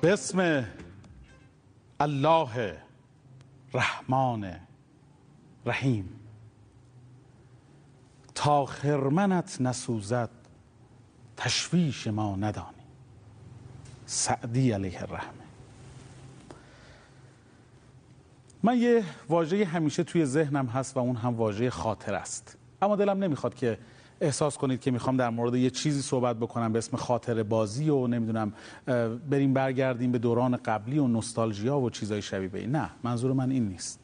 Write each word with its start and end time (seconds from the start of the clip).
به 0.00 0.12
اسم 0.12 0.64
الله 2.00 2.78
رحمان 3.74 4.54
رحیم 5.66 6.20
تا 8.34 8.66
خرمنت 8.66 9.60
نسوزد 9.60 10.30
تشویش 11.36 12.06
ما 12.06 12.36
ندانی. 12.36 12.68
سعدی 14.06 14.72
علیه 14.72 15.02
الرحمه. 15.02 15.44
من 18.62 18.78
یه 18.78 19.04
واژه 19.28 19.64
همیشه 19.64 20.04
توی 20.04 20.24
ذهنم 20.24 20.66
هست 20.66 20.96
و 20.96 21.00
اون 21.00 21.16
هم 21.16 21.34
واژه 21.34 21.70
خاطر 21.70 22.14
است. 22.14 22.56
اما 22.82 22.96
دلم 22.96 23.24
نمی‌خواد 23.24 23.54
که 23.54 23.78
احساس 24.20 24.58
کنید 24.58 24.80
که 24.80 24.90
می‌خوام 24.90 25.16
در 25.16 25.30
مورد 25.30 25.54
یه 25.54 25.70
چیزی 25.70 26.02
صحبت 26.02 26.36
بکنم 26.36 26.72
به 26.72 26.78
اسم 26.78 26.96
خاطر 26.96 27.42
بازی 27.42 27.90
و 27.90 28.06
نمی‌دونم 28.06 28.52
بریم 29.30 29.52
برگردیم 29.52 30.12
به 30.12 30.18
دوران 30.18 30.56
قبلی 30.56 30.98
و 30.98 31.06
نوستالژیا 31.06 31.78
و 31.78 31.90
چیزای 31.90 32.22
شبیه 32.22 32.50
این. 32.54 32.70
نه 32.70 32.90
منظور 33.02 33.32
من 33.32 33.50
این 33.50 33.68
نیست. 33.68 34.00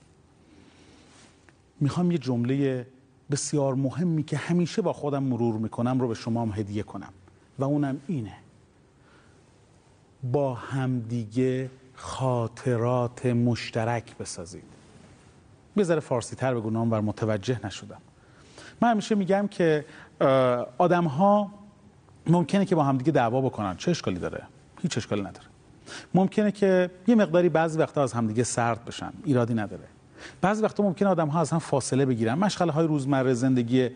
می‌خوام 1.81 2.11
یه 2.11 2.19
جمله 2.19 2.87
بسیار 3.31 3.75
مهمی 3.75 4.23
که 4.23 4.37
همیشه 4.37 4.83
با 4.83 4.93
خودم 4.93 5.23
مرور 5.23 5.55
می‌کنم 5.55 6.01
رو 6.01 6.09
به 6.09 6.15
شما 6.15 6.43
هم 6.43 6.53
هدیه 6.55 6.83
کنم 6.83 7.13
و 7.59 7.65
اونم 7.65 8.01
اینه. 8.07 8.37
با 10.33 10.55
همدیگه 10.55 11.71
خاطرات 11.95 13.27
مشترک 13.27 14.17
بسازید. 14.17 14.65
ذره 15.83 16.01
فارسی 16.01 16.37
تر 16.37 16.55
بگو 16.55 16.71
نام 16.71 16.91
بر 16.91 17.01
متوجه 17.01 17.67
نشدم. 17.67 18.01
من 18.83 18.91
همیشه 18.91 19.15
میگم 19.15 19.49
که 19.51 19.85
آدم 20.79 21.05
ها 21.05 21.51
ممکنه 22.27 22.65
که 22.65 22.75
با 22.75 22.85
همدیگه 22.85 23.13
دعوا 23.13 23.41
بکنن. 23.41 23.77
چه 23.77 23.91
اشکالی 23.91 24.19
داره؟ 24.19 24.43
هیچ 24.83 24.99
اشکالی 24.99 25.21
نداره. 25.21 25.47
ممکنه 26.15 26.53
که 26.53 26.91
یه 27.07 27.15
مقداری 27.15 27.49
بعضی 27.49 27.79
وقتا 27.79 28.03
از 28.03 28.13
همدیگه 28.13 28.43
سرد 28.43 28.85
بشن. 28.85 29.13
ایرادی 29.25 29.55
نداره. 29.55 29.83
بعضی 30.41 30.63
وقتا 30.63 30.83
ممکنه 30.83 31.09
آدم 31.09 31.29
ها 31.29 31.41
از 31.41 31.51
هم 31.51 31.59
فاصله 31.59 32.07
بگیرن. 32.07 32.35
مشغله 32.35 32.73
های 32.73 32.87
روزمره 32.87 33.35
زندگی 33.35 33.91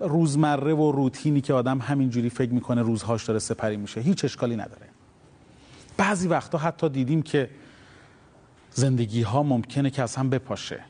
روزمره 0.00 0.74
و 0.74 0.92
روتینی 0.92 1.40
که 1.40 1.54
آدم 1.54 1.78
همینجوری 1.78 2.30
فکر 2.30 2.52
می‌کنه 2.52 2.82
روزهاش 2.82 3.24
داره 3.24 3.38
سپری 3.38 3.76
میشه. 3.76 4.00
هیچ 4.00 4.24
اشکالی 4.24 4.56
نداره. 4.56 4.86
بعضی 5.96 6.28
وقتا 6.28 6.58
حتی 6.58 6.88
دیدیم 6.88 7.22
که 7.22 7.50
زندگی 8.70 9.22
ها 9.22 9.42
ممکنه 9.42 9.90
که 9.90 10.02
از 10.02 10.16
هم 10.16 10.30
بپاشه. 10.30 10.80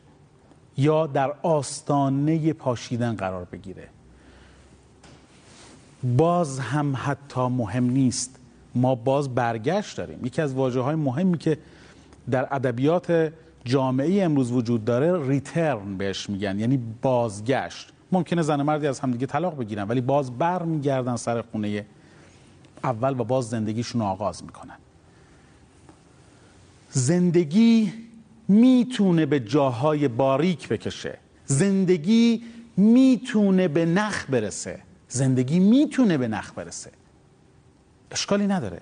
یا 0.77 1.07
در 1.07 1.33
آستانه 1.43 2.53
پاشیدن 2.53 3.17
قرار 3.17 3.45
بگیره. 3.45 3.89
باز 6.17 6.59
هم 6.59 6.95
حتی 6.97 7.41
مهم 7.41 7.85
نیست. 7.85 8.39
ما 8.75 8.95
باز 8.95 9.35
برگشت 9.35 9.97
داریم. 9.97 10.27
یکی 10.27 10.43
از 10.43 10.55
واجه 10.55 10.81
های 10.81 10.95
مهمی 10.95 11.39
که 11.39 11.59
در 12.31 12.55
ادبیات 12.55 13.33
جامعه 13.65 14.23
امروز 14.23 14.53
وجود 14.53 14.85
داره 14.85 15.29
ریترن 15.29 15.97
بهش 15.97 16.31
میگن 16.31 16.59
یعنی 16.59 16.81
بازگشت. 17.03 17.93
ممکنه 18.13 18.43
زن 18.43 18.63
مردی 18.63 18.87
از 18.87 19.01
همدیگه 19.01 19.27
طلاق 19.27 19.59
بگیرن 19.59 19.89
ولی 19.89 20.01
باز 20.01 20.39
بر 20.39 20.63
میگردن 20.63 21.17
سر 21.17 21.43
خونه 21.43 21.87
اول 22.85 23.21
و 23.21 23.25
باز 23.25 23.49
زندگیشون 23.49 24.03
آغاز 24.03 24.45
می‌کنن. 24.45 24.77
زندگی 26.91 27.93
می‌تونه 28.49 29.27
به 29.27 29.41
جاهای 29.41 30.09
باریک 30.09 30.69
بکشه. 30.69 31.19
زندگی 31.47 32.43
می‌تونه 32.77 33.69
به 33.69 33.87
نخ 33.87 34.27
برسه. 34.31 34.79
زندگی 35.09 35.59
می‌تونه 35.59 36.19
به 36.19 36.29
نخ 36.29 36.53
برسه. 36.57 36.91
اشکالی 38.11 38.47
نداره. 38.47 38.81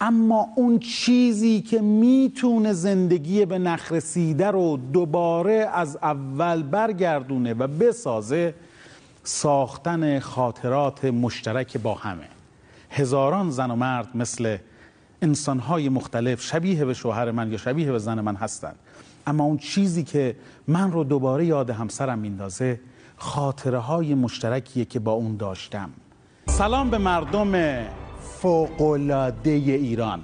اما 0.00 0.48
اون 0.56 0.78
چیزی 0.78 1.60
که 1.60 1.80
می‌تونه 1.80 2.72
زندگی 2.72 3.44
به 3.44 3.58
نخ 3.58 3.92
رسیده 3.92 4.50
رو 4.50 4.76
دوباره 4.76 5.70
از 5.72 5.96
اول 5.96 6.62
برگردونه 6.62 7.54
و 7.54 7.66
بسازه 7.66 8.54
ساختن 9.24 10.18
خاطرات 10.18 11.04
مشترک 11.04 11.76
با 11.76 11.94
همه. 11.94 12.28
هزاران 12.90 13.50
زن 13.50 13.70
و 13.70 13.76
مرد 13.76 14.16
مثل 14.16 14.56
انسانهای 15.24 15.88
مختلف 15.88 16.42
شبیه 16.42 16.84
به 16.84 16.94
شوهر 16.94 17.30
من 17.30 17.52
یا 17.52 17.58
شبیه 17.58 17.92
به 17.92 17.98
زن 17.98 18.20
من 18.20 18.36
هستند. 18.36 18.76
اما 19.26 19.44
اون 19.44 19.58
چیزی 19.58 20.04
که 20.04 20.36
من 20.68 20.92
رو 20.92 21.04
دوباره 21.04 21.46
یاد 21.46 21.70
همسرم 21.70 22.18
میندازه 22.18 22.80
خاطره 23.16 23.78
های 23.78 24.14
مشترکیه 24.14 24.84
که 24.84 24.98
با 24.98 25.12
اون 25.12 25.36
داشتم. 25.36 25.90
سلام 26.46 26.90
به 26.90 26.98
مردم 26.98 27.84
فوقلاده 28.20 29.50
ایران. 29.50 30.20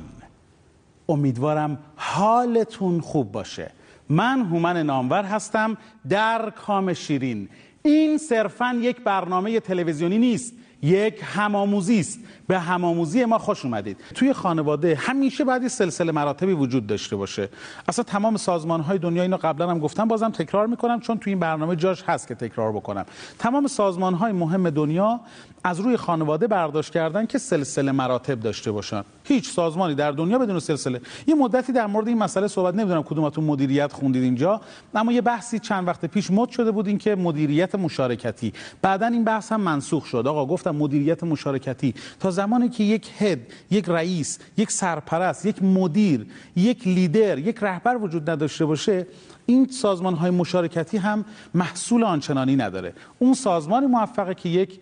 امیدوارم 1.08 1.78
حالتون 1.96 3.00
خوب 3.00 3.32
باشه. 3.32 3.70
من 4.08 4.40
هومن 4.40 4.76
نامور 4.76 5.24
هستم 5.24 5.76
در 6.08 6.50
کام 6.50 6.94
شیرین. 6.94 7.48
این 7.82 8.18
صرفا 8.18 8.78
یک 8.82 9.00
برنامه 9.04 9.60
تلویزیونی 9.60 10.18
نیست. 10.18 10.52
یک 10.82 11.14
همآموزی 11.22 12.00
است. 12.00 12.20
به 12.48 12.58
همآموزی 12.58 13.24
ما 13.24 13.38
خوش 13.38 13.64
اومدید. 13.64 13.96
توی 14.14 14.32
خانواده 14.32 14.94
همیشه 14.94 15.44
باید 15.44 15.68
سلسله 15.68 16.12
مراتبی 16.12 16.52
وجود 16.52 16.86
داشته 16.86 17.16
باشه. 17.16 17.48
اصلا 17.88 18.04
تمام 18.04 18.36
سازمان 18.36 18.80
های 18.80 18.98
دنیا 18.98 19.22
اینو 19.22 19.36
قبلا 19.36 19.70
هم 19.70 19.78
گفتم 19.78 20.08
بازم 20.08 20.30
تکرار 20.30 20.66
می‌کنم 20.66 21.00
چون 21.00 21.18
توی 21.18 21.32
این 21.32 21.40
برنامه 21.40 21.76
جاش 21.76 22.02
هست 22.02 22.28
که 22.28 22.34
تکرار 22.34 22.72
بکنم. 22.72 23.06
تمام 23.38 23.66
سازمان 23.66 24.14
های 24.14 24.32
مهم 24.32 24.70
دنیا 24.70 25.20
از 25.64 25.80
روی 25.80 25.96
خانواده 25.96 26.46
برداشت 26.46 26.92
کردن 26.92 27.26
که 27.26 27.38
سلسله 27.38 27.92
مراتب 27.92 28.40
داشته 28.40 28.72
باشن. 28.72 29.04
هیچ 29.30 29.50
سازمانی 29.50 29.94
در 29.94 30.12
دنیا 30.12 30.38
بدون 30.38 30.58
سلسله. 30.58 31.00
یه 31.26 31.34
مدتی 31.34 31.72
در 31.72 31.86
مورد 31.86 32.08
این 32.08 32.18
مسئله 32.18 32.48
صحبت 32.48 32.74
نمی‌دونم 32.74 33.02
کدومتون 33.02 33.44
مدیریت 33.44 33.92
خوندید 33.92 34.22
اینجا 34.22 34.60
اما 34.94 35.12
یه 35.12 35.20
بحثی 35.20 35.58
چند 35.58 35.88
وقت 35.88 36.04
پیش 36.04 36.30
مد 36.30 36.48
شده 36.48 36.70
بود 36.70 36.86
این 36.86 36.98
که 36.98 37.14
مدیریت 37.14 37.74
مشارکتی. 37.74 38.52
بعدا 38.82 39.06
این 39.06 39.24
بحث 39.24 39.52
هم 39.52 39.60
منسوخ 39.60 40.06
شد. 40.06 40.26
آقا 40.26 40.46
گفتم 40.46 40.70
مدیریت 40.70 41.24
مشارکتی. 41.24 41.94
تا 42.20 42.30
زمانی 42.30 42.68
که 42.68 42.84
یک 42.84 43.10
هد 43.18 43.38
یک 43.70 43.84
رئیس 43.88 44.38
یک 44.56 44.70
سرپرست 44.70 45.46
یک 45.46 45.62
مدیر 45.62 46.26
یک 46.56 46.88
لیدر 46.88 47.38
یک 47.38 47.58
رهبر 47.62 47.96
وجود 47.96 48.30
نداشته 48.30 48.64
باشه 48.64 49.06
این 49.46 49.66
سازمان 49.66 50.14
های 50.14 50.30
مشارکتی 50.30 50.96
هم 50.96 51.24
محصول 51.54 52.04
آنچنانی 52.04 52.56
نداره. 52.56 52.92
اون 53.18 53.34
سازمانی 53.34 53.86
موفقه 53.86 54.34
که 54.34 54.48
یک 54.48 54.80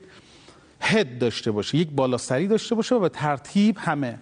هد 0.80 1.18
داشته 1.18 1.50
باشه 1.50 1.78
یک 1.78 1.88
بالاسری 1.90 2.46
داشته 2.46 2.74
باشه 2.74 2.94
و 2.94 2.98
به 2.98 3.08
ترتیب 3.08 3.78
همه. 3.78 4.18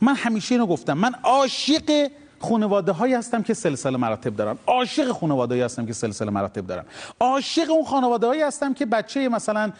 من 0.00 0.14
همیشه 0.14 0.54
اینو 0.54 0.66
گفتم 0.66 0.98
من 0.98 1.14
عاشق 1.22 2.10
خانواده 2.40 2.92
هایی 2.92 3.14
هستم 3.14 3.42
که 3.42 3.54
سلسله 3.54 3.96
مراتب 3.96 4.36
دارن 4.36 4.58
عاشق 4.66 5.12
خانواده 5.12 5.54
هایی 5.54 5.62
هستم 5.62 5.86
که 5.86 5.92
سلسله 5.92 6.30
مراتب 6.30 6.66
دارم. 6.66 6.86
عاشق 7.20 7.70
اون 7.70 7.84
خانواده 7.84 8.26
هایی 8.26 8.42
هستم 8.42 8.74
که 8.74 8.86
بچه 8.86 9.28
مثلا 9.28 9.72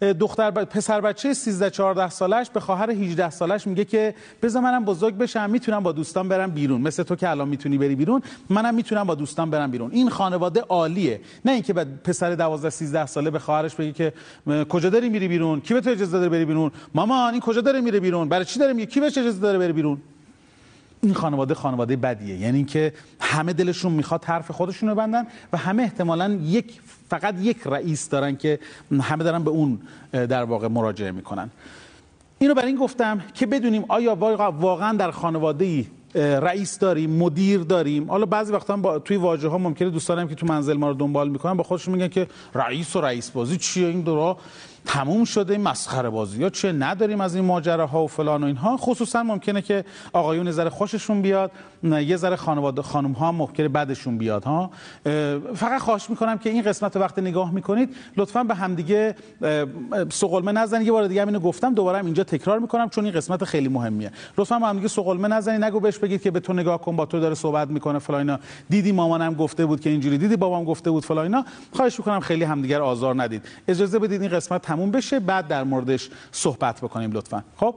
دختر 0.00 0.50
ب... 0.50 0.64
پسر 0.64 1.00
بچه 1.00 1.34
13 1.34 1.70
14 1.70 2.08
سالش 2.10 2.50
به 2.50 2.60
خواهر 2.60 2.90
18 2.90 3.30
سالش 3.30 3.66
میگه 3.66 3.84
که 3.84 4.14
بذار 4.42 4.62
منم 4.62 4.84
بزرگ 4.84 5.18
بشم 5.18 5.50
می‌تونم 5.50 5.82
با 5.82 5.92
دوستان 5.92 6.28
برم 6.28 6.50
بیرون. 6.50 6.80
مثل 6.80 7.02
تو 7.02 7.16
که 7.16 7.30
الان 7.30 7.48
می‌تونی 7.48 7.78
بری 7.78 7.94
بیرون 7.94 8.22
منم 8.50 8.74
می‌تونم 8.74 9.04
با 9.04 9.14
دوستان 9.14 9.50
برم 9.50 9.70
بیرون. 9.70 9.90
این 9.92 10.10
خانواده 10.10 10.60
عالیه. 10.60 11.20
نه 11.44 11.52
اینکه 11.52 11.72
بعد 11.72 12.02
پسر 12.02 12.34
12 12.34 12.70
13 12.70 13.06
ساله 13.06 13.30
به 13.30 13.38
خواهرش 13.38 13.74
بگه 13.74 13.92
که 13.92 14.12
کجا 14.68 14.90
داری 14.90 15.08
میری 15.08 15.28
بیرون؟ 15.28 15.60
کی 15.60 15.74
به 15.74 15.80
تو 15.80 15.90
اجازه 15.90 16.18
داره 16.18 16.28
بری 16.28 16.44
بیرون؟ 16.44 16.70
مامان 16.94 17.32
این 17.32 17.40
کجا 17.40 17.60
داره 17.60 17.80
میره 17.80 18.00
بیرون؟ 18.00 18.28
برای 18.28 18.44
چی 18.44 18.58
داره 18.58 18.72
میگه؟ 18.72 18.86
کی 18.86 19.00
بهش 19.00 19.18
اجازه 19.18 19.40
داره 19.40 19.58
بره 19.58 19.72
بیرون؟ 19.72 19.98
این 21.00 21.14
خانواده 21.14 21.54
خانواده 21.54 21.96
بدیه. 21.96 22.36
یعنی 22.36 22.56
اینکه 22.56 22.92
همه 23.20 23.52
دلشون 23.52 23.92
می‌خواد 23.92 24.24
حرف 24.24 24.50
خودشون 24.50 24.88
رو 24.88 24.94
بندن 24.94 25.26
و 25.52 25.56
همه 25.56 25.82
احتمالا 25.82 26.38
یک 26.42 26.80
فقط 27.08 27.34
یک 27.40 27.56
رئیس 27.66 28.08
دارن 28.08 28.36
که 28.36 28.58
همه 29.00 29.24
دارن 29.24 29.44
به 29.44 29.50
اون 29.50 29.80
در 30.12 30.44
واقع 30.44 30.68
مراجعه 30.68 31.10
می‌کنن. 31.10 31.50
اینو 32.38 32.54
برای 32.54 32.68
این 32.68 32.76
گفتم 32.76 33.20
که 33.34 33.46
بدونیم 33.46 33.84
آیا 33.88 34.14
واقعا 34.60 34.96
در 34.96 35.10
خانواده 35.10 35.64
ای 35.64 35.86
رئیس 36.14 36.78
داریم 36.78 37.10
مدیر 37.10 37.60
داریم؟ 37.60 38.10
حالا 38.10 38.26
بعضی 38.26 38.52
وقتا 38.52 38.76
با 38.76 38.98
توی 38.98 39.16
واژه 39.16 39.48
ها 39.48 39.58
ممکنه 39.58 39.90
دوستانم 39.90 40.28
که 40.28 40.34
تو 40.34 40.46
منزل 40.46 40.76
ما 40.76 40.88
رو 40.88 40.94
دنبال 40.94 41.28
می‌کنن 41.28 41.54
با 41.54 41.62
خودشون 41.62 41.94
میگن 41.94 42.08
که 42.08 42.26
رئیس 42.54 42.96
و 42.96 43.00
رئیس 43.00 43.30
بازی 43.30 43.56
چیه؟ 43.56 43.88
این 43.88 44.00
دورا 44.00 44.36
تموم 44.88 45.24
شده 45.24 45.52
این 45.52 45.62
مسخره 45.62 46.10
بازی. 46.10 46.42
ها 46.42 46.50
چه 46.50 46.72
نداریم 46.72 47.20
از 47.20 47.34
این 47.34 47.44
ماجراها 47.44 48.04
و 48.04 48.08
فلان 48.08 48.42
و 48.42 48.46
اینها. 48.46 48.76
خصوصا 48.76 49.22
ممکنه 49.22 49.62
که 49.62 49.84
آقایون 50.12 50.50
ذره 50.50 50.70
خوششون 50.70 51.22
بیاد 51.22 51.50
یه 51.82 52.16
ذره 52.16 52.36
خانواده 52.36 52.82
خانم 52.82 53.12
ها 53.12 53.32
ممکنه 53.32 53.68
بعدشون 53.68 54.18
بیاد 54.18 54.44
ها. 54.44 54.70
فقط 55.54 55.80
خواهش 55.80 56.10
می‌کنم 56.10 56.38
که 56.38 56.50
این 56.50 56.62
قسمت 56.62 56.96
رو 56.96 57.02
وقت 57.02 57.18
نگاه 57.18 57.52
می‌کنید 57.52 57.96
لطفا 58.16 58.44
به 58.44 58.54
همدیگه 58.54 59.14
سقلمه 60.10 60.52
نزنید. 60.52 60.86
یه 60.86 60.92
بار 60.92 61.06
دیگه 61.06 61.26
اینو 61.26 61.40
گفتم 61.40 61.74
دوباره 61.74 62.04
اینجا 62.04 62.24
تکرار 62.24 62.58
می‌کنم 62.58 62.88
چون 62.88 63.04
این 63.04 63.14
قسمت 63.14 63.44
خیلی 63.44 63.68
مهمیه. 63.68 64.10
لطفا 64.38 64.58
به 64.58 64.66
همدیگه 64.66 64.88
سقلمه 64.88 65.28
نزنید. 65.28 65.64
نگو 65.64 65.80
بهش 65.80 65.98
بگید 65.98 66.22
که 66.22 66.30
به 66.30 66.40
تو 66.40 66.52
نگاه 66.52 66.80
کن 66.80 66.96
با 66.96 67.06
تو 67.06 67.20
داره 67.20 67.34
صحبت 67.34 67.68
می‌کنه 67.68 67.98
فلان 67.98 68.38
دیدی 68.68 68.92
مامانم 68.92 69.34
گفته 69.34 69.66
بود 69.66 69.80
که 69.80 69.90
اینجوری 69.90 70.18
دیدی 70.18 70.36
بابام 70.36 70.64
گفته 70.64 70.90
بود 70.90 71.04
فلان 71.04 71.44
خواهش 71.72 71.98
می‌کنم 71.98 72.20
خیلی 72.20 72.44
همدیگه 72.44 72.78
آزار 72.78 73.22
ندید. 73.22 73.42
اجازه 73.68 73.98
بدید 73.98 74.22
این 74.22 74.30
قسمت 74.30 74.62
تموم 74.78 74.90
بشه 74.90 75.20
بعد 75.20 75.48
در 75.48 75.64
موردش 75.64 76.10
صحبت 76.32 76.80
بکنیم 76.80 77.12
لطفا. 77.12 77.44
خب 77.56 77.74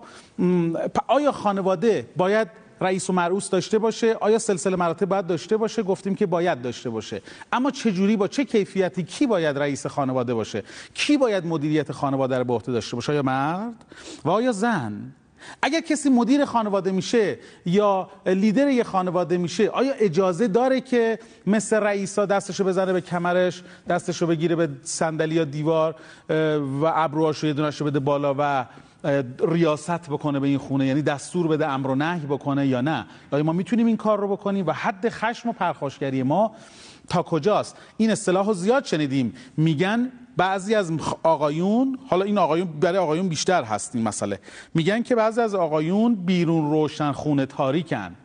آیا 1.08 1.32
خانواده 1.32 2.10
باید 2.18 2.48
رئیس 2.82 3.10
و 3.10 3.14
مرعوس 3.14 3.50
داشته 3.50 3.80
باشه؟ 3.80 4.14
آیا 4.14 4.40
سلسله 4.40 4.76
مراتب 4.76 5.06
باید 5.06 5.28
داشته 5.28 5.58
باشه؟ 5.58 5.84
گفتیم 5.84 6.16
که 6.16 6.26
باید 6.26 6.62
داشته 6.62 6.90
باشه. 6.90 7.22
اما 7.54 7.72
چه 7.72 7.92
جوری 7.92 8.18
با 8.18 8.28
چه 8.28 8.46
کیفیتی 8.46 9.04
کی 9.04 9.28
باید 9.28 9.58
رئیس 9.58 9.86
خانواده 9.86 10.34
باشه؟ 10.34 10.64
کی 10.94 11.18
باید 11.18 11.46
مدیریت 11.46 11.92
خانواده 11.92 12.38
رو 12.38 12.44
به 12.44 12.54
عهده 12.54 12.72
داشته 12.72 12.96
باشه؟ 12.96 13.12
آیا 13.12 13.24
مرد؟ 13.24 13.86
و 14.26 14.30
آیا 14.30 14.52
زن؟ 14.52 15.14
اگر 15.62 15.82
کسی 15.82 16.10
مدیر 16.10 16.46
خانواده 16.46 16.92
میشه 16.92 17.38
یا 17.66 18.10
لیدر 18.26 18.70
یه 18.70 18.84
خانواده 18.84 19.38
میشه 19.38 19.70
آیا 19.70 19.94
اجازه 19.94 20.48
داره 20.48 20.82
که 20.82 21.20
مثل 21.48 21.78
رئیسا 21.78 22.26
دستشو 22.26 22.64
بزنه 22.64 22.94
به 22.94 23.02
کمرش 23.02 23.64
دستشو 23.90 24.28
بگیره 24.28 24.56
به 24.56 24.70
صندلی 24.84 25.36
یا 25.36 25.44
دیوار 25.44 25.96
و 26.82 26.86
ابروهاشو 26.86 27.48
یه 27.48 27.54
دونشو 27.54 27.86
بده 27.86 28.00
بالا 28.00 28.36
و 28.38 28.66
ریاست 29.48 30.10
بکنه 30.10 30.40
به 30.40 30.48
این 30.48 30.58
خونه؟ 30.58 30.86
یعنی 30.86 31.02
دستور 31.02 31.48
بده 31.48 31.68
امر 31.68 31.88
و 31.88 31.96
نهی 31.96 32.26
بکنه 32.26 32.68
یا 32.68 32.82
نه؟ 32.82 33.06
آیا 33.32 33.44
ما 33.44 33.54
می‌تونیم 33.54 33.88
این 33.88 33.98
کار 33.98 34.20
رو 34.20 34.28
بکنیم؟ 34.28 34.68
و 34.68 34.72
حد 34.72 35.10
خشم 35.10 35.50
و 35.50 35.54
پرخاشگری 35.54 36.24
ما 36.24 36.56
تا 37.10 37.24
کجاست؟ 37.24 37.78
این 37.98 38.12
اصطلاح 38.12 38.54
زیاد 38.54 38.86
شنیدیم. 38.86 39.34
میگن 39.58 40.12
بعضی 40.38 40.76
از 40.76 40.92
آقایون 41.24 42.00
حالا 42.08 42.26
این 42.26 42.38
آقایون 42.38 42.68
برای 42.68 42.98
آقایون 42.98 43.30
بیشتر 43.30 43.64
هست 43.64 43.96
این 43.96 44.04
مسئله. 44.04 44.40
میگن 44.74 45.02
که 45.04 45.16
بعضی 45.16 45.42
از 45.42 45.56
آقایون 45.56 46.16
بیرون 46.16 46.72
روشن 46.72 47.12
خونه 47.12 47.46
تاریکن. 47.46 48.16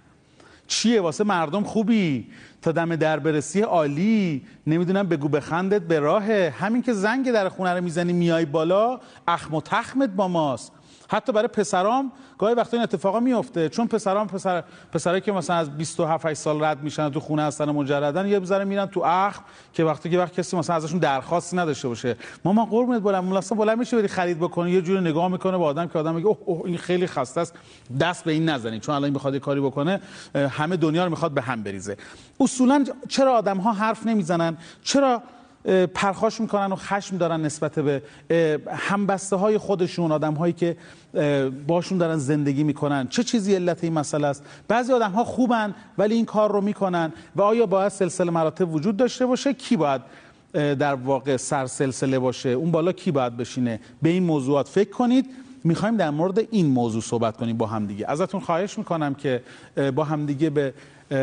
چیه؟ 0.67 1.01
واسه 1.01 1.25
مردم 1.25 1.65
خوبی. 1.65 2.27
تا 2.63 2.73
دم 2.73 2.97
در 2.97 3.19
برسی 3.19 3.61
عالی. 3.61 4.43
نمی‌دونم 4.67 5.09
بگو 5.09 5.29
بخندت 5.29 5.83
به 5.83 5.99
راه 5.99 6.25
همین 6.33 6.83
که 6.83 6.93
زنگ 6.93 7.33
در 7.33 7.49
خونه 7.49 7.71
رو 7.75 7.85
می‌زنی 7.85 8.13
میای 8.13 8.45
بالا 8.45 9.01
اخم 9.29 9.55
و 9.55 9.61
تخمت 9.61 10.11
با 10.11 10.29
ماست. 10.29 10.73
حتی 11.09 11.33
برای 11.33 11.49
پسرام 11.49 12.13
گاهی 12.39 12.55
وقتا 12.55 12.77
این 12.77 12.83
اتفاقا 12.85 13.21
میفته 13.21 13.69
چون 13.69 13.87
پسرام 13.87 14.27
پسر 14.27 14.65
پسرایی 14.93 15.21
که 15.21 15.33
مثلا 15.33 15.57
از 15.57 15.77
27 15.77 16.35
سال 16.35 16.65
رد 16.65 16.83
میشن 16.83 17.11
تو 17.11 17.21
خونه 17.21 17.43
هستن 17.43 17.71
مجردن 17.71 18.27
یه 18.27 18.41
بذاره 18.41 18.65
میرن 18.65 18.87
تو 18.87 19.01
اخم 19.05 19.43
که 19.73 19.85
وقتی 19.85 20.11
که 20.11 20.19
وقت 20.19 20.33
کسی 20.33 20.57
مثلا 20.57 20.77
ازشون 20.77 20.99
درخواستی 20.99 21.57
نداشته 21.57 21.89
باشه. 21.89 22.17
ماما 22.45 22.65
قربونت 22.65 23.03
بلند 23.03 23.25
ملاسا 23.25 23.55
بلند 23.55 23.79
میشه 23.79 23.97
بری 23.97 24.09
خرید 24.09 24.39
بکنی 24.39 24.71
یه 24.71 24.83
جوری 24.83 25.01
نگاه 25.01 25.29
می‌کنه 25.29 25.59
به 25.59 25.65
آدم 25.65 25.89
که 25.89 25.99
آدم 25.99 26.15
میگه 26.15 26.27
اوه, 26.27 26.39
اوه 26.45 26.67
این 26.67 26.79
خیلی 26.79 27.07
خسته 27.07 27.41
است. 27.41 27.55
دست 28.01 28.25
به 28.25 28.33
این 28.33 28.49
نزنید 28.49 28.83
چون 28.83 28.95
الان 28.95 29.11
می‌خواد 29.11 29.37
کاری 29.37 29.61
بکنه 29.61 30.01
همه 30.35 30.77
دنیا 30.77 31.05
رو 31.05 31.11
می‌خواد 31.11 31.33
به 31.33 31.43
هم 31.43 31.63
بریزه. 31.63 31.97
اصولا 32.41 32.85
چرا 33.09 33.33
آدم 33.33 33.59
ها 33.59 33.73
حرف 33.73 34.07
نمی‌زنن؟ 34.07 34.57
چرا 34.83 35.23
پرخاش 35.95 36.41
می‌کنن 36.41 36.73
و 36.73 36.77
خشم 36.77 37.17
دارن 37.17 37.43
نسبت 37.43 37.79
به 37.79 38.03
همبسته 38.71 39.37
های 39.37 39.59
خودشون 39.59 40.13
آدم 40.13 40.35
هایی 40.35 40.53
که 40.53 40.77
باشون 41.67 41.99
دارن 41.99 42.17
زندگی 42.17 42.65
می‌کنن. 42.65 43.09
چه 43.09 43.23
چیزی 43.23 43.55
علت 43.55 43.85
این 43.85 43.93
مسئله 43.93 44.27
است؟ 44.27 44.43
بعضی 44.69 44.93
آدم 44.93 45.11
ها 45.11 45.25
خوبن 45.25 45.75
ولی 45.99 46.15
این 46.15 46.25
کار 46.25 46.53
رو 46.53 46.61
می‌کنن. 46.61 47.13
و 47.37 47.43
آیا 47.43 47.67
باید 47.67 47.89
سلسله 47.89 48.31
مراتب 48.31 48.75
وجود 48.75 48.97
داشته 48.97 49.27
باشه؟ 49.27 49.55
کی 49.55 49.77
باید 49.77 50.03
در 50.53 50.95
واقع 50.95 51.37
سر 51.37 51.67
سلسله 51.67 52.19
باشه؟ 52.19 52.49
اون 52.49 52.71
بالا 52.71 52.93
کی 52.93 53.11
باید 53.11 53.37
بشینه؟ 53.37 53.81
به 54.03 54.09
این 54.09 54.23
موضوعات 54.23 54.69
فکر 54.69 54.91
کنید. 54.91 55.27
می‌خوایم 55.65 55.97
در 55.97 56.11
مورد 56.11 56.39
این 56.51 56.67
موضوع 56.67 57.03
صحبت 57.03 57.37
کنیم 57.37 57.57
با 57.57 57.67
همدیگه 57.67 58.11
ازتون 58.11 58.41
خواهش 58.41 58.79
می‌کنم 58.79 59.15
که 59.15 59.43
با 59.95 60.05
همدیگه 60.05 60.51
به 60.51 60.75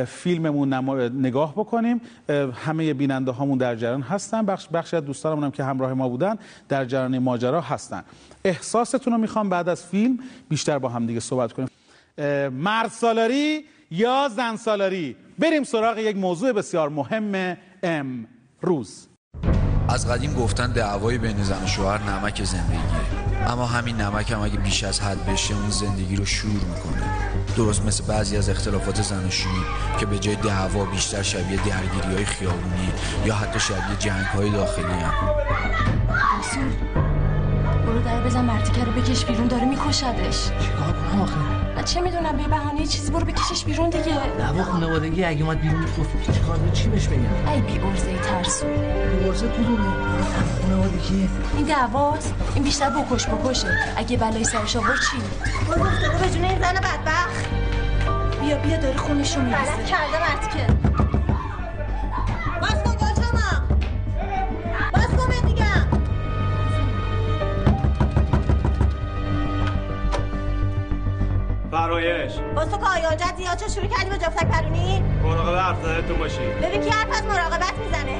فیلممون 0.08 0.74
نگاه 1.10 1.52
بکنیم. 1.52 2.02
همه 2.66 2.94
بیننده 2.94 3.32
هامون 3.32 3.58
در 3.58 3.76
جریان 3.76 4.02
هستن. 4.02 4.46
بخش 4.46 4.68
بخشی 4.68 4.96
از 4.96 5.06
دوستانمون 5.06 5.44
هم 5.44 5.52
که 5.52 5.64
همراه 5.64 5.94
ما 5.94 6.10
بودن 6.10 6.36
در 6.70 6.86
جریان 6.86 7.20
ماجرا 7.20 7.62
هستن. 7.62 8.04
احساستون 8.44 9.14
رو 9.14 9.20
می‌خوام 9.20 9.50
بعد 9.50 9.70
از 9.70 9.86
فیلم 9.86 10.20
بیشتر 10.50 10.80
با 10.80 10.90
هم 10.90 11.06
دیگه 11.06 11.20
صحبت 11.20 11.54
کنیم. 11.54 11.70
مرد 12.50 12.90
سالاری 12.90 13.66
یا 13.92 14.30
زن 14.36 14.56
سالاری؟ 14.56 15.16
بریم 15.40 15.64
سراغ 15.64 15.98
یک 15.98 16.18
موضوع 16.18 16.52
بسیار 16.52 16.90
مهم 16.90 17.58
امروز. 17.84 19.08
از 19.90 20.12
قدیم 20.12 20.34
گفتن 20.34 20.72
دعوای 20.72 21.18
بین 21.18 21.44
زن 21.44 21.64
و 21.64 21.68
شوهر 21.68 22.10
نمک 22.10 22.44
زندگیه. 22.44 23.52
اما 23.52 23.66
همین 23.66 23.96
نمک 23.96 24.32
هم 24.32 24.42
اگه 24.42 24.58
بیش 24.58 24.84
از 24.84 25.02
حد 25.02 25.26
بشه 25.26 25.54
اون 25.54 25.70
زندگی 25.70 26.16
رو 26.16 26.26
شور 26.26 26.52
می‌کنه. 26.52 27.33
درست 27.58 27.86
مثل 27.86 28.04
بعضی 28.04 28.38
از 28.38 28.50
اختلافات 28.50 29.02
زناشویی 29.02 29.64
که 30.00 30.06
به 30.06 30.20
جای 30.20 30.36
دعوا 30.36 30.86
بیشتر 30.86 31.22
شبیه 31.22 31.58
درگیری 31.58 32.16
های 32.16 32.26
خیابونی 32.26 32.92
یا 33.26 33.36
حتی 33.36 33.60
شبیه 33.60 33.96
جنگ 34.00 34.26
های 34.26 34.50
داخلی 34.50 34.86
هم. 34.86 35.14
برو 37.86 38.02
در 38.02 38.24
بزن 38.24 38.46
مرتیکه 38.46 38.84
رو 38.84 38.92
بکش 38.92 39.26
بیرون 39.26 39.48
داره 39.48 39.66
میکشدش. 39.66 40.46
چیکار 40.46 40.94
کنم 40.94 41.22
آخه؟ 41.22 41.63
چه 41.82 42.02
می‌دونم 42.02 42.38
به 42.38 42.44
بهانه 42.44 42.86
چیزی 42.86 43.12
برو 43.12 43.26
بکشش 43.26 43.66
بیرون 43.66 43.90
دیگه. 43.90 44.20
دعوا 44.38 44.64
خانوادگی 44.64 45.24
اگه 45.24 45.44
اومد 45.44 45.62
بیرون 45.62 45.86
چه 46.26 46.34
چیکار 46.34 46.60
چی 46.74 46.88
بهش 46.88 47.08
بگم؟ 47.08 47.50
ای 47.54 47.62
بی 47.62 47.80
ارزه 47.80 48.18
ترسو. 48.18 48.66
بی 48.66 49.28
ارزه 49.28 49.48
کدومه 49.48 49.78
خانوادگی. 50.62 51.30
این 51.58 51.66
دعواست. 51.66 52.34
این 52.56 52.64
بیشتر 52.64 52.90
بکش 52.90 53.28
بکشه. 53.28 53.68
اگه 53.96 54.18
بلای 54.18 54.44
سرش 54.44 54.76
آورد 54.76 55.00
چی؟ 55.12 55.18
برو 55.68 55.84
گفته 55.84 56.10
به 56.10 56.34
جون 56.34 56.46
این 56.46 56.60
زن 56.60 56.74
بدبخت. 56.74 57.46
بیا 58.42 58.58
بیا 58.58 58.78
داره 58.78 58.98
خونش 58.98 59.36
رو 59.36 59.42
می‌رسه 59.42 59.84
کرده 59.84 60.20
مرتیکه 60.20 60.83
فرایش 72.04 72.32
باز 72.56 72.70
تو 72.70 72.78
کایانجت 72.78 73.36
زیاد 73.38 73.58
چه 73.58 73.68
شروع 73.68 73.88
کردی 73.88 74.10
به 74.10 74.18
جفتک 74.18 74.46
پرونی؟ 74.46 75.04
مراقب 75.24 75.56
حرف 75.56 76.08
تو 76.08 76.16
باشی. 76.16 76.40
ببین 76.64 76.82
کی 76.82 76.90
حرف 76.90 77.10
از 77.10 77.24
مراقبت 77.24 77.74
می‌زنه. 77.86 78.20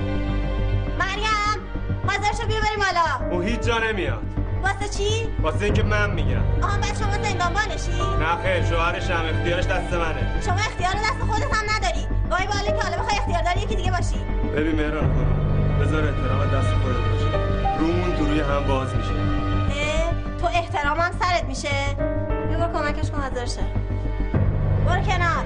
مریم 1.00 1.60
حاضر 2.08 2.38
شو 2.42 2.48
بیا 2.48 2.60
بریم 2.60 2.84
حالا 2.84 3.32
او 3.32 3.42
هیچ 3.42 3.60
جا 3.60 3.78
نمیاد. 3.78 4.24
واسه 4.64 4.98
چی؟ 4.98 5.30
واسه 5.42 5.66
اینکه 5.66 5.84
من 5.84 6.10
میگم. 6.10 6.44
آها 6.64 6.78
بعد 6.78 6.98
شما 7.00 7.24
زندانبانشی 7.24 7.92
نه 8.20 8.44
خیر 8.44 8.66
شوهرش 8.66 9.10
هم 9.10 9.26
اختیارش 9.26 9.66
دست 9.66 9.94
منه. 9.94 10.42
شما 10.46 10.56
اختیار 10.56 10.94
دست 10.94 11.20
خودت 11.30 11.54
هم 11.56 11.66
نداری. 11.76 12.08
وای 12.30 12.48
باله 12.48 12.80
که 12.80 12.84
حالا 12.84 12.98
بخوای 12.98 13.18
اختیار 13.18 13.42
داری 13.42 13.60
یکی 13.60 13.76
دیگه 13.76 13.92
باشی. 13.92 14.20
ببین 14.56 14.76
مهران 14.76 15.14
خانم 15.14 15.80
بذار 15.80 16.04
احترام 16.04 16.46
دست 16.46 16.74
خودت 16.74 16.98
باشه. 17.12 17.78
رومون 17.80 18.16
تو 18.18 18.26
روی 18.26 18.40
هم 18.40 18.68
باز 18.68 18.96
میشه. 18.96 19.14
تو 20.42 20.48
احترامم 20.48 21.12
سرت 21.20 21.44
میشه. 21.44 22.13
کمکش 22.74 23.12
کن 23.12 23.22
حاضر 23.22 23.46
شه. 23.46 23.62
برو 24.86 25.02
کنار. 25.02 25.46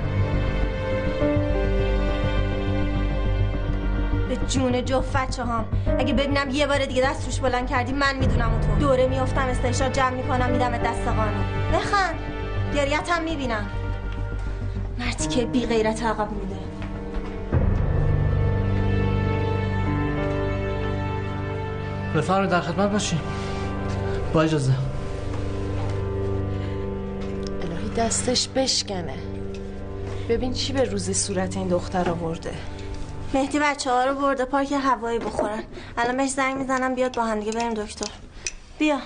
به 4.29 4.35
جون 4.47 4.85
جفت 4.85 5.39
هم 5.39 5.65
اگه 5.99 6.13
ببینم 6.13 6.49
یه 6.49 6.67
بار 6.67 6.85
دیگه 6.85 7.03
دست 7.03 7.25
روش 7.25 7.39
بلند 7.39 7.69
کردی 7.69 7.93
من 7.93 8.17
می‌دونم 8.17 8.53
و 8.53 8.59
تو. 8.59 8.75
دوره 8.79 9.07
میافتم 9.07 9.41
استیشا 9.41 9.89
جمع 9.89 10.09
می‌کنم 10.09 10.49
میدم 10.49 10.77
دست 10.77 11.07
قانون. 11.07 11.45
بخند. 11.73 12.15
گریت 12.75 13.09
هم 13.09 13.23
می‌بینم. 13.23 13.65
مردی 14.99 15.27
که 15.27 15.45
بی 15.45 15.65
غیرت 15.65 16.03
عقب 16.03 16.31
میده 16.31 16.55
بفرمایید 22.15 22.51
در 22.51 22.61
خدمت 22.61 22.91
باشیم 22.91 23.19
با 24.33 24.41
اجازه. 24.41 24.73
دستش 27.97 28.47
بشکنه. 28.47 29.17
ببین 30.29 30.53
چی 30.53 30.73
به 30.73 30.83
روزی 30.83 31.13
صورت 31.13 31.57
این 31.57 31.67
دختر 31.67 32.09
آورده. 32.09 32.53
مهدی 33.33 33.59
بچه 33.59 33.91
ها 33.91 34.05
رو 34.05 34.15
برده 34.15 34.45
پارک 34.45 34.71
هوایی 34.71 35.19
بخورن. 35.19 35.63
الان 35.97 36.17
بهش 36.17 36.29
زنگ 36.29 36.57
می‌زنم 36.57 36.95
بیاد 36.95 37.15
با 37.15 37.23
هم 37.23 37.39
دیگه 37.39 37.51
بریم 37.51 37.73
دکتر. 37.73 38.11
بیا. 38.79 38.99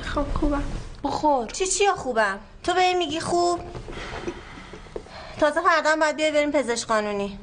خب 0.00 0.24
خوبم. 0.34 0.62
بخور. 1.04 1.46
چی 1.46 1.66
چی 1.66 1.88
خوبم؟ 1.96 2.38
تو 2.62 2.74
به 2.74 2.94
میگی 2.94 3.20
خوب؟ 3.20 3.60
تازه 5.40 5.60
فردا 5.60 5.96
باید 6.00 6.16
بیای 6.16 6.32
بریم 6.32 6.50
پزشک 6.50 6.88
قانونی. 6.88 7.38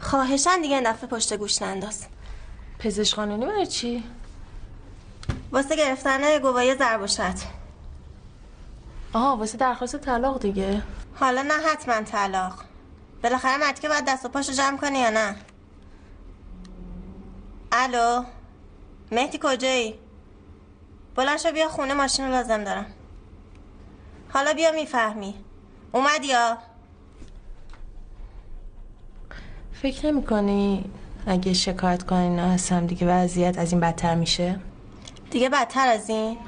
خواهشن 0.00 0.60
دیگه 0.62 0.74
این 0.74 0.90
دفعه 0.90 1.08
پشت 1.08 1.34
گوش 1.34 1.62
ننداز. 1.62 2.06
پزشک 2.78 3.16
قانونی 3.16 3.46
برای 3.46 3.66
چی؟ 3.66 4.04
واسه 5.52 5.76
گرفتن 5.76 6.38
گواهی 6.38 6.76
زربشت 6.76 7.20
آها 9.12 9.36
واسه 9.36 9.58
درخواست 9.58 9.96
طلاق 9.96 10.40
دیگه. 10.40 10.82
حالا 11.14 11.42
نه 11.42 11.54
حتما 11.54 12.02
طلاق. 12.02 12.64
بالاخره 13.22 13.68
متکه 13.68 13.88
باید 13.88 14.04
دست 14.04 14.24
و 14.24 14.28
پاشو 14.28 14.52
جمع 14.52 14.76
کنی 14.76 14.98
یا 14.98 15.10
نه؟ 15.10 15.36
الو؟ 17.72 18.24
مهدی 19.12 19.38
کجایی؟ 19.42 19.94
بلند 21.14 21.52
بیا 21.54 21.68
خونه 21.68 21.94
ماشین 21.94 22.24
رو 22.24 22.30
لازم 22.30 22.64
دارم. 22.64 22.86
حالا 24.32 24.52
بیا 24.52 24.72
می‌فهمی. 24.72 25.34
اومد 25.92 26.24
یا؟ 26.24 26.58
فکر 29.72 30.06
نمی 30.06 30.22
کنی 30.22 30.90
اگه 31.26 31.52
شکایت 31.52 32.02
کنین 32.02 32.36
نه 32.36 32.42
هستم 32.42 32.86
دیگه 32.86 33.06
وضعیت 33.06 33.58
از 33.58 33.72
این 33.72 33.80
بدتر 33.80 34.14
میشه؟ 34.14 34.60
دیگه 35.30 35.48
بدتر 35.48 35.88
از 35.88 36.10
این؟ 36.10 36.38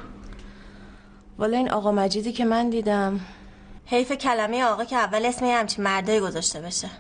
والا 1.39 1.57
این 1.57 1.71
آقا 1.71 1.93
مجیدی 1.93 2.33
که 2.33 2.45
من 2.45 2.71
دیدم. 2.71 3.21
حیف 3.87 4.12
کلمه 4.12 4.65
آقا 4.65 4.85
که 4.85 4.97
اول 4.97 5.27
اسم 5.27 5.45
یه 5.45 5.57
همچین 5.57 5.85
مردایی 5.85 6.21
گذاشته 6.21 6.61
بشه 6.61 6.91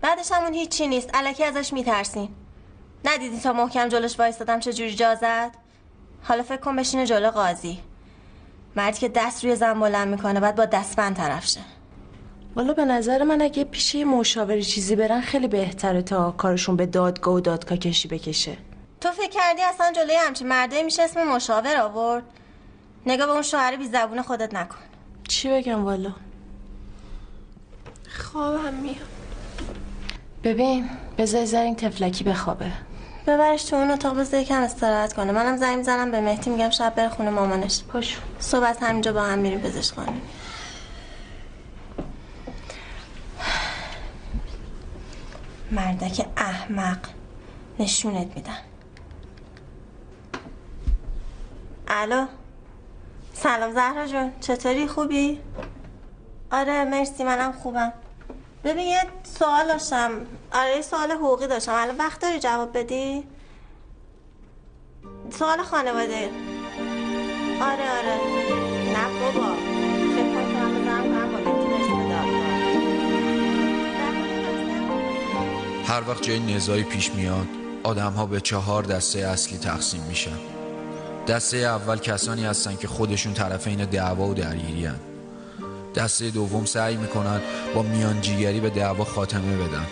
بعدش 0.00 0.32
همون 0.32 0.54
هیچی 0.54 0.86
نیست. 0.86 1.10
علکی 1.14 1.44
ازش 1.44 1.72
میترسین. 1.72 2.28
ندیدی 3.04 3.38
تا 3.38 3.52
محکم 3.52 3.88
جلوش 3.88 4.18
وایستادم 4.18 4.60
چه 4.60 4.72
جوری 4.72 4.94
جا 4.94 5.14
زد؟ 5.14 5.50
حالا 6.22 6.42
فکر 6.42 6.60
کن 6.60 6.76
بشینه 6.76 7.06
جلو 7.06 7.30
قاضی. 7.30 7.78
مردی 8.76 8.98
که 8.98 9.08
دست 9.08 9.44
روی 9.44 9.56
زن 9.56 9.80
بلند 9.80 10.08
می‌کنه 10.08 10.40
بعد 10.40 10.56
با 10.56 10.64
دستبند 10.64 11.16
طرف 11.16 11.46
شه. 11.46 11.60
والا 12.56 12.72
به 12.72 12.84
نظر 12.84 13.22
من 13.22 13.42
اگه 13.42 13.64
پیش 13.64 13.94
یه 13.94 14.04
مشاوری 14.04 14.62
چیزی 14.62 14.96
برن 14.96 15.20
خیلی 15.20 15.48
بهتره 15.48 16.02
تا 16.02 16.30
کارشون 16.30 16.76
به 16.76 16.86
دادگاه 16.86 17.34
و 17.34 17.40
دادگاه 17.40 17.78
کشی 17.78 18.08
بکشه. 18.08 18.56
تو 19.00 19.10
فکر 19.10 19.30
کردی 19.30 19.62
اصلا 19.62 19.92
جلوی 19.92 20.16
همچین 20.16 20.48
مردایی 20.48 20.82
میشه 20.82 21.02
اسم 21.02 21.24
مشاور 21.24 21.76
آورد؟ 21.76 22.24
نگاه 23.06 23.26
به 23.26 23.32
اون 23.32 23.42
شوهر 23.42 23.76
بی 23.76 23.88
زبون 23.88 24.22
خودت 24.22 24.54
نکن. 24.54 24.78
چی 25.28 25.50
بگم 25.50 25.84
والا؟ 25.84 26.12
خوابم 28.18 28.74
میاد. 28.74 28.96
ببین 30.44 30.90
بذار 31.18 31.44
ذره 31.44 31.60
این 31.60 31.76
تفلکی 31.76 32.24
بخوابه. 32.24 32.72
ببرش 33.26 33.64
تو 33.64 33.76
اون 33.76 33.90
اتاق 33.90 34.18
بذار 34.18 34.40
یکم 34.40 34.62
استراحت 34.62 35.12
کنه. 35.12 35.32
منم 35.32 35.56
زنگ 35.56 35.76
می‌زنم 35.76 36.10
به 36.10 36.20
مهدی 36.20 36.50
میگم 36.50 36.70
شب 36.70 36.94
بره 36.94 37.08
خونه 37.08 37.30
مامانش. 37.30 37.82
پاشو 37.84 38.20
صبح 38.38 38.66
از 38.66 38.78
همینجا 38.78 39.12
با 39.12 39.22
هم 39.22 39.38
میریم 39.38 39.60
پزشک 39.60 39.94
خانه 39.94 40.20
مردک 45.70 46.26
احمق 46.36 46.98
نشونت 47.78 48.36
میدن 48.36 48.58
الو. 51.88 52.26
سلام 53.34 53.74
زهرا 53.74 54.06
جون. 54.06 54.32
چطوری؟ 54.40 54.86
خوبی؟ 54.86 55.40
آره 56.52 56.84
مرسی 56.84 57.24
منم 57.24 57.52
خوبم. 57.52 57.92
ببین 58.64 58.86
یه 58.86 59.02
سوال 59.38 59.68
داشتم. 59.68 60.10
آره 60.52 60.76
یه 60.76 60.82
سوال 60.82 61.10
حقوقی 61.10 61.46
داشتم. 61.46 61.72
الان 61.74 61.96
وقت 61.96 62.20
داری 62.20 62.38
جواب 62.38 62.78
بدی؟ 62.78 63.24
سوال 65.30 65.62
خانواده. 65.62 66.30
آره 67.60 67.90
آره. 67.98 68.20
نه 68.92 69.20
بابا. 69.20 69.56
هر 75.86 76.08
وقت 76.08 76.22
جای 76.22 76.38
نزاعی 76.54 76.82
پیش 76.82 77.10
میاد 77.10 77.46
آدم 77.82 78.12
ها 78.12 78.26
به 78.26 78.40
چهار 78.40 78.82
دسته 78.82 79.18
اصلی 79.18 79.58
تقسیم 79.58 80.02
میشن. 80.02 80.55
دسته 81.28 81.56
اول 81.56 81.98
کسانی 81.98 82.44
هستن 82.44 82.76
که 82.76 82.88
خودشون 82.88 83.34
طرفین 83.34 83.84
دعوا 83.84 84.28
و 84.28 84.34
درگیری 84.34 84.86
هن. 84.86 85.00
دسته 85.94 86.30
دوم 86.30 86.64
سعی 86.64 86.96
می‌کنن 86.96 87.40
با 87.74 87.82
میانجیگری 87.82 88.60
به 88.60 88.70
دعوا 88.70 89.04
خاتمه 89.04 89.56
بدن. 89.56 89.86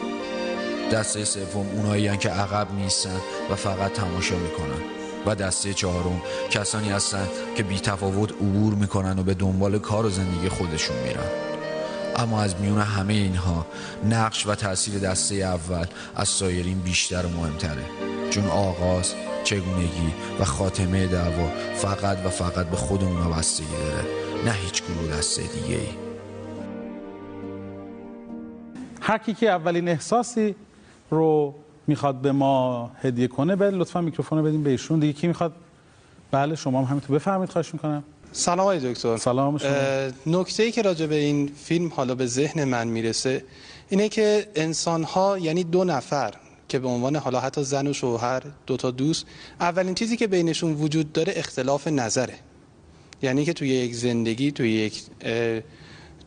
دسته 0.92 1.24
سوم 1.24 1.66
اونایی 1.74 2.16
که 2.16 2.28
عقب 2.28 2.72
نیستن 2.74 3.20
و 3.50 3.54
فقط 3.54 3.92
تماشا 3.92 4.36
می‌کنن. 4.36 4.82
و 5.26 5.34
دسته 5.34 5.74
چهارم 5.74 6.22
کسانی 6.50 6.88
هستن 6.88 7.28
که 7.56 7.62
بی 7.62 7.78
تفاوت 7.78 8.32
عبور 8.32 8.74
می‌کنن 8.74 9.18
و 9.18 9.22
به 9.22 9.34
دنبال 9.34 9.78
کار 9.78 10.06
و 10.06 10.10
زندگی 10.10 10.48
خودشون 10.48 10.96
میرن. 10.96 11.28
اما 12.16 12.42
از 12.42 12.54
میون 12.60 12.80
همه 12.80 13.12
اینها 13.12 13.66
نقش 14.10 14.46
و 14.46 14.54
تاثیر 14.54 14.98
دسته 14.98 15.34
اول 15.34 15.86
از 16.16 16.28
سایرین 16.28 16.78
بیشتر 16.78 17.26
و 17.26 17.28
مهمتره. 17.28 17.84
چون 18.30 18.46
آغاز 18.46 19.14
چگونگی 19.44 20.14
و 20.40 20.44
خاتمه 20.44 21.06
دعوا 21.06 21.48
فقط 21.74 22.18
و 22.26 22.28
فقط 22.28 22.66
به 22.66 22.76
خود 22.76 23.04
اونا 23.04 23.28
بستگی 23.28 23.66
داره 23.76 24.04
نه 24.44 24.52
هیچ 24.52 24.82
گروه 24.82 25.18
دسته 25.18 25.42
دیگه 25.42 25.80
ای 25.80 25.88
هر 29.00 29.18
کی 29.18 29.34
که 29.34 29.50
اولین 29.50 29.88
احساسی 29.88 30.54
رو 31.10 31.54
می‌خواد 31.86 32.14
به 32.14 32.32
ما 32.32 32.90
هدیه 33.02 33.28
کنه 33.28 33.56
بله 33.56 33.70
لطفا 33.70 34.00
میکروفون 34.00 34.38
رو 34.38 34.44
بدیم 34.44 34.62
به 34.62 34.70
ایشون. 34.70 34.98
دیگه 35.00 35.12
کی 35.12 35.26
می‌خواد؟ 35.26 35.52
بله 36.30 36.54
شما 36.54 36.78
هم 36.78 36.84
همینطور. 36.84 37.16
بفرمایید 37.16 37.50
خواهش 37.50 37.74
می‌کنم. 37.74 38.04
سلام 38.32 38.60
آقای 38.60 38.92
دکتر. 38.92 39.16
سلام 39.16 39.58
شما. 39.58 39.70
نکته 40.26 40.62
ای 40.62 40.72
که 40.72 40.82
راجع 40.82 41.06
به 41.06 41.14
این 41.14 41.50
فیلم 41.64 41.92
حالا 41.96 42.14
به 42.14 42.26
ذهن 42.26 42.64
من 42.64 42.88
می‌رسه 42.88 43.44
اینه 43.88 44.08
که 44.08 44.46
انسان 44.54 45.02
ها 45.02 45.38
یعنی 45.38 45.64
دو 45.64 45.84
نفر 45.84 46.34
که 46.68 46.78
به 46.78 46.88
عنوان 46.88 47.16
حالا 47.16 47.40
حتی 47.40 47.64
زن 47.64 47.86
و 47.86 47.92
شوهر 47.92 48.42
دو 48.66 48.76
تا 48.76 48.90
دوست 48.90 49.26
اولین 49.60 49.94
چیزی 49.94 50.16
که 50.16 50.26
بینشون 50.26 50.72
وجود 50.74 51.12
داره 51.12 51.32
اختلاف 51.36 51.88
نظره. 51.88 52.34
یعنی 53.22 53.44
که 53.44 53.52
توی 53.52 53.68
یک 53.68 53.94
زندگی 53.94 54.52
توی 54.52 54.72
یک 54.72 55.02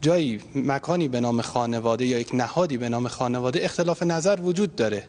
جایی 0.01 0.39
مکانی 0.55 1.07
به 1.07 1.19
نام 1.19 1.41
خانواده 1.41 2.05
یا 2.05 2.19
یک 2.19 2.35
نهادی 2.35 2.77
به 2.77 2.89
نام 2.89 3.07
خانواده 3.07 3.63
اختلاف 3.63 4.03
نظر 4.03 4.39
وجود 4.41 4.75
داره. 4.75 5.03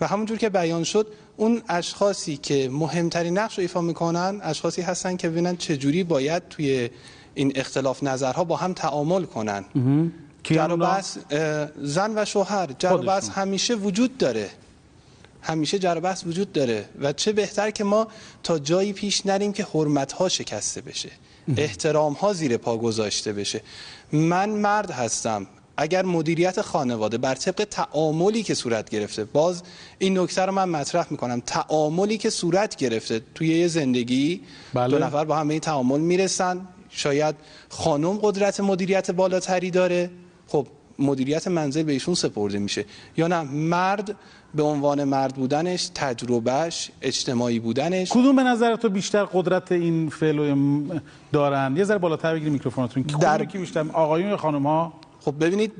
و 0.00 0.06
همونجور 0.06 0.38
که 0.38 0.48
بیان 0.48 0.84
شد 0.84 1.06
اون 1.36 1.62
اشخاصی 1.68 2.36
که 2.36 2.68
مهمترین 2.72 3.38
نقش 3.38 3.58
رو 3.58 3.62
ایفا 3.62 3.80
می‌کنن 3.80 4.40
اشخاصی 4.42 4.82
هستن 4.82 5.16
که 5.16 5.28
ببینن 5.28 5.56
چجوری 5.56 6.04
باید 6.04 6.48
توی 6.48 6.90
این 7.34 7.52
اختلاف 7.54 8.02
نظرها 8.02 8.44
با 8.44 8.56
هم 8.56 8.72
تعامل 8.72 9.24
کنن. 9.24 9.64
جر 10.54 10.76
و 10.80 11.02
زن 11.82 12.18
و 12.18 12.24
شوهر 12.24 12.68
جر 12.78 12.92
و. 12.92 12.98
بحث 12.98 13.28
همیشه 13.28 13.74
وجود 13.74 14.18
داره. 14.18 14.50
همیشه 15.42 15.78
جر 15.78 15.96
و 15.96 16.00
بحث 16.00 16.26
وجود 16.26 16.52
داره. 16.52 16.88
و 17.00 17.12
چه 17.12 17.32
بهتر 17.32 17.70
که 17.70 17.84
ما 17.84 18.08
تا 18.42 18.58
جایی 18.58 18.92
پیش 18.92 19.26
نریم 19.26 19.52
که 19.52 19.66
حرمت 19.74 20.12
ها 20.12 20.28
شکسته 20.28 20.80
بشه. 20.80 21.10
احترام 21.56 22.12
ها 22.12 22.32
زیر 22.32 22.56
پا 22.56 22.76
گذاشته 22.76 23.32
بشه. 23.32 23.62
من 24.12 24.48
مرد 24.48 24.90
هستم. 24.90 25.46
اگر 25.76 26.04
مدیریت 26.04 26.62
خانواده 26.62 27.18
بر 27.18 27.34
طبق 27.34 27.66
تعاملی 27.70 28.42
که 28.42 28.54
صورت 28.54 28.90
گرفته 28.90 29.24
باز 29.24 29.62
این 29.98 30.18
نکته 30.18 30.42
رو 30.42 30.52
من 30.52 30.68
مطرح 30.68 31.06
می‌کنم. 31.10 31.42
تعاملی 31.46 32.18
که 32.18 32.30
صورت 32.30 32.76
گرفته 32.76 33.22
توی 33.34 33.48
یه 33.48 33.68
زندگی 33.68 34.40
بله. 34.74 34.98
دو 34.98 35.04
نفر 35.04 35.24
با 35.24 35.36
هم 35.36 35.48
به 35.48 35.54
این 35.54 35.60
تعامل 35.60 36.00
می‌رسن. 36.00 36.68
شاید 36.90 37.34
خانم 37.68 38.18
قدرت 38.22 38.60
مدیریت 38.60 39.10
بالاتری 39.10 39.70
داره. 39.70 40.10
خب 40.48 40.66
مدیریت 40.98 41.48
منزل 41.48 41.82
به 41.82 41.92
ایشون 41.92 42.14
سپرده 42.14 42.58
میشه. 42.58 42.84
یا 43.16 43.26
نه 43.26 43.42
مرد 43.42 44.16
به 44.54 44.62
عنوان 44.62 45.04
مرد 45.04 45.34
بودنش 45.34 45.90
تجربهش 45.94 46.90
اجتماعی 47.02 47.58
بودنش. 47.58 48.10
کدوم 48.12 48.36
به 48.36 48.42
نظر 48.42 48.76
تو 48.76 48.88
بیشتر 48.88 49.24
قدرت 49.24 49.72
این 49.72 50.08
فعل 50.08 50.54
دارن؟ 51.32 51.76
یه 51.76 51.84
ذره 51.84 51.98
بالاتر 51.98 52.34
بگیرید 52.34 52.52
میکروفونتون 52.52 53.04
که 53.04 53.16
در- 53.16 53.44
کی 53.44 53.58
بیشتر؟ 53.58 53.84
آقایون 53.92 54.28
یا 54.30 54.36
خانم 54.36 54.66
ها 54.66 54.92
خب 55.20 55.34
ببینید 55.44 55.72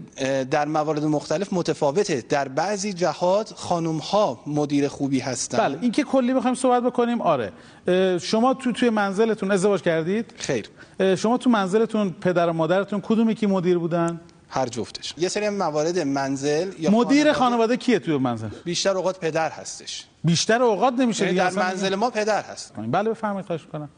در 0.50 0.64
موارد 0.66 1.04
مختلف 1.04 1.52
متفاوته. 1.52 2.24
در 2.28 2.48
بعضی 2.48 2.92
جهات 2.92 3.52
خانم 3.56 3.96
ها 3.96 4.40
مدیر 4.46 4.88
خوبی 4.88 5.18
هستن. 5.20 5.58
بله 5.58 5.78
این 5.80 5.92
که 5.92 6.02
کلی 6.02 6.34
بخوایم 6.34 6.54
صحبت 6.54 6.82
بکنیم 6.82 7.20
آره. 7.20 7.52
شما 8.18 8.54
تو 8.54 8.72
توی 8.72 8.90
منزلتون 8.90 9.50
ازدواج 9.50 9.82
کردید؟ 9.82 10.34
خیر. 10.36 10.68
شما 11.16 11.38
تو 11.38 11.50
منزلتون 11.50 12.10
پدر 12.20 12.48
و 12.48 12.52
مادرتون 12.52 13.00
کدومی 13.00 13.34
که 13.34 13.46
مدیر 13.46 13.78
بودن؟ 13.78 14.20
هر 14.48 14.66
جفتش. 14.66 15.14
یه 15.18 15.28
سری 15.28 15.48
موارد 15.48 15.98
منزل 15.98 16.72
یا 16.78 16.90
مدیر 16.90 17.32
خانواده 17.32 17.76
کیه 17.76 17.98
توی 17.98 18.16
منزل؟ 18.16 18.48
بیشتر 18.64 18.96
اوقات 18.96 19.20
پدر 19.20 19.50
هستش. 19.50 20.04
بیشتر 20.24 20.62
اوقات 20.62 20.94
نمیشه 20.94 21.24
یعنی 21.24 21.38
دیگه 21.38 21.50
در 21.50 21.62
منزل 21.62 21.94
ما 21.94 22.10
پدر 22.10 22.42
هست. 22.42 22.72
بله 22.76 23.10
بفرمایید 23.10 23.46
خواهش 23.46 23.62
می‌کنم. 23.62 23.88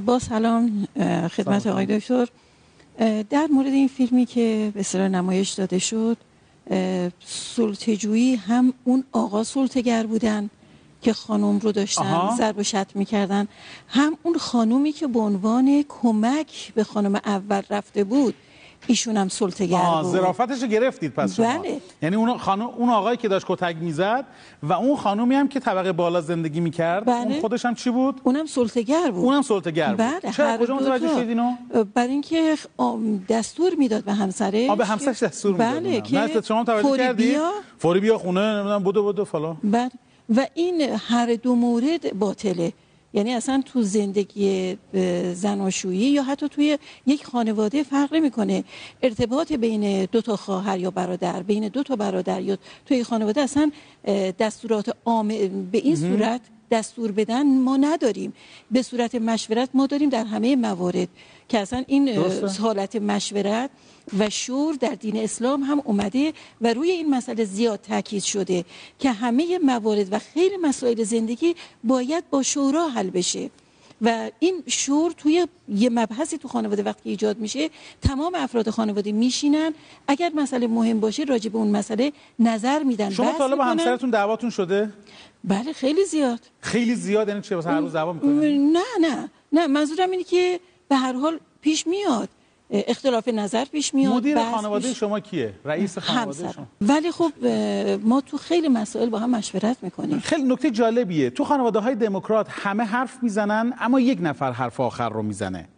با 0.00 0.18
سلام 0.18 0.88
خدمت 1.36 1.66
آقای 1.66 1.86
دکتر. 1.86 2.28
در 3.30 3.48
مورد 3.52 3.66
این 3.66 3.88
فیلمی 3.88 4.26
که 4.26 4.72
به 4.74 4.80
اصطلاح 4.80 5.08
نمایش 5.08 5.50
داده 5.50 5.78
شد 5.78 6.16
اه، 6.70 7.10
سلطه‌جویی 7.26 8.34
هم 8.34 8.72
اون 8.84 9.04
آقا 9.12 9.44
سلطه‌گر 9.44 10.06
بودن 10.06 10.50
که 11.02 11.12
خانم 11.12 11.58
رو 11.58 11.72
داشتن. 11.72 12.30
ضرب 12.38 12.58
و 12.58 12.62
شتم 12.62 12.86
می‌کردن. 12.94 13.48
هم 13.88 14.16
اون 14.22 14.38
خانومی 14.38 14.92
که 14.92 15.06
به 15.06 15.18
عنوان 15.18 15.84
کمک 15.88 16.72
به 16.74 16.84
خانم 16.84 17.14
اول 17.14 17.62
رفته 17.70 18.04
بود 18.04 18.34
ایشون 18.86 19.16
هم 19.16 19.28
سلطه‌گر 19.28 19.78
بود. 20.02 20.12
ظرافتش 20.12 20.62
رو 20.62 20.68
گرفتید 20.68 21.12
پس 21.12 21.36
شما. 21.36 21.58
بله. 21.58 21.80
یعنی 22.02 22.16
اون 22.16 22.38
خانم 22.38 22.66
اون 22.66 22.90
آقایی 22.90 23.16
که 23.16 23.28
داشت 23.28 23.46
کتک 23.48 23.76
می‌زد 23.80 24.24
و 24.62 24.72
اون 24.72 24.96
خانومی 24.96 25.34
هم 25.34 25.48
که 25.48 25.60
طبقه 25.60 25.92
بالا 25.92 26.20
زندگی 26.20 26.60
می‌کرد 26.60 27.04
بله. 27.04 27.16
اون 27.16 27.40
خودش 27.40 27.64
هم 27.64 27.74
چی 27.74 27.90
بود؟ 27.90 28.20
اونم 28.24 28.46
سلطه‌گر 28.46 29.10
بود. 29.10 29.24
اونم 29.24 29.42
سلطه‌گر 29.42 29.88
بود. 29.88 29.96
بله 29.96 30.32
چرا 30.36 30.56
کجا 30.56 30.74
متوجه. 30.76 31.08
شدید 31.08 31.28
اینو 31.28 31.56
برای 31.94 32.10
اینکه 32.10 32.56
دستور 33.28 33.74
می‌داد 33.78 34.04
به 34.04 34.12
همسرش 34.12 34.70
آ 34.70 34.74
به 34.74 34.86
همسرش 34.86 35.22
دستور 35.22 35.52
می‌داد. 35.52 35.82
بله 35.82 36.00
که 36.00 36.18
نه 36.18 36.40
شما 36.40 36.58
هم 36.58 36.64
توجه 36.64 36.82
فوری 36.88 37.02
کردی؟ 37.02 37.28
بیا. 37.28 37.50
فوری 37.78 38.00
بیا 38.00 38.18
خونه 38.18 38.40
نمی‌دونم 38.40 38.82
بودو 38.82 39.02
بودو 39.02 39.24
فلان. 39.24 39.56
بله. 39.64 39.90
و 40.36 40.46
این 40.54 40.80
هر 40.80 41.34
دو 41.34 41.54
مورد 41.54 42.18
باطله. 42.18 42.72
یعنی 43.14 43.32
اصلا 43.32 43.62
تو 43.66 43.82
زندگی 43.82 44.76
زناشویی 45.34 46.10
یا 46.10 46.22
حتی 46.22 46.48
توی 46.48 46.78
یک 47.06 47.26
خانواده 47.26 47.82
فرق 47.82 48.14
نمی‌کنه. 48.14 48.64
ارتباط 49.02 49.52
بین 49.52 50.04
دو 50.04 50.20
تا 50.20 50.36
خواهر 50.36 50.78
یا 50.78 50.90
برادر 50.90 51.42
بین 51.42 51.68
دو 51.68 51.82
تا 51.82 51.96
برادر 51.96 52.40
یا 52.40 52.58
توی 52.86 53.04
خانواده 53.04 53.40
اصلا 53.40 53.70
دستورات 54.38 54.96
عام 55.04 55.28
به 55.72 55.78
این 55.78 55.96
صورت 55.96 56.40
دستور 56.70 57.12
بدن 57.12 57.46
ما 57.46 57.76
نداریم 57.76 58.32
به 58.70 58.82
صورت 58.82 59.14
مشورت 59.14 59.68
ما 59.74 59.86
داریم 59.86 60.08
در 60.08 60.24
همه 60.24 60.56
موارد 60.56 61.08
که 61.48 61.58
اصلا 61.58 61.84
این 61.86 62.08
اه، 62.08 62.14
درسته. 62.14 62.62
حالت 62.62 62.96
مشورت 62.96 63.70
و 64.18 64.30
شور 64.30 64.74
در 64.74 64.94
دین 64.94 65.16
اسلام 65.16 65.62
هم 65.62 65.82
اومده 65.84 66.32
و 66.60 66.74
روی 66.74 66.90
این 66.90 67.10
مسئله 67.10 67.44
زیاد 67.44 67.80
تاکید 67.80 68.22
شده 68.22 68.64
که 68.98 69.12
همه 69.12 69.58
موارد 69.58 70.12
و 70.12 70.18
خیلی 70.18 70.56
مسائل 70.56 71.04
زندگی 71.04 71.54
باید 71.84 72.24
با 72.30 72.42
شورا 72.42 72.88
حل 72.88 73.10
بشه 73.10 73.50
و 74.04 74.30
این 74.38 74.62
شور 74.66 75.12
توی 75.12 75.46
یه 75.68 75.90
مبحثی 75.90 76.38
تو 76.38 76.48
خانواده 76.48 76.82
وقتی 76.82 77.10
ایجاد 77.10 77.38
میشه 77.38 77.70
تمام 78.02 78.34
افراد 78.34 78.70
خانواده 78.70 79.12
میشینن. 79.12 79.74
اگر 80.08 80.32
مسئله 80.34 80.66
مهم 80.66 81.00
باشه 81.00 81.24
راجع 81.24 81.50
به 81.50 81.58
اون 81.58 81.68
مسئله 81.68 82.12
نظر 82.38 82.82
میدن. 82.82 83.10
شما 83.10 83.32
تا 83.32 83.48
با 83.48 83.54
می‌کنن. 83.54 83.68
همسرتون 83.70 84.10
دعواتون 84.10 84.50
شده؟ 84.50 84.90
بله 85.44 85.72
خیلی 85.72 86.04
زیاد. 86.04 86.40
خیلی 86.60 86.94
زیاد؟ 86.94 87.28
یعنی 87.28 87.40
چه 87.40 87.56
هر 87.56 87.80
روز 87.80 87.92
دعوا 87.92 88.12
م- 88.12 88.16
می‌کنین 88.16 88.72
نه 88.72 89.08
نه. 89.08 89.30
نه 89.52 89.66
منظورم 89.66 90.10
اینه 90.10 90.24
که 90.24 90.60
به 90.88 90.96
هر 90.96 91.12
حال 91.12 91.40
پیش 91.60 91.86
میاد. 91.86 92.28
اختلاف 92.70 93.28
نظر 93.28 93.64
پیش 93.64 93.94
میاد 93.94 94.12
مدیر 94.12 94.50
خانواده 94.50 94.94
شما 94.94 95.20
کیه؟ 95.20 95.54
رئیس 95.64 95.98
خانواده 95.98 96.52
شما. 96.52 96.66
ولی 96.80 97.10
خب 97.10 97.32
ما 98.02 98.20
تو 98.20 98.38
خیلی 98.38 98.68
مسائل 98.68 99.08
با 99.08 99.18
هم 99.18 99.30
مشورت 99.30 99.76
می‌کنیم. 99.82 100.18
خیلی 100.20 100.42
نکته 100.42 100.70
جالبیه. 100.70 101.30
تو 101.30 101.44
خانواده 101.44 101.78
های 101.78 101.94
دموکرات 101.94 102.46
همه 102.50 102.84
حرف 102.84 103.22
می‌زنن 103.22 103.74
اما 103.80 104.00
یک 104.00 104.18
نفر 104.22 104.52
حرف 104.52 104.80
آخر 104.80 105.08
رو 105.08 105.22
می‌زنه. 105.22 105.68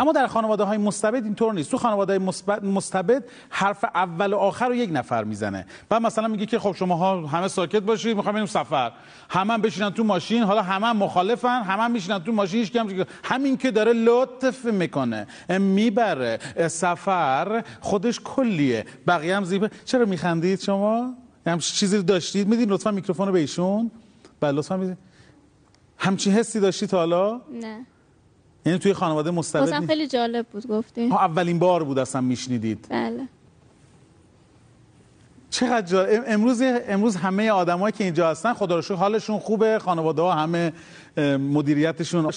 اما 0.00 0.12
در 0.12 0.26
خانواده 0.26 0.64
های 0.64 0.78
مستبد 0.78 1.24
اینطور 1.24 1.54
نیست. 1.54 1.70
تو 1.70 1.78
خانواده 1.78 2.12
های 2.12 2.32
مستبد 2.62 3.24
حرف 3.50 3.84
اول 3.84 4.32
و 4.32 4.36
آخر 4.36 4.68
رو 4.68 4.74
یک 4.74 4.90
نفر 4.92 5.24
می‌زنه. 5.24 5.66
بعد 5.88 6.02
مثلا 6.02 6.28
میگه 6.28 6.46
که 6.46 6.58
خب 6.58 6.74
شما 6.76 6.96
ها 6.96 7.26
همه 7.26 7.48
ساکت 7.48 7.82
باشید 7.82 8.16
می‌خوام 8.16 8.34
بریم 8.34 8.46
سفر. 8.46 8.92
همه 9.30 9.52
هم 9.52 9.62
بشینن 9.62 9.90
تو 9.90 10.04
ماشین 10.04 10.42
حالا 10.42 10.62
همه 10.62 10.86
هم 10.86 10.96
مخالفن 10.96 11.62
همه 11.62 11.82
هم 11.82 11.90
میشینن 11.90 12.18
تو 12.18 12.32
ماشین 12.32 12.60
هیچ 12.60 12.72
کی 12.72 12.78
هم 12.78 13.06
همین 13.24 13.56
که 13.56 13.70
داره 13.70 13.92
لطف 13.92 14.64
می‌کنه 14.64 15.26
می‌بره 15.48 16.38
سفر 16.68 17.64
خودش 17.80 18.20
کلیه. 18.24 18.84
بقیه 19.06 19.36
هم 19.36 19.44
زیبه 19.44 19.70
چرا 19.84 20.04
میخندید 20.04 20.60
شما؟ 20.60 21.14
هم 21.46 21.58
چیزی 21.58 22.02
داشتید؟ 22.02 22.48
میدین 22.48 22.70
لطفا 22.70 22.90
میکروفون 22.90 23.26
رو 23.26 23.32
به 23.32 23.38
ایشون؟ 23.38 23.90
بله 24.40 24.52
لطفا 24.52 24.76
میدین 24.76 24.96
همچین 25.98 26.32
حسی 26.32 26.60
داشتی 26.60 26.86
تا 26.86 26.98
حالا؟ 26.98 27.40
نه. 27.60 27.86
یعنی 28.66 28.78
توی 28.78 28.92
خانواده 28.94 29.30
مستبد؟ 29.30 29.86
خیلی 29.86 30.06
جالب 30.06 30.46
بود 30.46 30.66
گفتی 30.66 31.08
ها، 31.08 31.18
اولین 31.18 31.58
بار 31.58 31.84
بود 31.84 31.98
اصلا 31.98 32.20
میشنیدید 32.20 32.86
بله 32.90 33.28
چقدر 35.50 35.86
جا... 35.86 36.04
ام- 36.04 36.22
امروز 36.26 36.62
امروز 36.64 37.16
همه 37.16 37.50
آدمایی 37.50 37.92
که 37.92 38.04
اینجا 38.04 38.30
هستن 38.30 38.52
خدا 38.52 38.78
رو 38.78 38.96
حالشون 38.96 39.38
خوبه 39.38 39.78
خانواده 39.78 40.22
ها 40.22 40.32
همه 40.32 40.72
مدیریتشون. 41.16 42.30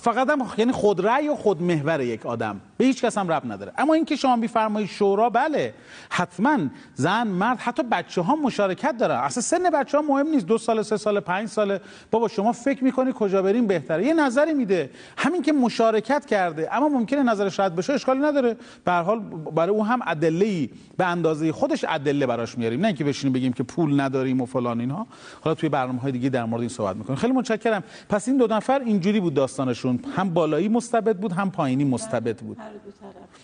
فقط 0.00 0.30
هم 0.30 0.46
یعنی 0.58 0.72
خودرأی 0.72 1.28
و 1.28 1.34
خودمحور 1.34 2.00
یک 2.00 2.26
آدم. 2.26 2.60
به 2.76 2.84
هیچ 2.84 3.04
کس 3.04 3.18
هم 3.18 3.32
رب 3.32 3.52
نداره. 3.52 3.72
اما 3.78 3.94
اینکه 3.94 4.16
شما 4.16 4.36
میفرمایید 4.36 4.90
شورا 4.90 5.30
بله. 5.30 5.74
حتما 6.10 6.58
زن 6.94 7.26
مرد 7.26 7.58
حتی 7.58 7.82
بچه 7.82 8.22
ها 8.22 8.36
مشارکت 8.36 8.96
دارن. 8.98 9.16
اصلا 9.16 9.42
سن 9.42 9.70
بچه 9.70 9.98
ها 9.98 10.04
مهم 10.08 10.28
نیست. 10.28 10.46
دو 10.46 10.58
سال 10.58 10.82
سه 10.82 10.96
سال 10.96 11.20
پنج 11.20 11.48
ساله. 11.48 11.80
بابا 12.10 12.28
شما 12.28 12.52
فکر 12.52 12.84
می‌کنی 12.84 13.12
کجا 13.14 13.42
بریم؟ 13.42 13.66
بهتره. 13.66 14.06
یه 14.06 14.14
نظری 14.14 14.54
میده. 14.54 14.90
همین 15.16 15.42
که 15.42 15.52
مشارکت 15.52 16.26
کرده. 16.26 16.74
اما 16.74 16.88
ممکنه 16.88 17.22
نظرش 17.22 17.60
رد 17.60 17.76
بشه 17.76 17.92
اشکالی 17.92 18.20
نداره. 18.20 18.56
به 18.84 18.92
هر 18.92 19.02
حال 19.02 19.20
برای 19.54 19.74
او 19.74 19.86
هم 19.86 20.00
ادله 20.06 20.68
به 20.96 21.06
اندازه 21.06 21.52
خودش 21.52 21.84
ادله 21.88 22.26
براش 22.26 22.58
میاریم. 22.58 22.80
نه 22.80 22.86
اینکه 22.86 23.04
بشینیم 23.04 23.32
بگیم 23.32 23.52
که 23.52 23.62
پول 23.62 24.00
نداریم 24.00 24.40
و 24.40 24.46
فلان 24.46 24.80
اینها. 24.80 25.06
حالا 25.40 25.54
توی 25.54 25.68
برنامه 25.68 26.00
های 26.00 26.12
دیگه 26.12 26.28
در 26.28 26.44
مورد 26.44 26.60
این 26.60 26.68
صحبت 26.68 26.96
می‌کنیم. 26.96 27.16
خیلی 27.16 27.32
متشکرم. 27.32 27.82
پس 28.08 28.28
این 28.28 28.36
دو 28.36 28.46
نفر 28.46 28.80
اینجوری 28.80 29.20
بود 29.20 29.34
داستانشون. 29.34 30.00
هم 30.16 30.30
بالایی 30.30 30.68
مستبد 30.68 31.16
بود 31.16 31.32
هم 31.32 31.50
پایینی 31.50 31.84
مستبد 31.84 32.38
بود. 32.38 32.56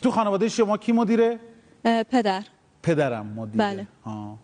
تو 0.03 0.11
خانواده 0.11 0.49
شما 0.49 0.77
کی 0.77 0.93
مدیره؟ 0.93 1.39
پدر. 1.85 2.45
پدرم 2.83 3.27
مدیره. 3.27 3.65
بله. 3.65 3.87
آه. 4.05 4.39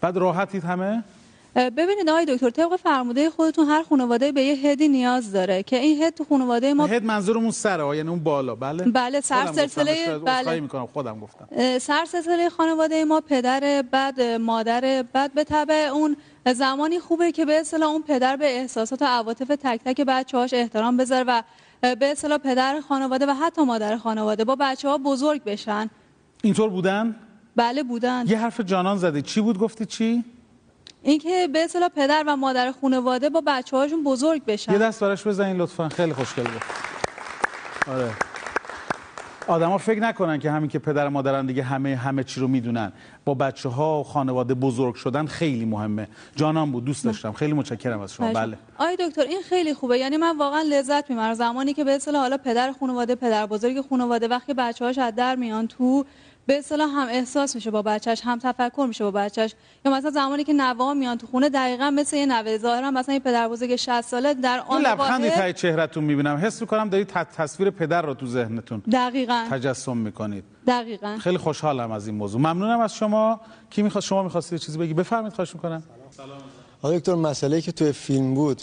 بعد 0.00 0.16
راحتید 0.16 0.64
همه؟ 0.64 1.04
ببینید 1.56 2.10
آقای 2.10 2.24
دکتر 2.24 2.50
طبق 2.50 2.76
فرموده 2.76 3.30
خودتون 3.30 3.66
هر 3.68 3.82
خانواده 3.82 4.32
به 4.32 4.42
یه 4.42 4.54
هدی 4.54 4.88
نیاز 4.88 5.32
داره 5.32 5.62
که 5.62 5.76
این 5.76 6.02
هد 6.02 6.14
تو 6.14 6.24
خانواده 6.24 6.74
ما 6.74 6.86
هد 6.86 7.04
منظورمون 7.04 7.50
سره 7.50 7.96
یعنی 7.96 8.08
اون 8.08 8.18
بالا. 8.18 8.54
بله. 8.54 8.84
بله، 8.84 9.20
سر 9.20 9.52
سلسله- 9.52 10.18
بله. 10.18 10.60
می‌کنم 10.60 10.86
خودم 10.86 11.20
گفتم. 11.20 11.48
اه، 11.52 11.78
سر 11.78 12.04
سلسله 12.04 12.48
خانواده 12.48 13.04
ما 13.04 13.20
پدر 13.20 13.84
بعد 13.90 14.20
مادر 14.20 15.04
بعد 15.12 15.34
به 15.34 15.44
تبع 15.44 15.88
اون 15.92 16.16
زمانی 16.54 16.98
خوبه 17.00 17.32
که 17.32 17.44
به 17.44 17.60
اصطلاح 17.60 17.90
اون 17.90 18.02
پدر 18.02 18.36
به 18.36 18.46
احساسات 18.46 19.02
و 19.02 19.04
عواطف 19.04 19.48
تک 19.48 19.80
تک 19.84 20.00
بچه‌هاش 20.00 20.54
احترام 20.54 20.96
بذاره 20.96 21.24
و 21.28 21.42
به 21.82 22.06
اصطلاح 22.12 22.38
پدر 22.38 22.80
خانواده 22.80 23.26
و 23.26 23.30
حتی 23.30 23.64
مادر 23.64 23.96
خانواده 23.96 24.44
با 24.44 24.56
بچه 24.60 24.88
ها 24.88 24.98
بزرگ 24.98 25.44
بشن. 25.44 25.90
اینطور 26.42 26.68
بودن؟ 26.70 27.16
بله 27.56 27.82
بودن. 27.82 28.24
یه 28.28 28.38
حرف 28.38 28.60
جانان 28.60 28.96
زدی. 28.98 29.22
چی 29.22 29.40
بود؟ 29.40 29.58
گفتی 29.58 29.86
چی؟ 29.86 30.24
اینکه 31.06 31.48
به 31.52 31.58
اصطلاح 31.58 31.88
پدر 31.88 32.24
و 32.26 32.36
مادر 32.36 32.72
خانواده 32.80 33.30
با 33.30 33.42
بچه 33.46 33.76
هاشون 33.76 34.04
بزرگ 34.04 34.44
بشن. 34.44 34.72
یه 34.72 34.78
دست 34.78 35.00
براش 35.00 35.26
بزنین 35.26 35.56
لطفا. 35.56 35.88
خیلی 35.88 36.12
خوشگل 36.12 36.42
بود. 36.42 36.62
آره. 37.94 38.10
آدما 39.46 39.78
فکر 39.78 40.00
نکنن 40.00 40.38
که 40.38 40.50
همین 40.50 40.70
که 40.70 40.78
پدر 40.78 41.06
و 41.06 41.10
مادرن 41.10 41.46
دیگه 41.46 41.62
همه 41.62 41.96
همه 41.96 42.24
چی 42.24 42.40
رو 42.40 42.48
می‌دونن. 42.48 42.92
با 43.24 43.34
بچه 43.34 43.68
ها 43.68 44.00
و 44.00 44.04
خانواده 44.04 44.54
بزرگ 44.54 44.94
شدن 44.94 45.26
خیلی 45.26 45.64
مهمه. 45.64 46.08
جانان 46.36 46.72
بود 46.72 46.84
دوست 46.84 47.04
داشتم. 47.04 47.32
خیلی 47.32 47.52
متشکرم 47.52 48.00
از 48.00 48.12
شما. 48.12 48.32
بله. 48.32 48.58
آی 48.78 48.96
دکتر 48.96 49.22
این 49.22 49.42
خیلی 49.42 49.74
خوبه. 49.74 49.98
یعنی 49.98 50.16
من 50.16 50.38
واقعا 50.38 50.62
لذت 50.62 51.10
می‌برم. 51.10 51.34
زمانی 51.34 51.74
که 51.74 51.84
به 51.84 51.90
اصطلاح 51.90 52.22
حالا 52.22 52.36
پدر 52.36 52.72
خانواده 52.80 53.14
پدر 53.14 53.46
بزرگ 53.46 53.84
خانواده 53.90 54.28
وقتی 54.28 54.54
بچه‌هاش 54.54 54.98
از 54.98 55.14
در 55.14 55.36
میان 55.36 55.66
تو 55.68 56.04
به 56.46 56.58
اصطلاح 56.58 56.90
هم 56.90 57.08
احساس 57.08 57.54
میشه 57.54 57.70
با 57.70 57.82
بچهش 57.82 58.20
هم 58.24 58.38
تفکر 58.38 58.86
میشه 58.88 59.04
با 59.04 59.10
بچهش. 59.10 59.54
یا 59.84 59.92
مثلا 59.92 60.10
زمانی 60.10 60.44
که 60.44 60.52
نوا 60.52 60.94
میان 60.94 61.18
تو 61.18 61.26
خونه 61.26 61.48
دقیقا 61.48 61.90
مثل 61.90 62.16
یه 62.16 62.26
نوه 62.26 62.58
ظاهرا 62.58 62.90
مثلا 62.90 63.14
یه 63.14 63.20
پدر 63.20 63.48
بزرگ 63.48 63.76
60 63.76 64.00
ساله 64.00 64.34
در 64.34 64.56
یه 64.56 64.62
آن 64.62 64.82
لبخندی 64.82 65.30
تای 65.30 65.52
چهرهتون 65.52 66.04
می‌بینم. 66.04 66.36
حس 66.36 66.60
می‌کنم 66.60 66.88
دارید 66.88 67.06
تصویر 67.36 67.70
پدر 67.70 68.02
رو 68.02 68.14
تو 68.14 68.26
ذهنتون 68.26 68.82
دقیقا. 68.92 69.46
تجسم 69.50 69.96
می‌کنید. 69.96 70.44
دقیقا. 70.66 71.18
خیلی 71.20 71.38
خوشحالم 71.38 71.92
از 71.92 72.06
این 72.06 72.16
موضوع. 72.16 72.40
ممنونم 72.40 72.80
از 72.80 72.94
شما. 72.94 73.40
کی 73.70 73.82
می‌خواد؟ 73.82 74.04
شما 74.04 74.22
می‌خواستید 74.22 74.58
چیزی 74.58 74.78
بگی؟ 74.78 74.94
بفرمایید 74.94 75.32
خواهش 75.32 75.54
می‌کنم. 75.54 75.82
آقای 76.82 76.98
دکتر 76.98 77.14
مسئله 77.14 77.60
که 77.60 77.72
توی 77.72 77.92
فیلم 77.92 78.34
بود 78.34 78.62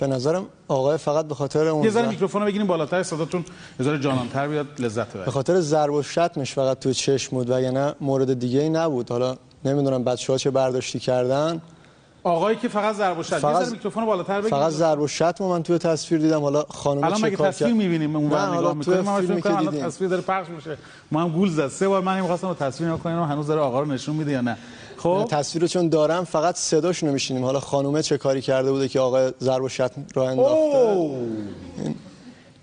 به 0.00 0.06
نظرم 0.06 0.46
آقای 0.68 0.98
فقط 0.98 1.24
به 1.26 1.34
خاطر 1.34 1.66
اون 1.66 1.84
یه 1.84 1.90
ذره 1.90 2.02
زن- 2.02 2.08
میکروفون 2.08 2.40
رو 2.42 2.46
بگیریم 2.46 2.66
بالاتر 2.66 3.02
صداتون 3.02 3.44
یه 3.80 3.86
ذره 3.86 3.98
جانانتر 3.98 4.48
بیاد 4.48 4.66
لذت 4.78 5.06
به 5.06 5.14
ببرید 5.14 5.28
خاطر 5.30 5.60
ضرب 5.60 5.92
و 5.92 6.02
شتمش 6.02 6.52
فقط 6.52 6.78
توی 6.78 6.94
چشم 6.94 7.36
بود 7.36 7.50
و 7.50 7.60
یعنی 7.60 7.92
مورد 8.00 8.38
دیگه 8.38 8.60
ای 8.60 8.68
نبود. 8.68 9.10
حالا 9.10 9.36
نمی‌دونم 9.64 10.04
بچه 10.04 10.32
ها 10.32 10.38
چه 10.38 10.50
برداشتی 10.50 10.98
کردن. 10.98 11.60
آقایی 12.22 12.56
که 12.56 12.68
فقط 12.68 12.94
ضرب 12.94 13.18
و 13.18 13.22
شتم 13.22 13.38
فقط- 13.38 13.72
میکروفون 13.72 14.02
رو 14.02 14.06
بالاتر 14.06 14.40
بگیرید 14.40 14.50
فقط 14.50 14.72
ضرب 14.72 15.00
و 15.00 15.08
شتم 15.08 15.44
من 15.44 15.62
توی 15.62 15.78
تصویر 15.78 16.20
دیدم. 16.20 16.40
حالا 16.40 16.62
خانم 16.62 17.04
الان 17.04 17.20
مگه 17.24 17.36
تصویر؟ 17.36 17.72
می‌بینیم؟ 17.74 18.16
اون 18.16 18.26
نه 18.28 18.34
ور 18.34 18.56
نگاه 18.58 18.74
می‌کنیم 18.74 19.00
من 19.00 19.20
فکر 19.20 19.32
می‌کنم 19.32 19.56
الان 19.56 19.80
تصویر 19.80 20.10
داره 20.10 20.22
پخش 20.22 20.48
میشه. 20.48 20.76
ما 21.12 21.20
هم 21.22 21.28
گول 21.28 21.50
زد. 21.50 21.68
سه 21.68 21.88
بار 21.88 22.02
من 22.02 22.20
می‌خواستم 22.20 22.54
تصویر 22.54 22.88
نگاه 22.90 23.00
کنیم 23.02 23.22
هنوز 23.22 23.46
داره 23.46 23.60
آقا 23.60 23.80
رو 23.80 23.86
نشون 23.86 24.16
میده 24.16 24.32
یا 24.32 24.40
نه. 24.40 24.56
خب. 25.02 25.26
تصویر 25.30 25.66
چون 25.66 25.88
دارم 25.88 26.24
فقط 26.24 26.56
صداشون 26.56 27.08
رو 27.08 27.12
میشینیم. 27.12 27.44
حالا 27.44 27.60
خانومه 27.60 28.02
چه 28.02 28.18
کاری 28.18 28.40
کرده 28.40 28.72
بوده 28.72 28.88
که 28.88 29.00
آقای 29.00 29.32
ضرب 29.40 29.62
و 29.62 29.68
شتم 29.68 30.06
رو 30.14 30.22
انداخته؟ 30.22 31.10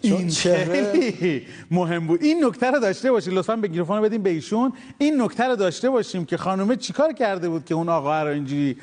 این 0.02 0.28
چهره 0.28 1.42
مهم 1.72 2.08
بود. 2.08 2.24
این 2.24 2.46
نکته 2.46 2.72
رو 2.72 2.80
داشته 2.80 3.12
باشید 3.12 3.34
لطفا 3.34 3.56
به 3.56 3.68
میکروفون 3.68 4.02
بدیم 4.02 4.24
به 4.24 4.30
ایشون. 4.30 4.74
این 4.98 5.22
نکته 5.22 5.44
رو 5.44 5.56
داشته 5.56 5.90
باشیم 5.90 6.26
که 6.26 6.38
خانومه 6.38 6.76
چیکار 6.76 7.14
کرده 7.14 7.50
بود 7.50 7.66
که 7.66 7.76
اون 7.76 7.90
آقا 7.90 8.24
رو 8.24 8.30
اینجوری 8.30 8.78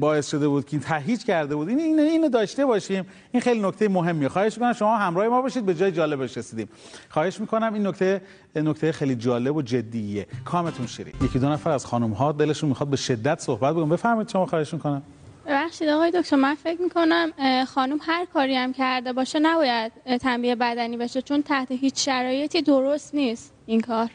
باعث 0.00 0.30
شده 0.30 0.48
بود 0.48 0.64
که 0.64 0.72
این 0.72 0.80
تهیج 0.80 1.24
کرده 1.24 1.56
بود. 1.56 1.68
این 1.68 1.78
این 1.78 1.98
اینو 1.98 2.28
داشته 2.28 2.66
باشیم. 2.66 3.06
این 3.32 3.40
خیلی 3.40 3.60
نکته 3.60 3.88
مهمیه. 3.88 4.28
خواهش 4.28 4.54
می‌کنم 4.58 4.72
شما 4.72 4.96
همراه 4.96 5.28
ما 5.28 5.42
باشید 5.42 5.66
به 5.66 5.74
جای 5.74 5.92
جالبش 5.92 6.38
رسیدیم 6.38 6.68
خواهش 7.08 7.40
می‌کنم 7.40 7.74
این 7.74 7.86
نکته 7.86 8.20
نکته 8.56 8.92
خیلی 8.92 9.16
جالب 9.16 9.56
و 9.56 9.62
جدیه. 9.62 10.26
کامتون 10.44 10.86
شیرین. 10.86 11.14
یکی 11.22 11.38
دو 11.38 11.48
نفر 11.48 11.70
از 11.70 11.86
خانم 11.86 12.12
ها 12.12 12.32
دلشون 12.32 12.68
می‌خواد 12.68 12.88
به 12.88 12.96
شدت 12.96 13.40
صحبت 13.40 13.74
بکنم 13.74 13.88
بفرمایید 13.88 14.28
شما 14.28 14.46
خواهش 14.46 14.74
می‌کنم. 14.74 15.02
ببخشید 15.46 15.88
آقای 15.88 16.10
دکتر 16.10 16.36
من 16.36 16.54
فکر 16.54 16.82
می‌کنم 16.82 17.32
خانم 17.64 17.98
هر 18.00 18.24
کاری 18.24 18.54
هم 18.54 18.72
کرده 18.72 19.12
باشه 19.12 19.38
نباید 19.38 19.92
تنبیه 20.20 20.54
بدنی 20.54 20.96
بشه 20.96 21.22
چون 21.22 21.42
تحت 21.42 21.72
هیچ 21.72 22.04
شرایطی 22.04 22.62
درست 22.62 23.14
نیست 23.14 23.52
این 23.66 23.80
کار. 23.80 24.10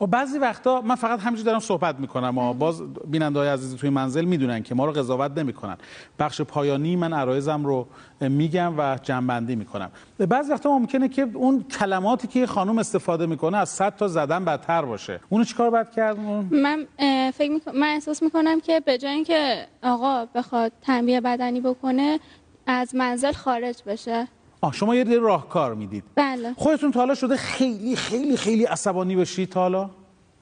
و 0.00 0.06
بعضی 0.06 0.38
وقتا 0.38 0.80
من 0.80 0.94
فقط 0.94 1.20
همینجوری 1.20 1.46
دارم 1.46 1.58
صحبت 1.58 2.00
می‌کنم. 2.00 2.38
و 2.38 2.52
باز 2.52 2.82
بیننده 3.04 3.38
های 3.38 3.48
عزیز 3.48 3.76
توی 3.76 3.90
منزل 3.90 4.24
می‌دونن 4.24 4.62
که 4.62 4.74
ما 4.74 4.86
رو 4.86 4.92
قضاوت 4.92 5.38
نمی‌کنن. 5.38 5.76
بخش 6.18 6.40
پایانی 6.40 6.96
من 6.96 7.12
عرایزم 7.12 7.64
رو 7.64 7.86
میگم 8.20 8.78
و 8.78 8.98
جنبندی 9.02 9.56
می‌کنم. 9.56 9.90
بعضی 10.18 10.52
وقتا 10.52 10.78
ممکنه 10.78 11.08
که 11.08 11.28
اون 11.34 11.62
کلماتی 11.62 12.28
که 12.28 12.46
خانم 12.46 12.78
استفاده 12.78 13.26
می‌کنه 13.26 13.56
از 13.56 13.68
صد 13.68 13.96
تا 13.96 14.08
زدن 14.08 14.44
بدتر 14.44 14.82
باشه. 14.82 15.20
اونو 15.28 15.44
چیکار 15.44 15.70
باید 15.70 15.90
کرد؟ 15.90 16.18
من 16.50 16.86
فکر 17.30 17.50
می‌کنم- 17.50 17.78
من 17.78 17.86
احساس 17.86 18.22
می‌کنم 18.22 18.60
که 18.60 18.80
به 18.80 18.98
جای 18.98 19.12
اینکه 19.12 19.66
آقا 19.82 20.26
بخواد 20.34 20.72
تنبیه 20.82 21.20
بدنی 21.20 21.60
بکنه 21.60 22.20
از 22.66 22.94
منزل 22.94 23.32
خارج 23.32 23.82
بشه. 23.86 24.28
آه 24.60 24.72
شما 24.72 24.94
یه 24.94 25.18
راهکار 25.18 25.74
می‌دید. 25.74 26.04
بله. 26.14 26.54
خودتون 26.56 26.92
تا 26.92 27.00
حالا 27.00 27.14
شده 27.14 27.36
خیلی 27.36 27.96
خیلی 27.96 28.36
خیلی 28.36 28.64
عصبانی 28.64 29.16
بشید 29.16 29.48
تا 29.48 29.60
حالا؟ 29.60 29.90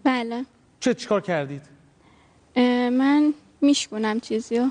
بله. 0.05 0.45
چه 0.81 0.95
چیکار 0.95 1.21
کردید؟ 1.21 1.63
من 2.91 3.35
میشکنم 3.61 4.21
چیزیو. 4.21 4.71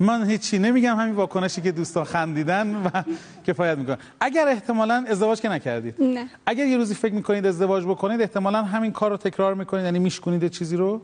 من 0.00 0.30
هیچی 0.30 0.58
نمیگم 0.58 0.96
همین 0.96 1.14
واکنشی 1.14 1.60
که 1.60 1.72
دوستان 1.72 2.04
خندیدن 2.04 2.76
و 2.76 3.02
کفایت 3.46 3.78
می‌کنه 3.78 3.98
اگر 4.20 4.48
احتمالا 4.48 5.04
ازدواج 5.08 5.40
که 5.40 5.48
نکردید. 5.48 5.94
نه. 6.02 6.28
اگر 6.46 6.66
یه 6.66 6.76
روزی 6.76 6.94
فکر 6.94 7.14
می‌کنید 7.14 7.46
ازدواج 7.46 7.84
بکنید 7.84 8.20
احتمالا 8.20 8.62
همین 8.62 8.92
کار 8.92 9.10
رو 9.10 9.16
تکرار 9.16 9.54
می‌کنید 9.54 9.84
یعنی 9.84 9.98
میشکنید 9.98 10.48
چیزی 10.50 10.76
رو؟ 10.76 11.00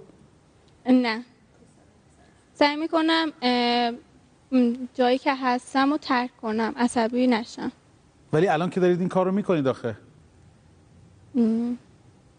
نه. 0.87 1.25
سعی 2.55 2.77
می‌کنم 2.77 3.33
جایی 4.95 5.19
که 5.19 5.35
هستم 5.35 5.91
رو 5.91 5.99
ترک 5.99 6.31
کنم 6.43 6.75
عصبی 6.77 7.27
نشم. 7.27 7.73
ولی 8.33 8.49
الان 8.49 8.71
که 8.71 8.81
دارید 8.81 9.01
این 9.01 9.09
کار 9.09 9.27
رو 9.27 9.33
می‌کنید 9.33 9.69
آخه. 9.69 9.97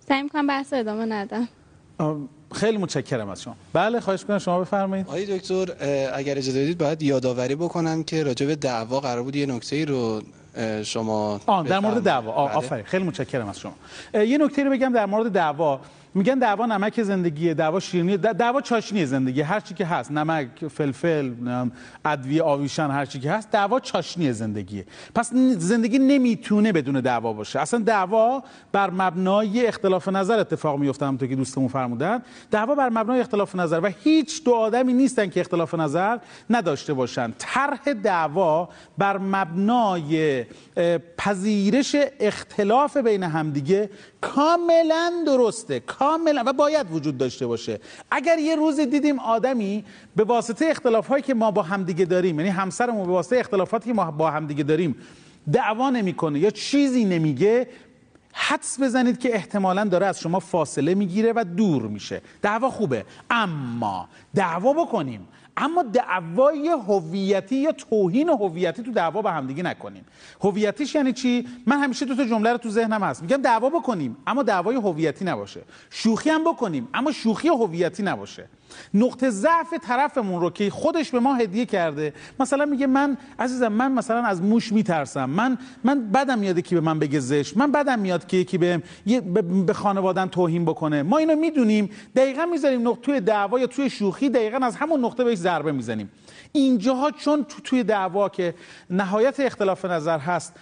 سعی 0.07 0.23
می‌کنم 0.23 0.47
بحث 0.47 0.73
رو 0.73 0.79
ادامه 0.79 1.05
ندم. 1.05 1.47
خیلی 2.53 2.77
متشکرم 2.77 3.29
از 3.29 3.41
شما. 3.41 3.55
بله 3.73 3.99
خواهش 3.99 4.25
کنم 4.25 4.39
شما 4.39 4.59
بفرمایید. 4.59 5.07
آقای 5.07 5.37
دکتر 5.37 5.65
اگر 6.13 6.37
اجازه 6.37 6.61
بدید 6.63 6.77
باید 6.77 7.03
یادآوری 7.03 7.55
بکنم 7.55 8.03
که 8.03 8.23
راجع 8.23 8.45
به 8.45 8.55
دعوا 8.55 8.99
قرار 8.99 9.23
بود 9.23 9.35
یه 9.35 9.45
نکته 9.45 9.75
ای 9.75 9.85
رو 9.85 10.21
شما 10.83 11.39
آه 11.45 11.67
در 11.67 11.79
مورد. 11.79 12.03
دعوا. 12.03 12.45
بله. 12.45 12.55
آفرین 12.55 12.85
خیلی 12.85 13.03
متشکرم 13.03 13.47
از 13.47 13.59
شما. 13.59 13.73
یه 14.13 14.37
نکته 14.37 14.63
رو 14.63 14.71
بگم 14.71 14.93
در 14.93 15.05
مورد 15.05 15.31
دعوا. 15.31 15.79
میگن 16.15 16.39
دعوا 16.39 16.65
نمک 16.65 17.03
زندگیه 17.03 17.53
دعوا 17.53 17.79
شیرینی 17.79 18.17
دعوا 18.17 18.61
چاشنی 18.61 19.05
زندگی 19.05 19.41
هر 19.41 19.59
چی 19.59 19.73
که 19.73 19.85
هست 19.85 20.11
نمک 20.11 20.67
فلفل 20.67 21.33
ادویه 22.05 22.43
آویشن 22.43 22.91
هر 22.91 23.05
چی 23.05 23.19
که 23.19 23.31
هست 23.31 23.51
دعوا 23.51 23.79
چاشنی 23.79 24.33
زندگیه. 24.33 24.85
پس 25.15 25.33
زندگی 25.57 25.99
نمی‌تونه 25.99 26.71
بدون 26.71 27.01
دعوا 27.01 27.33
باشه. 27.33 27.59
اصلا 27.59 27.79
دعوا 27.79 28.43
بر 28.71 28.89
مبنای 28.89 29.67
اختلاف 29.67 30.07
نظر 30.07 30.39
اتفاق 30.39 30.79
میفته 30.79 31.05
همونطور 31.05 31.27
که 31.27 31.35
دوستمون 31.35 31.67
فرمودن. 31.67 32.21
دعوا 32.51 32.75
بر 32.75 32.89
مبنای 32.89 33.19
اختلاف 33.19 33.55
نظر 33.55 33.79
و 33.83 33.91
هیچ 34.03 34.43
دو 34.43 34.53
آدمی 34.53 34.93
نیستن 34.93 35.29
که 35.29 35.39
اختلاف 35.39 35.75
نظر 35.75 36.17
نداشته 36.49 36.93
باشن. 36.93 37.33
طرح 37.37 37.93
دعوا 38.03 38.69
بر 38.97 39.17
مبنای 39.17 40.45
پذیرش 41.17 41.95
اختلاف 42.19 42.97
بین 42.97 43.23
همدیگه 43.23 43.89
کاملا 44.21 45.11
درسته. 45.25 45.79
کاملا 46.05 46.43
و 46.45 46.53
باید 46.53 46.91
وجود 46.91 47.17
داشته 47.17 47.47
باشه. 47.47 47.79
اگر 48.11 48.39
یه 48.39 48.55
روز 48.55 48.79
دیدیم 48.79 49.19
آدمی 49.19 49.83
به 50.15 50.23
واسطه 50.23 50.65
اختلاف 50.65 51.07
هایی 51.07 51.23
که 51.23 51.33
ما 51.33 51.51
با 51.51 51.61
همدیگه 51.61 52.05
داریم 52.05 52.39
یعنی 52.39 52.51
همسرمون 52.51 53.05
به 53.05 53.11
واسطه 53.11 53.37
اختلافاتی 53.37 53.89
که 53.89 53.93
ما 53.93 54.11
با 54.11 54.31
همدیگه 54.31 54.63
داریم 54.63 54.95
دعوا 55.51 55.89
نمی‌کنه 55.89 56.39
یا 56.39 56.49
چیزی 56.49 57.05
نمیگه 57.05 57.67
حدس 58.33 58.81
بزنید 58.81 59.19
که 59.19 59.35
احتمالا 59.35 59.83
داره 59.83 60.05
از 60.05 60.19
شما 60.19 60.39
فاصله 60.39 60.95
می‌گیره 60.95 61.33
و 61.35 61.45
دور 61.57 61.81
میشه. 61.81 62.21
دعوا 62.41 62.69
خوبه. 62.69 63.05
اما 63.29 64.07
دعوا 64.35 64.73
بکنیم. 64.73 65.27
اما 65.57 65.83
دعوای 65.83 66.69
هویتی 66.69 67.55
یا 67.55 67.71
توهین 67.71 68.29
هویتی 68.29 68.83
تو 68.83 68.91
دعوا 68.91 69.21
به 69.21 69.31
همدیگه 69.31 69.63
نکنیم. 69.63 70.05
هویتیش 70.41 70.95
یعنی 70.95 71.13
چی؟ 71.13 71.47
من 71.65 71.79
همیشه 71.79 72.05
دو 72.05 72.15
تا 72.15 72.25
جمله 72.25 72.51
رو 72.51 72.57
تو 72.57 72.69
ذهنم 72.69 73.03
هست. 73.03 73.21
میگم 73.21 73.37
دعوا 73.37 73.69
بکنیم 73.69 74.17
اما 74.27 74.43
دعوای 74.43 74.75
هویتی 74.75 75.25
نباشه. 75.25 75.61
شوخی 75.89 76.29
هم 76.29 76.43
بکنیم 76.43 76.87
اما 76.93 77.11
شوخی 77.11 77.47
هویتی 77.47 78.03
نباشه. 78.03 78.47
نقطه 78.93 79.29
ضعف 79.29 79.73
طرفمون 79.81 80.41
رو 80.41 80.49
که 80.49 80.69
خودش 80.69 81.11
به 81.11 81.19
ما 81.19 81.35
هدیه 81.35 81.65
کرده. 81.65 82.13
مثلا 82.39 82.65
میگه 82.65 82.87
من 82.87 83.17
عزیزم 83.39 83.67
من 83.67 83.91
مثلا 83.91 84.23
از 84.23 84.41
موش 84.41 84.71
میترسم. 84.71 85.29
من 85.29 85.57
من 85.83 86.11
بدم 86.11 86.39
میاد 86.39 86.59
کی 86.59 86.75
به 86.75 86.81
من 86.81 86.99
بگه 86.99 87.19
زشت. 87.19 87.57
من 87.57 87.71
بدم 87.71 87.99
میاد 87.99 88.27
که 88.27 88.37
یکی 88.37 88.57
به, 88.57 88.81
به 89.67 89.73
خانوادن 89.73 90.27
توهین 90.27 90.65
بکنه. 90.65 91.03
ما 91.03 91.17
اینو 91.17 91.35
می‌دونیم. 91.35 91.89
دقیقا 92.15 92.45
می‌ذاریم 92.45 92.87
نقطه 92.87 93.01
توی 93.01 93.19
دعوا 93.19 93.59
یا 93.59 93.67
توی 93.67 93.89
شوخی 93.89 94.29
دقیقا 94.29 94.57
از 94.57 94.75
همون 94.75 95.05
نقطه 95.05 95.23
بهش 95.23 95.37
ضربه 95.37 95.71
می‌زنیم. 95.71 96.09
اینجاها 96.51 97.11
چون 97.11 97.43
تو 97.43 97.61
توی 97.61 97.83
دعوا 97.83 98.29
که 98.29 98.53
نهایت 98.89 99.39
اختلاف 99.39 99.85
نظر 99.85 100.19
هست 100.19 100.53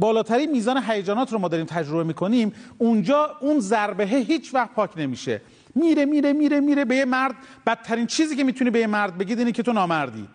بالاترین 0.00 0.50
میزان 0.50 0.82
هیجانات 0.88 1.32
رو 1.32 1.38
ما 1.38 1.48
داریم 1.48 1.66
تجربه 1.66 2.04
می‌کنیم 2.04 2.52
اونجا 2.78 3.30
اون 3.40 3.60
ضربه 3.60 4.04
هیچ 4.04 4.54
وقت 4.54 4.70
پاک 4.74 4.90
نمیشه. 4.96 5.40
میره 5.74 6.04
میره 6.04 6.32
میره 6.32 6.60
میره 6.60 6.84
به 6.84 6.96
یه 6.96 7.04
مرد. 7.04 7.34
بدترین 7.66 8.06
چیزی 8.06 8.36
که 8.36 8.44
می‌تونی 8.44 8.70
به 8.70 8.78
یه 8.78 8.86
مرد 8.86 9.18
بگید 9.18 9.38
اینه 9.38 9.52
که 9.52 9.62
تو 9.62 9.72
نامردی. 9.72 10.28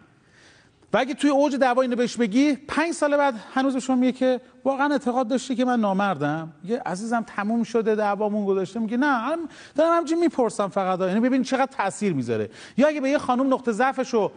و 0.93 0.97
اگه 0.97 1.13
توی 1.13 1.29
اوج 1.29 1.55
دعوا 1.55 1.81
اینو 1.81 1.95
بهش 1.95 2.17
بگی 2.17 2.55
پنج 2.55 2.91
سال 2.91 3.17
بعد 3.17 3.33
هنوز 3.53 3.73
به 3.73 3.79
شما 3.79 3.95
میگه 3.95 4.11
که 4.11 4.41
واقعا 4.65 4.91
اعتقاد 4.91 5.27
داشتی 5.27 5.55
که 5.55 5.65
من 5.65 5.79
نامردم. 5.79 6.51
میگه 6.63 6.81
عزیزم 6.85 7.25
تموم 7.27 7.63
شده 7.63 7.95
دعوامون 7.95 8.45
گذاشته 8.45 8.79
میگه 8.79 8.97
نه 8.97 9.05
هم- 9.05 9.49
دارم 9.75 9.93
همچین 9.97 10.19
می‌پرسم 10.19 10.67
فقط. 10.67 11.01
اینو 11.01 11.21
ببین 11.21 11.43
چقدر 11.43 11.71
تاثیر 11.71 12.13
می‌ذاره. 12.13 12.49
یا 12.77 12.87
اگه 12.87 13.01
به 13.01 13.09
یه 13.09 13.17
خانم 13.17 13.53
نقطه 13.53 13.71
ضعفش 13.71 14.13
رو 14.13 14.31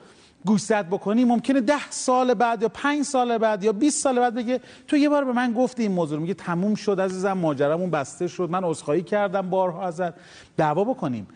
گوشزد 0.46 0.86
بکنی 0.86 1.24
ممکنه 1.24 1.60
ده 1.60 1.90
سال 1.90 2.34
بعد 2.34 2.62
یا 2.62 2.68
پنج 2.68 3.02
سال 3.02 3.38
بعد 3.38 3.64
یا 3.64 3.72
20 3.72 4.02
سال 4.02 4.18
بعد 4.20 4.34
بگه 4.34 4.60
تو 4.88 4.96
یه 4.96 5.08
بار 5.08 5.24
به 5.24 5.32
من 5.32 5.52
گفتی 5.52 5.82
این 5.82 5.92
موضوع. 5.92 6.18
میگه 6.18 6.34
تموم 6.34 6.74
شد 6.74 7.00
عزیزم 7.00 7.32
ماجرامون 7.32 7.90
بسته 7.90 8.28
شد 8.28 8.50
من 8.50 8.64
عذرخواهی 8.64 9.02
کردم 9.02 9.50
بارها 9.50 9.86
ازت. 9.86 10.14
دعوا 10.56 10.84
بکنیم. 10.84 11.26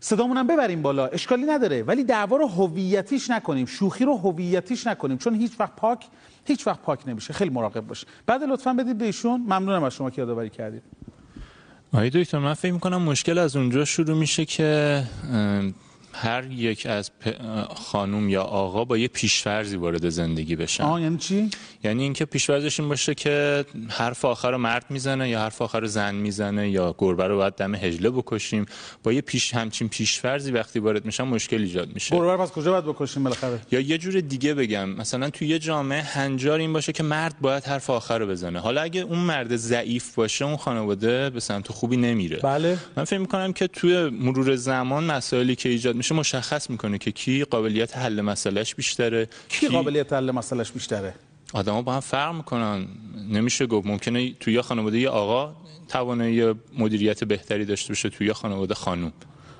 صدامون 0.00 0.36
هم 0.36 0.46
ببریم 0.46 0.82
بالا. 0.82 1.06
اشکالی 1.06 1.42
نداره. 1.42 1.82
ولی 1.82 2.04
دعوا 2.04 2.36
رو 2.36 2.46
هویتیش 2.46 3.30
نکنیم. 3.30 3.66
شوخی 3.66 4.04
رو 4.04 4.16
هویتیش 4.16 4.86
نکنیم. 4.86 5.18
چون 5.18 5.34
هیچ 5.34 5.52
وقت 5.58 5.76
پاک 5.76 6.06
هیچ 6.44 6.66
وقت 6.66 6.80
پاک 6.80 7.08
نمیشه. 7.08 7.32
خیلی 7.32 7.50
مراقب 7.50 7.80
باش. 7.80 8.04
بعد 8.26 8.42
لطفا 8.42 8.72
بدید 8.72 8.98
به 8.98 9.12
ممنونم 9.24 9.82
از 9.82 9.94
شما 9.94 10.10
که 10.10 10.22
یادآوری 10.22 10.50
کردید. 10.50 10.82
دکتر 11.92 12.38
من 12.38 12.54
فکر 12.54 12.72
می‌کنم 12.72 13.02
مشکل 13.02 13.38
از 13.38 13.56
اونجا 13.56 13.84
شروع 13.84 14.18
میشه 14.18 14.44
که 14.44 15.02
هر 16.12 16.44
یک 16.50 16.86
از 16.86 17.10
خانوم 17.74 18.28
یا 18.28 18.42
آقا 18.42 18.84
با 18.84 18.98
یه 18.98 19.08
پیشفرزی 19.08 19.76
وارد 19.76 20.08
زندگی 20.08 20.56
بشن. 20.56 20.84
آه 20.84 21.02
یعنی 21.02 21.18
چی؟ 21.18 21.50
یعنی 21.84 22.02
اینکه 22.02 22.24
پیشفرزش 22.24 22.80
این 22.80 22.88
باشه 22.88 23.14
که 23.14 23.64
حرف 23.88 24.24
آخر 24.24 24.50
رو 24.50 24.58
مرد 24.58 24.84
می‌زنه 24.90 25.28
یا 25.28 25.40
حرف 25.40 25.62
آخر 25.62 25.80
رو 25.80 25.86
زن 25.86 26.14
می‌زنه 26.14 26.70
یا 26.70 26.94
گربه 26.98 27.26
رو 27.26 27.36
باید 27.36 27.54
دم 27.54 27.74
هجله 27.74 28.10
بکشیم. 28.10 28.66
با 29.02 29.12
یه 29.12 29.20
پیش 29.20 29.54
همچین 29.54 29.88
پیشفرزی 29.88 30.52
وقتی 30.52 30.78
وارد 30.78 31.04
میشن 31.04 31.24
مشکل 31.24 31.60
ایجاد 31.60 31.94
میشه. 31.94 32.16
گربه 32.16 32.32
رو 32.32 32.38
پس 32.38 32.50
کجا 32.50 32.70
باید 32.70 32.84
بکشیم 32.84 33.22
بالاخره؟ 33.22 33.60
یا 33.72 33.80
یه 33.80 33.98
جور 33.98 34.20
دیگه 34.20 34.54
بگم. 34.54 34.88
مثلا 34.88 35.30
توی 35.30 35.48
یه 35.48 35.58
جامعه 35.58 36.02
هنجار 36.02 36.58
این 36.58 36.72
باشه 36.72 36.92
که 36.92 37.02
مرد 37.02 37.34
باید 37.40 37.64
حرف 37.64 37.90
آخر 37.90 38.18
رو 38.18 38.26
بزنه. 38.26 38.60
حالا 38.60 38.80
اگه 38.80 39.00
اون 39.00 39.18
مرد 39.18 39.56
ضعیف 39.56 40.14
باشه 40.14 40.44
اون 40.44 40.56
خانواده 40.56 41.30
به 41.30 41.40
سمت 41.40 41.72
خوبی 41.72 41.96
نمیره. 41.96 42.36
بله. 42.36 42.78
من 42.96 43.04
فکر 43.04 43.18
می‌کنم 43.18 43.52
که 43.52 43.66
توی 43.66 44.08
مرور 44.08 44.56
زمان 44.56 45.04
مسائلی 45.04 45.56
که 45.56 45.68
ایجاد 45.68 45.96
میشه 46.00 46.14
مشخص 46.14 46.70
می‌کنه 46.70 46.98
که 46.98 47.10
کی 47.12 47.44
قابلیت 47.44 47.96
حل 47.96 48.20
مسئلهش 48.20 48.74
بیشتره 48.74 49.28
کی 49.48 49.68
قابلیت 49.68 50.12
حل 50.12 50.30
مسئلهش 50.30 50.70
بیشتره؟ 50.72 51.14
آدما 51.52 51.82
با 51.82 51.92
هم 51.94 52.00
فرق 52.00 52.34
می‌کنن. 52.34 52.86
نمیشه 53.28 53.66
گفت 53.66 53.86
ممکنه 53.86 54.32
توی 54.32 54.54
یه 54.54 54.62
خانواده 54.62 54.98
یه 54.98 55.08
آقا 55.08 55.56
توانایی 55.88 56.54
مدیریت 56.78 57.24
بهتری 57.24 57.64
داشته 57.64 57.88
باشه 57.88 58.08
توی 58.08 58.26
یه 58.26 58.32
خانواده 58.32 58.74
خانوم. 58.74 59.12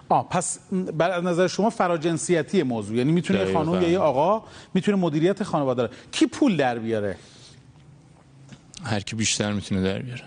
آه 0.08 0.28
پس 0.28 0.58
بر 0.72 1.10
از 1.10 1.24
نظر 1.24 1.46
شما 1.46 1.70
فراجنسیتی 1.70 2.62
موضوع 2.62 2.96
یعنی 2.96 3.12
می‌تونه 3.12 3.40
یه. 3.40 3.52
خانم 3.52 3.82
یا 3.82 3.88
یه 3.88 3.98
آقا 3.98 4.42
می‌تونه 4.74 4.96
مدیریت 4.96 5.42
خانواده 5.42 5.82
رو 5.82 5.88
کی 6.12 6.26
پول 6.26 6.56
در 6.56 6.78
بیاره؟ 6.78 7.16
هر 8.84 9.00
کی 9.00 9.16
بیشتر 9.16 9.52
می‌تونه 9.52 9.82
در 9.82 9.98
بیاره. 9.98 10.22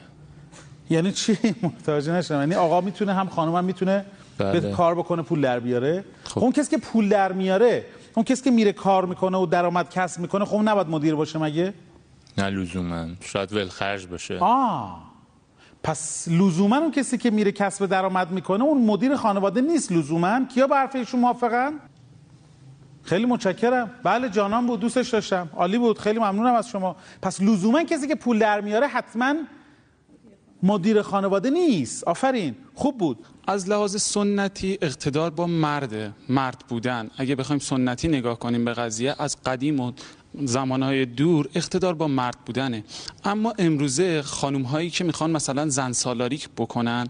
یعنی 0.89 1.11
چی؟ 1.11 1.37
متوجه 1.63 2.11
نشدم. 2.11 2.39
یعنی 2.39 2.55
آقا 2.55 2.81
می‌تونه 2.81 3.13
هم 3.13 3.27
خانم 3.29 3.55
هم 3.55 3.65
می‌تونه 3.65 4.05
بله. 4.51 4.59
به 4.59 4.71
کار 4.71 4.95
بکنه 4.95 5.21
پول 5.21 5.41
در 5.41 5.59
بیاره. 5.59 6.05
خب. 6.23 6.39
اون 6.39 6.51
کسی 6.51 6.69
که 6.69 6.77
پول 6.77 7.09
در 7.09 7.31
میاره 7.31 7.85
اون 8.15 8.23
کسی 8.23 8.43
که 8.43 8.51
میره 8.51 8.71
کار 8.71 9.05
می‌کنه 9.05 9.37
و 9.37 9.45
درآمد 9.45 9.89
کسب 9.89 10.21
می‌کنه 10.21 10.45
خب 10.45 10.61
نباید 10.65 10.87
مدیر 10.87 11.15
باشه 11.15 11.39
مگه؟ 11.39 11.73
نه 12.37 12.49
لزوما. 12.49 13.07
شاید 13.21 13.53
ولخرج 13.53 14.07
باشه. 14.07 14.37
آه. 14.39 15.03
پس 15.83 16.27
لزوما 16.27 16.77
اون 16.77 16.91
کسی 16.91 17.17
که 17.17 17.31
میره 17.31 17.51
کسب 17.51 17.85
درآمد 17.85 18.31
می‌کنه 18.31 18.63
اون 18.63 18.85
مدیر 18.85 19.15
خانواده 19.15 19.61
نیست 19.61 19.91
لزوما. 19.91 20.45
کیا 20.53 20.67
با 20.67 20.75
حرف 20.75 20.95
ایشون 20.95 21.19
موافقن؟ 21.19 21.73
خیلی 23.03 23.25
متشکرم. 23.25 23.91
بله 24.03 24.29
جانان 24.29 24.67
بود 24.67 24.79
دوستش 24.79 25.09
داشتم. 25.09 25.49
عالی 25.55 25.77
بود. 25.77 25.99
خیلی 25.99 26.19
ممنونم 26.19 26.55
از 26.55 26.69
شما. 26.69 26.95
پس 27.21 27.41
لزوما 27.41 27.83
کسی 27.83 28.07
که 28.07 28.15
پول 28.15 28.39
در 28.39 28.61
میاره 28.61 28.87
حتما 28.87 29.33
مدیر 30.63 31.01
خانواده 31.01 31.49
نیست. 31.49 32.03
آفرین. 32.03 32.55
خوب 32.75 32.97
بود. 32.97 33.19
از 33.47 33.69
لحاظ 33.69 34.01
سنتی 34.01 34.77
اقتدار 34.81 35.29
با 35.29 35.47
مرده 35.47 36.11
مرد 36.29 36.63
بودن. 36.69 37.11
اگه 37.17 37.35
بخوایم 37.35 37.59
سنتی 37.59 38.07
نگاه 38.07 38.39
کنیم 38.39 38.65
به 38.65 38.73
قضیه 38.73 39.15
از 39.19 39.37
قدیم 39.45 39.79
و 39.79 39.91
زمانهای 40.45 41.05
دور 41.05 41.49
اقتدار 41.55 41.93
با 41.93 42.07
مرد 42.07 42.37
بودنه. 42.45 42.83
اما 43.23 43.53
امروزه 43.59 44.21
خانوم 44.21 44.61
هایی 44.61 44.89
که 44.89 45.03
می‌خوان 45.03 45.31
مثلا 45.31 45.69
زن 45.69 45.91
سالاری 45.91 46.39
بکنن 46.57 47.07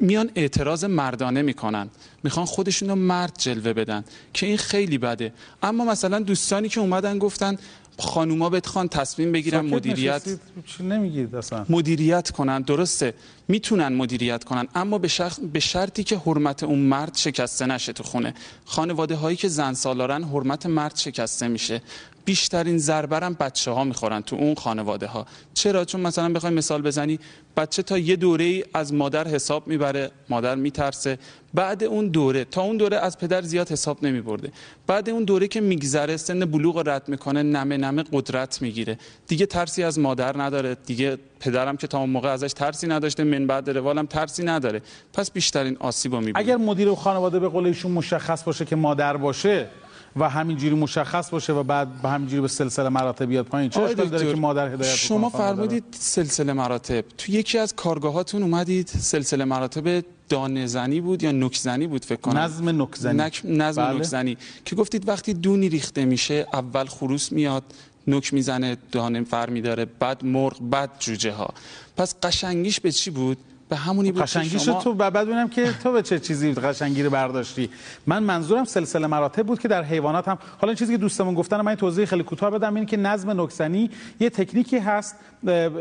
میان 0.00 0.30
اعتراض 0.34 0.84
مردانه 0.84 1.42
می‌کنن. 1.42 1.90
می‌خوان 2.22 2.46
خودشون 2.46 2.88
رو 2.88 2.94
مرد 2.94 3.32
جلوه 3.38 3.72
بدن 3.72 4.04
که 4.32 4.46
این 4.46 4.56
خیلی 4.56 4.98
بده. 4.98 5.32
اما 5.62 5.84
مثلا 5.84 6.18
دوستانی 6.18 6.68
که 6.68 6.80
اومدن 6.80 7.18
گفتن 7.18 7.58
خانوما 8.02 8.50
بتخوان 8.50 8.88
تصمیم 8.88 9.32
بگیرن 9.32 9.60
مدیریت 9.60 10.14
نشستید، 10.14 10.40
چی 10.66 10.82
نمیگید 10.82 11.34
اصلا؟ 11.34 11.66
مدیریت 11.68 12.30
کنن 12.30 12.62
درسته. 12.62 13.14
می‌تونن 13.48 13.88
مدیریت 13.88 14.44
کنن 14.44 14.68
اما 14.74 14.98
به, 14.98 15.08
شخ... 15.08 15.38
به 15.52 15.60
شرطی 15.60 16.04
که 16.04 16.16
حرمت 16.18 16.62
اون 16.62 16.78
مرد 16.78 17.16
شکسته 17.16 17.66
نشه 17.66 17.92
تو 17.92 18.02
خونه. 18.02 18.34
خانواده 18.64 19.14
هایی 19.14 19.36
که 19.36 19.48
زن 19.48 19.72
سالارن 19.72 20.24
حرمت 20.24 20.66
مرد 20.66 20.96
شکسته 20.96 21.48
میشه. 21.48 21.82
بیشترین 22.24 22.78
ضربرم 22.78 23.34
بچه 23.34 23.70
ها 23.70 23.84
می‌خورن 23.84 24.20
تو 24.20 24.36
اون 24.36 24.54
خانواده 24.54 25.06
ها 25.06 25.26
چرا؟ 25.54 25.84
چون 25.84 26.00
مثلا 26.00 26.32
بخوای 26.32 26.52
مثال 26.52 26.82
بزنی 26.82 27.18
بچه 27.56 27.82
تا 27.82 27.98
یه 27.98 28.16
دوره 28.16 28.44
ای 28.44 28.64
از 28.74 28.94
مادر 28.94 29.28
حساب 29.28 29.68
می‌بره 29.68 30.10
مادر 30.28 30.54
میترسه. 30.54 31.18
بعد 31.54 31.84
اون 31.84 32.08
دوره 32.08 32.44
تا 32.44 32.62
اون 32.62 32.76
دوره 32.76 32.96
از 32.96 33.18
پدر 33.18 33.42
زیاد 33.42 33.72
حساب 33.72 34.04
نمیبرده. 34.04 34.52
بعد 34.86 35.10
اون 35.10 35.24
دوره 35.24 35.48
که 35.48 35.60
میگذره 35.60 36.16
سن 36.16 36.44
بلوغ 36.44 36.82
رد 36.88 37.08
می‌کنه 37.08 37.42
نمه 37.42 37.76
نمه 37.76 38.04
قدرت 38.12 38.62
می‌گیره. 38.62 38.98
دیگه 39.26 39.46
ترسی 39.46 39.82
از 39.82 39.98
مادر 39.98 40.42
نداره. 40.42 40.76
دیگه 40.86 41.18
پدرم 41.40 41.76
که 41.76 41.86
تا 41.86 41.98
اون 41.98 42.10
موقع 42.10 42.28
ازش 42.28 42.52
ترسی 42.52 42.86
نداشته 42.86 43.24
من 43.24 43.46
بعد 43.46 43.70
روالم 43.70 44.06
ترسی 44.06 44.44
نداره. 44.44 44.82
پس 45.12 45.30
بیشترین 45.30 45.76
آسیب 45.80 46.12
رو 46.12 46.20
می‌بینه 46.20 46.38
اگر 46.38 46.56
مدیر 46.56 46.94
خانواده 46.94 47.38
به 47.38 47.48
قول 47.48 47.74
مشخص 47.84 48.44
باشه 48.44 48.64
که 48.64 48.76
مادر 48.76 49.16
باشه 49.16 49.68
و 50.16 50.28
همینجوری 50.30 50.74
مشخص 50.74 51.30
باشه 51.30 51.52
و 51.52 51.62
بعد 51.62 52.02
به 52.02 52.08
همینجوری 52.08 52.40
به 52.42 52.48
سلسله 52.48 52.88
مراتب 52.88 53.24
بیاد 53.26 53.46
پایین 53.46 53.70
چه 53.70 53.80
آقای 53.80 53.90
اشکالی 53.92 54.10
داره 54.10 54.34
که 54.34 54.40
مادر 54.40 54.68
هدایت 54.74 54.94
شما؟ 54.94 55.28
فرمودید 55.30 55.84
سلسله 55.90 56.52
مراتب 56.52 57.04
تو 57.18 57.32
یکی 57.32 57.58
از 57.58 57.74
کارگاهاتون 57.76 58.42
اومدید 58.42 58.88
سلسله 58.88 59.44
مراتب 59.44 60.04
دانه 60.28 60.66
زنی 60.66 61.00
بود 61.00 61.22
یا 61.22 61.32
نوک 61.32 61.56
زنی 61.56 61.86
بود 61.86 62.04
فکر 62.04 62.20
کنم 62.20 62.38
نظم 62.38 62.68
نوک 62.68 62.96
زنی. 62.96 63.18
نک- 63.30 63.40
نظم 63.44 63.82
بله. 63.84 63.92
نوک 63.92 64.02
زنی 64.02 64.36
که 64.64 64.76
گفتید 64.76 65.08
وقتی 65.08 65.34
دونی 65.34 65.68
ریخته 65.68 66.04
میشه 66.04 66.46
اول 66.52 66.86
خروس 66.86 67.32
میاد 67.32 67.62
نوک 68.06 68.34
می‌زنه 68.34 68.76
دانه 68.92 69.24
فر 69.24 69.50
میداره 69.50 69.84
بعد 69.84 70.24
مرغ 70.24 70.56
بعد 70.60 70.90
جوجه 70.98 71.32
ها 71.32 71.54
پس 71.96 72.14
قشنگیش 72.22 72.80
به 72.80 72.92
چی 72.92 73.10
بود 73.10 73.38
به 73.68 73.76
همونی 73.76 74.12
بود 74.12 74.20
که 74.20 74.24
قشنگیش 74.24 74.64
شما 74.64 74.80
تو 74.80 74.94
بعد 74.94 75.12
ببینم 75.12 75.48
که 75.48 75.72
تو 75.82 75.92
به 75.92 76.02
چه 76.02 76.18
چیزی 76.18 76.52
قشنگی 76.52 77.02
رو 77.02 77.10
برداشتی؟ 77.10 77.70
من 78.06 78.22
منظورم 78.22 78.64
سلسله 78.64 79.06
مراتب 79.06 79.46
بود 79.46 79.58
که 79.58 79.68
در 79.68 79.82
حیوانات 79.82 80.28
هم 80.28 80.38
حالا 80.60 80.70
این 80.70 80.76
چیزی 80.76 80.92
که 80.92 80.98
دوستمون 80.98 81.34
گفتن 81.34 81.60
من 81.60 81.74
توضیح 81.74 82.04
خیلی 82.04 82.22
کوتاه 82.22 82.50
بدم 82.50 82.74
این 82.74 82.86
که 82.86 82.96
نظم 82.96 83.40
نکسنی 83.40 83.90
یه 84.20 84.30
تکنیکی 84.30 84.78
هست 84.78 85.16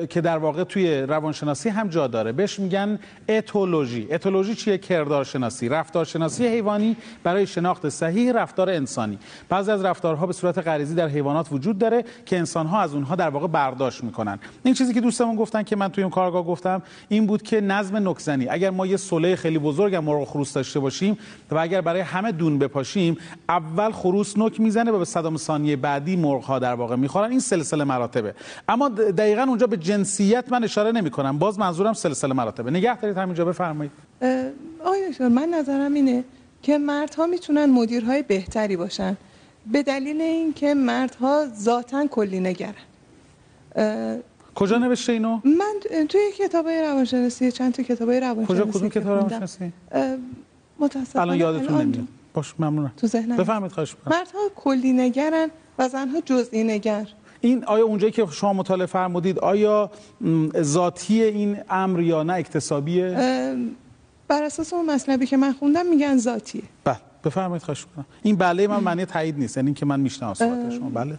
که 0.10 0.22
در 0.22 0.38
واقع 0.38 0.64
توی 0.64 1.02
روانشناسی 1.02 1.70
هم 1.70 1.88
جا 1.88 2.08
داره. 2.08 2.32
بهش 2.32 2.60
میگن 2.60 3.00
اتولوژی. 3.30 4.08
اتولوژی 4.12 4.56
چیه؟ 4.56 4.78
کردارشناسی. 4.78 5.70
رفتارشناسی 5.70 6.48
حیوانی 6.48 6.98
برای 7.24 7.48
شناخت 7.48 7.90
صحیح 7.90 8.32
رفتار 8.32 8.70
انسانی. 8.70 9.20
بعضی 9.50 9.72
از 9.72 9.86
رفتارها 9.86 10.26
به 10.28 10.34
صورت 10.34 10.58
غریزی 10.58 10.96
در 10.96 11.08
حیوانات 11.08 11.52
وجود 11.52 11.78
داره 11.78 12.06
که 12.26 12.38
انسانها 12.38 12.82
از 12.82 12.94
اونها 12.94 13.16
در 13.16 13.30
واقع 13.30 13.48
برداشت 13.48 14.04
می‌کنن. 14.04 14.40
این 14.64 14.74
چیزی 14.74 14.94
که 14.94 15.02
دوستمون 15.02 15.36
گفتن 15.36 15.64
که 15.64 15.76
من 15.76 15.88
توی 15.88 16.04
اون 16.04 16.12
کارگاه 16.12 16.44
گفتم 16.44 16.82
این 17.10 17.28
بود 17.28 17.42
که 17.42 17.62
نظم 17.82 18.10
نکزنی 18.10 18.48
اگر 18.50 18.70
ما 18.70 18.88
یه 18.88 18.98
سله 18.98 19.36
خیلی 19.36 19.60
بزرگ 19.60 19.96
هم 19.96 20.04
مرغ 20.04 20.28
خروس 20.28 20.54
داشته 20.54 20.80
باشیم 20.80 21.18
و 21.52 21.58
اگر 21.58 21.82
برای 21.82 22.02
همه 22.02 22.32
دون 22.32 22.60
بپاشیم 22.60 23.18
اول 23.50 23.92
خروس 23.92 24.38
نک 24.38 24.60
می‌زنه 24.60 24.92
و 24.92 25.00
به 25.00 25.06
صدام 25.06 25.38
ثانیه 25.38 25.76
بعدی 25.76 26.16
مرغ 26.16 26.44
ها 26.44 26.60
در 26.60 26.74
واقع 26.74 26.96
می‌خورن. 26.96 27.32
این 27.32 27.40
سلسله 27.40 27.84
مراتبه. 27.84 28.34
اما 28.70 28.90
دقیقا 28.90 29.42
اونجا 29.42 29.68
به 29.68 29.78
جنسیت 29.78 30.46
من 30.52 30.64
اشاره 30.64 30.92
نمی 30.92 31.10
کنم 31.10 31.40
باز 31.40 31.60
منظورم 31.60 31.94
سلسله 31.94 32.34
مراتبه. 32.34 32.72
نگه 32.72 33.00
دارید 33.00 33.18
همینجا 33.18 33.46
بفرمایید. 33.46 33.92
دکتر 35.10 35.28
من 35.28 35.50
نظرم 35.50 35.94
اینه 35.94 36.24
که 36.62 36.78
مردها 36.78 37.26
می‌تونن 37.26 37.66
مدیرهای 37.66 38.24
بهتری 38.24 38.78
باشن. 38.78 39.18
به 39.72 39.84
دلیل 39.84 40.22
اینکه 40.22 40.74
مردها 40.74 41.46
ذاتا 41.60 42.08
کلی 42.08 42.40
نگرن. 42.40 42.74
کجا 44.56 44.78
نوشته 44.78 45.14
اینو؟ 45.14 45.40
من 45.46 46.06
توی 46.10 46.22
کتابای 46.38 46.82
روانشناسی 46.82 47.52
چند 47.52 47.74
تا 47.74 47.84
کتابای 47.84 48.20
روانشناسی 48.20 48.62
کجا 48.62 48.72
کدوم 48.72 48.90
که 48.90 49.00
کتاب 49.00 49.18
روانشناسی؟ 49.18 49.74
اه، 49.92 50.18
متاسفانه 50.80 51.22
الان 51.22 51.38
یادتون 51.38 51.82
نمیاد. 51.82 52.08
باش 52.34 52.54
ممنونم. 52.60 52.92
تو 52.98 53.08
ذهنم. 53.08 53.38
بفرمایید 53.38 53.72
خواهش 53.72 53.96
می‌کنم. 53.96 54.18
مردها 54.18 54.40
کلی 54.56 54.94
نگرن 54.94 55.48
و 55.80 55.90
زنها 55.90 56.22
جزئی 56.26 56.64
نگر. 56.64 57.08
این 57.42 57.66
آیا 57.66 57.86
اونجایی 57.86 58.12
که 58.12 58.26
شما 58.32 58.54
مطالعه 58.54 58.86
فرمودید 58.86 59.40
آیا 59.40 59.92
ذاتی 60.62 61.24
این 61.24 61.58
امر 61.70 62.00
یا 62.00 62.24
نه 62.24 62.34
اکتسابیه؟ 62.34 63.16
بر 64.28 64.44
اساس 64.44 64.74
اون 64.74 64.86
مطلبی 64.92 65.26
که 65.26 65.38
من 65.38 65.54
خوندم 65.54 65.86
میگن 65.86 66.18
ذاتیه. 66.18 66.62
بله 66.84 66.98
بفرمایید 67.26 67.64
خواهش 67.64 67.86
می‌کنم. 67.88 68.06
این 68.24 68.36
بله 68.36 68.68
من 68.68 68.80
معنی 68.80 69.06
تایید 69.06 69.38
نیست 69.40 69.58
یعنی 69.58 69.68
اینکه 69.68 69.86
من 69.86 70.00
می‌شناسم 70.00 70.46
صحبت 70.46 70.74
شما. 70.74 70.90
بله. 70.90 71.18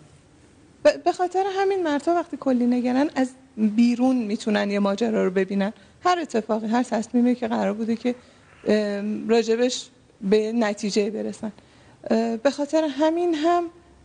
به 1.05 1.12
خاطر 1.12 1.45
همین 1.59 1.83
مردها 1.83 2.14
وقتی 2.14 2.37
کلی 2.37 2.66
نگرن 2.66 3.11
از 3.14 3.29
بیرون 3.57 4.16
می‌تونن 4.16 4.71
یه 4.71 4.79
ماجرا 4.79 5.25
رو 5.25 5.31
ببینن. 5.31 5.73
هر 6.05 6.18
اتفاقی 6.18 6.66
هر 6.66 6.83
تصمیمی 6.83 7.35
که 7.35 7.49
قرار 7.49 7.73
بوده 7.73 7.97
که 7.97 8.14
راجبش 9.29 9.88
به 10.21 10.53
نتیجه 10.53 11.11
برسن. 11.11 11.53
به 12.42 12.51
خاطر 12.53 12.85
همین 12.85 13.35
هم 13.35 13.64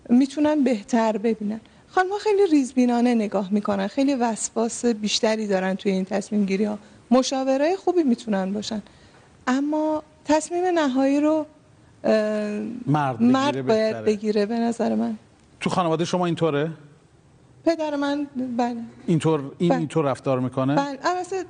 می‌تونن 0.10 0.64
بهتر 0.64 1.18
ببینن. 1.18 1.62
خانم 1.88 2.10
خیلی 2.20 2.46
ریزبینانه 2.52 3.16
نگاه 3.16 3.54
می‌کنن. 3.54 3.88
خیلی 3.88 4.16
وسواس 4.16 4.86
بیشتری 4.86 5.48
دارن 5.48 5.76
توی 5.76 5.92
این 5.92 6.06
تصمیم 6.06 6.46
گیری 6.46 6.64
ها. 6.64 6.80
مشاورای 7.12 7.76
خوبی 7.76 8.04
می‌تونن 8.04 8.54
باشن. 8.54 8.82
اما 9.48 10.04
تصمیم 10.26 10.66
نهایی 10.66 11.20
رو 11.20 11.46
اه، 12.04 12.14
مرد 12.86 13.18
بگیره 13.18 13.32
مرد 13.32 13.66
باید 13.66 13.66
بهتره. 13.66 14.02
بگیره 14.02 14.46
به 14.46 14.60
نظر 14.60 14.96
من. 14.96 15.18
تو 15.60 15.70
خانواده 15.70 16.06
شما 16.06 16.26
اینطوره؟ 16.26 16.72
پدر 17.66 17.96
من 17.96 18.28
بله. 18.58 18.78
اینطور 19.08 19.52
این 19.58 19.70
بله. 19.70 19.80
اینطور 19.80 20.06
رفتار 20.06 20.40
می‌کنه؟ 20.40 20.76
بله. 20.76 21.00
البته 21.04 21.46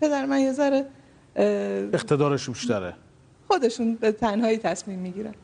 پدر 0.00 0.26
من 0.26 0.40
یه 0.40 0.52
ذره 0.52 0.86
اقتدارش 1.92 2.48
بیشتره. 2.48 2.94
خودشون 3.48 3.94
به 3.94 4.12
تنهایی 4.12 4.58
تصمیم 4.58 4.98
می‌گیرن. 4.98 5.34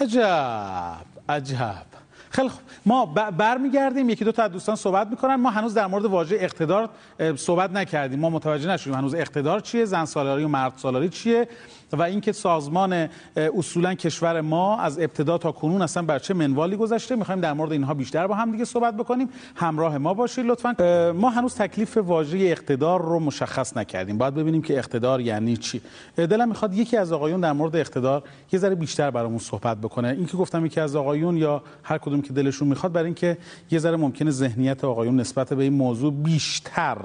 عجب 0.00 1.04
عجب. 1.28 1.86
خیلی 2.32 2.48
خوب. 2.48 2.62
ما 2.86 3.06
برمیگردیم 3.38 4.08
یکی 4.10 4.24
دو 4.24 4.32
تا 4.32 4.42
از 4.42 4.52
دوستان 4.52 4.76
صحبت 4.76 5.06
می‌کنن. 5.06 5.34
ما 5.34 5.50
هنوز 5.50 5.74
در 5.74 5.86
مورد 5.86 6.04
واژه 6.04 6.36
اقتدار 6.40 6.88
صحبت 7.36 7.70
نکردیم. 7.70 8.18
ما 8.18 8.30
متوجه 8.30 8.70
نشدیم 8.70 8.94
هنوز 8.94 9.14
اقتدار 9.14 9.60
چیه 9.60 9.84
زن 9.84 10.04
سالاری 10.04 10.44
و 10.44 10.48
مرد 10.48 10.72
سالاری 10.76 11.08
چیه 11.08 11.48
و 11.92 12.02
اینکه 12.02 12.32
سازمان 12.32 13.08
اصولا 13.36 13.94
کشور 13.94 14.40
ما 14.40 14.78
از 14.78 14.98
ابتدا 14.98 15.38
تا 15.38 15.52
کنون 15.52 15.82
اصلا 15.82 16.02
بر 16.02 16.18
چه 16.18 16.34
منوالی 16.34 16.76
گذشته. 16.76 17.16
می‌خوایم 17.16 17.40
در 17.40 17.52
مورد 17.52 17.72
اینها 17.72 17.94
بیشتر 17.94 18.26
با 18.26 18.34
هم 18.34 18.52
دیگه 18.52 18.64
صحبت 18.64 18.96
بکنیم. 18.96 19.28
همراه 19.54 19.98
ما 19.98 20.14
باشید 20.14 20.46
لطفا. 20.46 21.12
ما 21.16 21.30
هنوز 21.30 21.54
تکلیف 21.54 21.96
واژه 21.96 22.38
اقتدار 22.38 23.02
رو 23.02 23.18
مشخص 23.18 23.76
نکردیم. 23.76 24.18
باید 24.18 24.34
ببینیم 24.34 24.62
که 24.62 24.78
اقتدار 24.78 25.20
یعنی 25.20 25.56
چی. 25.56 25.80
دلم 26.16 26.48
می‌خواد 26.48 26.74
یکی 26.74 26.96
از 26.96 27.12
آقایون 27.12 27.40
در 27.40 27.52
مورد 27.52 27.76
اقتدار 27.76 28.22
یه 28.52 28.58
ذره 28.58 28.74
بیشتر 28.74 29.10
برامون 29.10 29.38
صحبت 29.38 29.76
بکنه. 29.76 30.08
این 30.08 30.26
که 30.26 30.36
گفتم 30.36 30.66
یکی 30.66 30.80
از 30.80 30.96
آقایون 30.96 31.36
یا 31.36 31.62
هر 31.82 31.98
کدوم 31.98 32.19
که 32.22 32.32
دلشون 32.32 32.68
می‌خواد 32.68 32.92
برای 32.92 33.04
اینکه 33.06 33.38
یه 33.70 33.78
ذره 33.78 33.96
ممکنه 33.96 34.30
ذهنیت 34.30 34.84
آقایون 34.84 35.20
نسبت 35.20 35.52
به 35.52 35.62
این 35.62 35.72
موضوع 35.72 36.12
بیشتر 36.12 36.98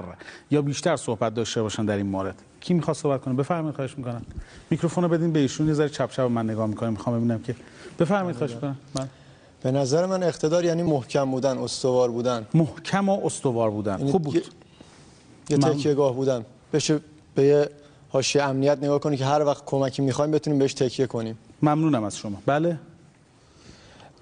یا 0.50 0.62
بیشتر 0.62 0.96
صحبت 0.96 1.34
داشته 1.34 1.62
باشن 1.62 1.84
در 1.84 1.96
این 1.96 2.06
مورد. 2.06 2.34
کی 2.60 2.74
می‌خواد 2.74 2.96
صحبت 2.96 3.20
کنه؟ 3.20 3.34
بفرمایید 3.34 3.76
خواهش 3.76 3.98
می‌کنم. 3.98 4.22
میکروفون 4.70 5.04
رو 5.04 5.10
بدین 5.10 5.32
به 5.32 5.38
ایشون 5.38 5.66
یه 5.68 5.72
ذره 5.74 5.88
چپ 5.88 6.10
چپ 6.10 6.20
من 6.20 6.50
نگاه 6.50 6.66
می‌کنم 6.66 6.90
می‌خوام 6.90 7.16
ببینم 7.18 7.38
که 7.42 7.54
بفرمایید 7.98 8.36
خواهش 8.36 8.52
می‌کنم. 8.54 8.76
من 8.94 9.08
به 9.62 9.70
نظر 9.70 10.06
من 10.06 10.22
اقتدار 10.22 10.64
یعنی 10.64 10.82
محکم 10.82 11.30
بودن 11.30 11.58
استوار 11.58 12.10
بودن. 12.10 12.46
محکم 12.54 13.08
و 13.08 13.26
استوار 13.26 13.70
بودن. 13.70 13.98
یعنی 13.98 14.10
خوب 14.10 14.22
بود. 14.22 14.34
یه- 14.34 14.42
یه 15.50 15.56
من- 15.56 15.72
تکیه 15.72 15.94
گاه 15.94 16.14
بودن. 16.14 16.44
بشه 16.72 17.00
به 17.34 17.42
یه 17.42 17.68
حاشیه 18.08 18.42
امنیت 18.42 18.78
نگاه 18.78 18.98
کنی 19.00 19.16
که 19.16 19.24
هر 19.24 19.44
وقت 19.44 19.62
کمکی 19.66 20.02
می‌خوایم 20.02 20.30
بتونیم 20.30 20.58
بهش 20.58 20.74
تکیه 20.74 21.06
کنیم. 21.06 21.38
ممنونم 21.62 22.04
از 22.04 22.16
شما. 22.16 22.42
بله. 22.46 22.78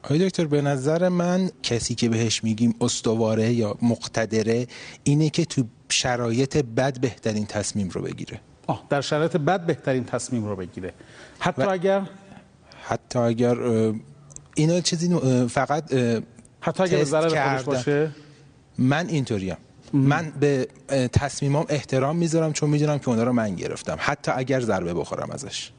آقای 0.04 0.18
دکتر 0.18 0.44
به 0.44 0.62
نظر 0.62 1.08
من 1.08 1.50
کسی 1.62 1.94
که 1.94 2.08
بهش 2.08 2.44
میگیم 2.44 2.74
استواره 2.80 3.52
یا 3.52 3.78
مقتدره 3.82 4.66
اینه 5.04 5.30
که 5.30 5.44
تو 5.44 5.64
شرایط 5.88 6.56
بد 6.56 7.00
بهترین 7.00 7.46
تصمیم 7.46 7.88
رو 7.88 8.02
بگیره. 8.02 8.40
آه 8.66 8.86
در 8.88 9.00
شرایط 9.00 9.36
بد 9.36 9.66
بهترین 9.66 10.04
تصمیم 10.04 10.44
رو 10.44 10.56
بگیره. 10.56 10.92
حتی 11.38 11.62
اگر 11.62 12.02
حتی 12.84 13.18
اگر 13.18 13.56
اینا 14.54 14.80
چیزی 14.80 15.18
فقط 15.48 15.92
حتی 16.60 16.82
اگه 16.82 16.96
به 16.96 17.04
ضرر. 17.04 17.62
باشه؟ 17.62 18.10
من 18.78 19.08
اینطوریم 19.08 19.56
من 19.92 20.32
به 20.40 20.68
تصمیمام 21.12 21.66
احترام 21.68 22.16
می‌ذارم 22.16 22.52
چون 22.52 22.70
می‌دونم 22.70 22.98
که 22.98 23.08
اونا 23.08 23.22
رو 23.22 23.32
من 23.32 23.54
گرفتم. 23.54 23.96
حتی 24.00 24.32
اگر 24.34 24.60
ضربه 24.60 24.94
بخورم 24.94 25.30
ازش. 25.30 25.70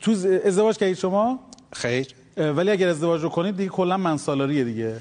تو 0.00 0.10
ازدواج 0.44 0.76
کردید 0.76 0.96
شما؟ 0.96 1.38
خیر. 1.72 2.06
ولی 2.38 2.70
اگر 2.70 2.88
ازدواج 2.88 3.22
رو 3.22 3.28
کنید 3.28 3.56
دیگه 3.56 3.68
کلا 3.70 3.96
منسالاریه 3.96 4.64
دیگه. 4.64 4.96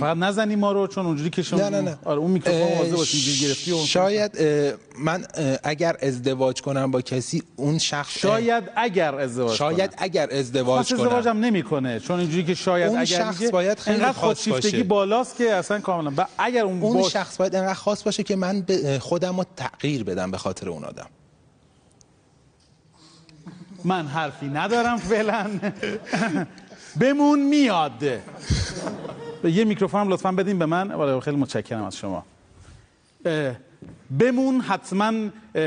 فقط 0.00 0.16
نزنی 0.16 0.56
ما 0.56 0.72
رو 0.72 0.86
چون 0.86 1.06
اونجوری 1.06 1.30
که 1.30 1.42
شما 1.42 1.60
نه 1.60 1.68
نه 1.70 1.80
نه. 1.80 1.98
آره 2.04 2.18
اون 2.18 2.30
میکروفون 2.30 2.78
واضح 2.78 2.96
باشه 2.96 3.18
گیر 3.18 3.48
گرفتی 3.48 3.70
و 3.72 3.74
اون- 3.74 3.86
شاید 3.86 4.30
اه، 4.38 4.72
من 4.98 5.24
اه، 5.34 5.56
اگر 5.64 5.96
ازدواج 6.02 6.62
کنم 6.62 6.90
با 6.90 7.00
کسی 7.00 7.42
اون 7.56 7.78
شخص 7.78 8.18
شاید 8.18 8.64
اگر 8.76 9.14
ازدواج 9.14 9.56
شاید 9.56 9.90
کنه. 9.90 10.02
اگر 10.02 10.28
ازدواج 10.32 10.76
خاص 10.76 10.92
ازدواج 10.92 11.24
کنم. 11.24 11.36
هم 11.36 11.44
نمی‌کنه 11.44 12.00
چون 12.00 12.20
اینجوری 12.20 12.44
که 12.44 12.54
شاید 12.54 12.88
اون 12.88 12.98
اگر 12.98 13.04
شخص 13.18 13.42
باید 13.50 13.78
خیلی 13.78 13.96
انقدر 13.96 14.12
خاص 14.12 14.24
خودشیفتگی 14.24 14.70
باشه. 14.76 14.84
بالاست 14.84 15.36
که 15.36 15.54
اصلا 15.54 15.80
کاملا. 15.80 16.10
ب... 16.10 16.26
اگر 16.38 16.64
اون, 16.64 16.82
اون 16.82 17.00
باش... 17.00 17.12
شخص 17.12 17.36
باید 17.36 17.56
انقدر 17.56 17.74
خاص 17.74 18.02
باشه 18.02 18.22
که 18.22 18.36
من 18.36 18.64
خودم 19.00 19.36
رو 19.36 19.44
تغییر 19.56 20.04
بدم 20.04 20.30
به 20.30 20.38
خاطر 20.38 20.68
اون 20.68 20.84
آدم. 20.84 21.06
من 23.84 24.06
حرفی 24.06 24.48
ندارم 24.48 24.96
فعلا. 24.96 25.46
بمون 27.00 27.40
میاد. 27.42 28.02
یه 29.44 29.64
میکروفون 29.64 30.08
لطفا 30.08 30.32
بدین 30.32 30.58
به 30.58 30.66
من. 30.66 30.90
آره، 30.90 31.20
خیلی 31.20 31.36
متشکرم 31.36 31.84
از 31.84 31.96
شما. 31.96 32.24
بمون 34.18 34.60
حتما 34.60 35.12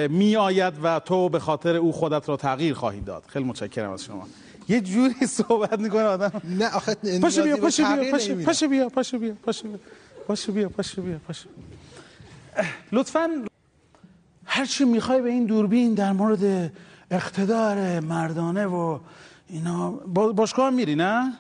میآید 0.10 0.73
و 0.84 0.99
تو 0.99 1.30
به 1.30 1.39
خاطر 1.39 1.75
او 1.75 1.91
خودت 1.91 2.30
را 2.30 2.38
تغییر 2.38 2.73
خواهی 2.73 3.01
داد. 3.01 3.23
خیلی 3.28 3.45
متشکرم 3.45 3.91
از 3.91 4.04
شما. 4.04 4.28
یه 4.69 4.82
جوری 4.82 5.28
صحبت 5.39 5.80
می‌کنه 5.80 6.04
آدم. 6.04 6.32
نه 6.43 6.75
آخه 6.75 6.95
پاشو 7.21 7.43
بیا 7.43 7.58
پاشو 7.58 7.84
بیا 7.84 8.12
پاشو 8.12 8.36
بیا 8.36 8.45
پاشو 8.45 8.67
بیا 8.67 8.89
پاشو 8.89 9.17
بیا 9.17 9.80
پاشو 10.28 10.51
بیا 10.51 10.69
پاشو 10.69 11.01
بیا 11.01 11.17
پاشو. 11.28 11.49
لطفا 12.91 13.30
هر 14.45 14.65
چی 14.65 14.86
می‌خوای 14.86 15.21
به 15.21 15.30
این 15.30 15.45
دوربین 15.45 15.93
در 15.93 16.12
مورد 16.12 16.71
اقتدار 17.12 18.00
مردانه 18.00 18.65
و 18.65 19.00
اینا. 19.48 19.91
با 19.91 20.32
باشگاه 20.34 20.70
میری 20.70 20.96
نه؟ 20.96 21.22
نه. 21.24 21.34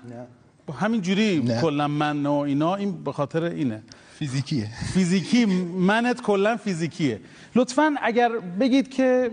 با 0.65 0.73
همین 0.73 1.01
جوری 1.01 1.41
کلا 1.61 1.87
من 1.87 2.25
و 2.25 2.33
اینا 2.33 2.75
این 2.75 3.03
به 3.03 3.11
خاطر 3.11 3.43
اینه. 3.43 3.83
فیزیکیه. 4.19 4.67
فیزیکی 4.93 5.45
منت 5.79 6.21
کلا 6.21 6.57
فیزیکیه. 6.57 7.19
لطفا 7.55 7.95
اگر 8.01 8.31
بگید 8.59 8.89
که 8.89 9.31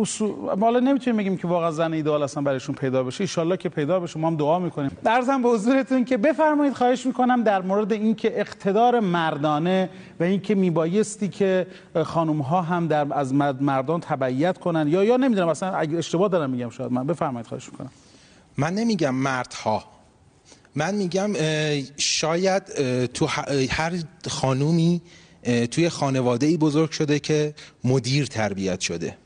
اصول 0.00 0.30
حالا 0.60 0.80
نمی‌تونیم 0.80 1.16
بگیم 1.16 1.36
که 1.36 1.48
واقعا 1.48 1.70
زن 1.70 1.92
ایدئال 1.92 2.22
اصلا 2.22 2.42
برایشون 2.42 2.74
پیدا 2.74 3.02
بشه. 3.04 3.40
ان 3.40 3.56
که 3.56 3.68
پیدا 3.68 4.00
بشه. 4.00 4.18
ما 4.20 4.28
هم 4.28 4.36
دعا 4.36 4.58
می‌کنیم. 4.58 4.90
درزم 5.04 5.42
به 5.42 5.48
حضورتون 5.48 6.04
که 6.04 6.16
بفرمایید 6.16 6.74
خواهش 6.74 7.06
می‌کنم 7.06 7.42
در 7.42 7.62
مورد 7.62 7.92
اینکه 7.92 8.40
اقتدار 8.40 9.00
مردانه 9.00 9.90
و 10.20 10.24
اینکه 10.24 10.54
میبایستی 10.54 11.28
که 11.28 11.66
خانم 12.04 12.40
ها 12.40 12.62
هم 12.62 12.86
در 12.86 13.06
از 13.10 13.34
مرد- 13.34 13.62
مردان 13.62 14.00
تبعیت 14.00 14.58
کنن 14.58 14.88
یا 14.88 15.04
یا 15.04 15.16
نمی‌دونم 15.16 15.48
اصلا 15.48 15.76
اگه 15.76 15.98
اشتباه 15.98 16.28
دارم 16.28 16.50
میگم 16.50 16.70
شاید. 16.70 16.92
من 16.92 17.06
بفرمایید 17.06 17.46
خواهش 17.46 17.68
می‌کنم. 17.72 17.90
من 18.56 18.74
نمیگم 18.74 19.14
مردها. 19.14 19.91
من 20.74 20.94
میگم 20.94 21.32
شاید 21.96 22.62
تو 23.06 23.26
هر 23.70 23.92
خانومی 24.28 25.02
توی 25.70 25.88
خانواده 25.88 26.46
ای 26.46 26.56
بزرگ 26.56 26.90
شده 26.90 27.18
که 27.18 27.54
مدیر 27.84 28.26
تربیت 28.26 28.80
شده. 28.80 29.16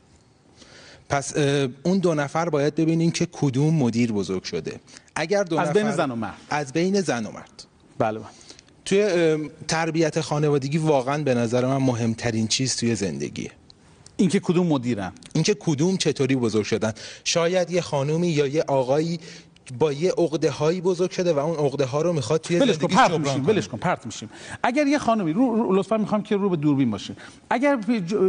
پس 1.09 1.37
اون 1.83 1.97
دو 1.97 2.13
نفر 2.13 2.49
باید 2.49 2.75
ببینیم 2.75 3.11
که 3.11 3.27
کدوم 3.31 3.73
مدیر 3.73 4.11
بزرگ 4.11 4.43
شده. 4.43 4.79
اگر 5.15 5.43
دو 5.43 5.57
از 5.59 5.69
نفر 5.69 5.83
بین 5.83 5.91
زن 5.91 6.11
و 6.11 6.15
مرد. 6.15 6.37
از 6.49 6.73
بین 6.73 7.01
زن 7.01 7.25
و 7.25 7.31
مرد. 7.31 7.65
بله 7.97 8.19
بله. 8.19 8.27
توی 8.85 9.49
تربیت 9.67 10.21
خانوادگی 10.21 10.77
واقعا 10.77 11.23
به 11.23 11.33
نظر 11.33 11.65
من 11.65 11.77
مهمترین 11.77 12.47
چیز 12.47 12.75
توی 12.75 12.95
زندگیه. 12.95 13.51
اینکه 14.17 14.39
کدوم 14.39 14.67
مدیرن. 14.67 15.11
اینکه 15.33 15.53
کدوم 15.59 15.97
چطوری 15.97 16.35
بزرگ 16.35 16.65
شدن. 16.65 16.93
شاید 17.23 17.71
یه 17.71 17.81
خانومی 17.81 18.27
یا 18.27 18.47
یه 18.47 18.63
آقایی 18.67 19.19
با 19.79 19.93
یه 19.93 20.11
عقده 20.17 20.51
هایی 20.51 20.81
بزرگ 20.81 21.11
شده 21.11 21.33
و 21.33 21.39
اون 21.39 21.65
عقده 21.65 21.85
ها 21.85 22.01
رو 22.01 22.13
می‌خواد 22.13 22.41
توی 22.41 22.59
ولش 22.59 22.77
کن 22.77 22.87
پرت 22.87 23.11
میشیم 23.19 23.47
ولش 23.47 23.67
کن 23.67 23.77
پرت 23.77 24.05
میشیم. 24.05 24.29
اگر 24.63 24.87
یه 24.87 24.97
خانومی 24.97 25.33
رو, 25.33 25.55
رو 25.55 25.75
لطفا 25.75 25.97
می‌خوام 25.97 26.23
که 26.23 26.37
رو 26.37 26.49
به 26.49 26.55
دوربین 26.55 26.91
باشیم 26.91 27.15
اگر 27.49 27.79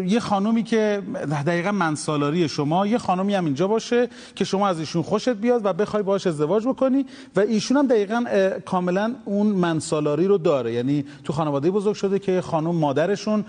یه 0.06 0.20
خانومی 0.20 0.62
که 0.62 1.02
دقیقا 1.46 1.72
منسالاری 1.72 2.48
شما 2.48 2.86
یه 2.86 2.98
خانومی 2.98 3.34
هم 3.34 3.44
اینجا 3.44 3.68
باشه 3.68 4.08
که 4.34 4.44
شما 4.44 4.68
از 4.68 4.78
ایشون 4.78 5.02
خوشت 5.02 5.28
بیاد 5.28 5.64
و 5.64 5.72
بخوای 5.72 6.02
باهاش 6.02 6.26
ازدواج 6.26 6.66
بکنی 6.66 7.06
و 7.36 7.40
ایشون 7.40 7.76
هم 7.76 7.86
دقیقا 7.86 8.24
کاملا 8.64 9.14
اون 9.24 9.46
منسالاری 9.46 10.26
رو 10.26 10.38
داره. 10.38 10.72
یعنی 10.72 11.04
تو 11.24 11.32
خانواده 11.32 11.70
بزرگ 11.70 11.94
شده 11.94 12.18
که 12.18 12.40
خانم 12.40 12.74
مادرشون 12.74 13.44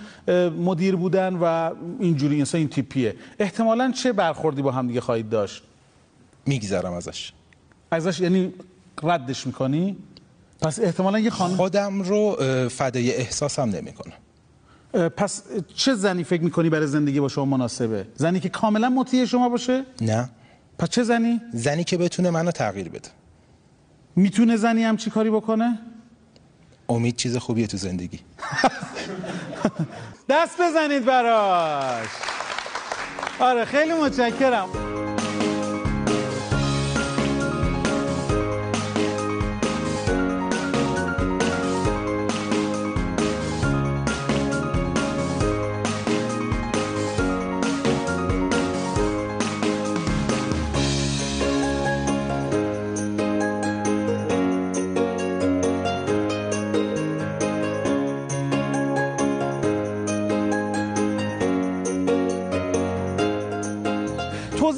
مدیر 0.60 0.96
بودن 0.96 1.36
و 1.36 1.72
اینجوری 2.00 2.40
انسان 2.40 2.60
این 2.60 2.70
تیپیه. 2.70 3.16
احتمالا 3.40 3.92
چه 3.92 4.14
برخوردی 4.14 4.62
با 4.62 4.72
هم 4.72 4.88
دیگه 4.88 5.02
خواهید 5.02 5.30
داشت؟ 5.30 5.64
میگذرم 6.46 6.94
ازش. 6.94 7.32
ازش 7.92 8.20
یعنی 8.20 8.54
ردش 9.04 9.48
می‌کنی؟ 9.48 9.98
پس 10.62 10.80
احتمالا 10.80 11.20
یه 11.20 11.30
خانم 11.30 11.56
خودم 11.56 12.02
رو 12.02 12.38
فدای 12.70 13.16
احساسم 13.16 13.70
نمی‌کنم. 13.70 14.14
پس 15.10 15.44
چه 15.76 15.96
زنی 15.96 16.24
فکر 16.24 16.42
می‌کنی 16.42 16.70
برای 16.70 16.88
زندگی 16.88 17.20
با 17.20 17.28
شما 17.28 17.46
مناسبه؟ 17.46 18.08
زنی 18.16 18.40
که 18.40 18.50
کاملا 18.50 18.90
مطیع 18.90 19.26
شما 19.26 19.50
باشه؟ 19.50 19.86
نه. 20.02 20.30
پس 20.78 20.90
چه 20.90 21.04
زنی؟ 21.04 21.42
زنی 21.54 21.84
که 21.84 21.98
بتونه 21.98 22.30
منو 22.30 22.52
تغییر 22.52 22.90
بده. 22.90 23.10
می‌تونه 24.16 24.58
زنی 24.58 24.84
هم 24.84 24.98
چی 24.98 25.10
کاری 25.10 25.30
بکنه؟ 25.30 25.80
امید 26.90 27.16
چیز 27.16 27.38
خوبیه 27.38 27.68
تو 27.68 27.78
زندگی. 27.78 28.20
دست 30.30 30.62
بزنید 30.62 31.06
براش. 31.06 32.08
آره 33.40 33.66
خیلی 33.66 33.94
متشکرم. 33.94 34.70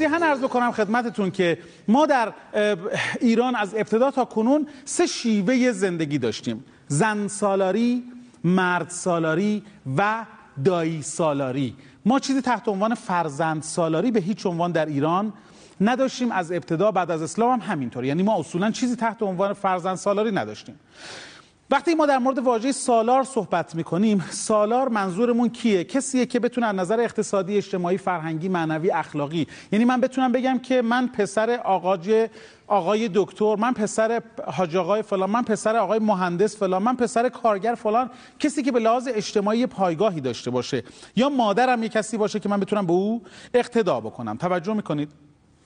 توضیحا 0.01 0.25
عرض 0.25 0.39
بکنم 0.39 0.71
خدمتتون 0.71 1.31
که 1.31 1.57
ما 1.87 2.05
در 2.05 2.33
ایران 3.19 3.55
از 3.55 3.75
ابتدا 3.75 4.11
تا 4.11 4.25
کنون 4.25 4.67
سه 4.85 5.05
شیوه 5.05 5.71
زندگی 5.71 6.17
داشتیم. 6.17 6.65
زن 6.87 7.27
سالاری 7.27 8.03
مرد 8.43 8.89
سالاری 8.89 9.63
و 9.97 10.25
دایی 10.65 11.01
سالاری 11.01 11.75
ما 12.05 12.19
چیزی 12.19 12.41
تحت 12.41 12.67
عنوان 12.67 12.95
فرزند 12.95 13.63
سالاری 13.63 14.11
به 14.11 14.19
هیچ 14.19 14.45
عنوان 14.45 14.71
در 14.71 14.85
ایران 14.85 15.33
نداشتیم. 15.81 16.31
از 16.31 16.51
ابتدا 16.51 16.91
بعد 16.91 17.11
از 17.11 17.21
اسلام 17.21 17.59
هم 17.59 17.71
همینطور 17.71 18.05
یعنی 18.05 18.23
ما 18.23 18.39
اصولا 18.39 18.71
چیزی 18.71 18.95
تحت 18.95 19.23
عنوان 19.23 19.53
فرزند 19.53 19.95
سالاری 19.95 20.31
نداشتیم. 20.31 20.79
وقتی 21.71 21.95
ما 21.95 22.05
در 22.05 22.17
مورد 22.17 22.39
واژه 22.39 22.71
سالار 22.71 23.23
صحبت 23.23 23.75
می‌کنیم 23.75 24.25
سالار 24.29 24.89
منظورمون 24.89 25.49
کیه؟ 25.49 25.83
کسیه 25.83 26.25
که 26.25 26.39
بتونه 26.39 26.67
از 26.67 26.75
نظر 26.75 26.99
اقتصادی 26.99 27.57
اجتماعی 27.57 27.97
فرهنگی 27.97 28.49
معنوی 28.49 28.91
اخلاقی. 28.91 29.47
یعنی 29.71 29.85
من 29.85 30.01
بتونم 30.01 30.31
بگم 30.31 30.59
که 30.59 30.81
من 30.81 31.07
پسر 31.07 31.49
آقای 31.49 32.29
آقای 32.67 33.09
دکتر 33.13 33.55
من 33.55 33.73
پسر 33.73 34.21
حاج 34.47 34.75
آقای 34.75 35.01
فلان 35.01 35.29
من 35.29 35.41
پسر 35.41 35.75
آقای 35.75 35.99
مهندس 35.99 36.57
فلان 36.57 36.83
من 36.83 36.95
پسر 36.95 37.29
کارگر 37.29 37.75
فلان 37.75 38.09
کسی 38.39 38.63
که 38.63 38.71
به 38.71 38.79
لحاظ 38.79 39.07
اجتماعی 39.11 39.65
پایگاهی 39.65 40.21
داشته 40.21 40.51
باشه. 40.51 40.83
یا 41.15 41.29
مادرم 41.29 41.83
یه 41.83 41.89
کسی 41.89 42.17
باشه 42.17 42.39
که 42.39 42.49
من 42.49 42.59
بتونم 42.59 42.85
به 42.85 42.93
او 42.93 43.21
اقتدا 43.53 43.99
بکنم. 43.99 44.37
توجه 44.37 44.73
می‌کنید؟ 44.73 45.09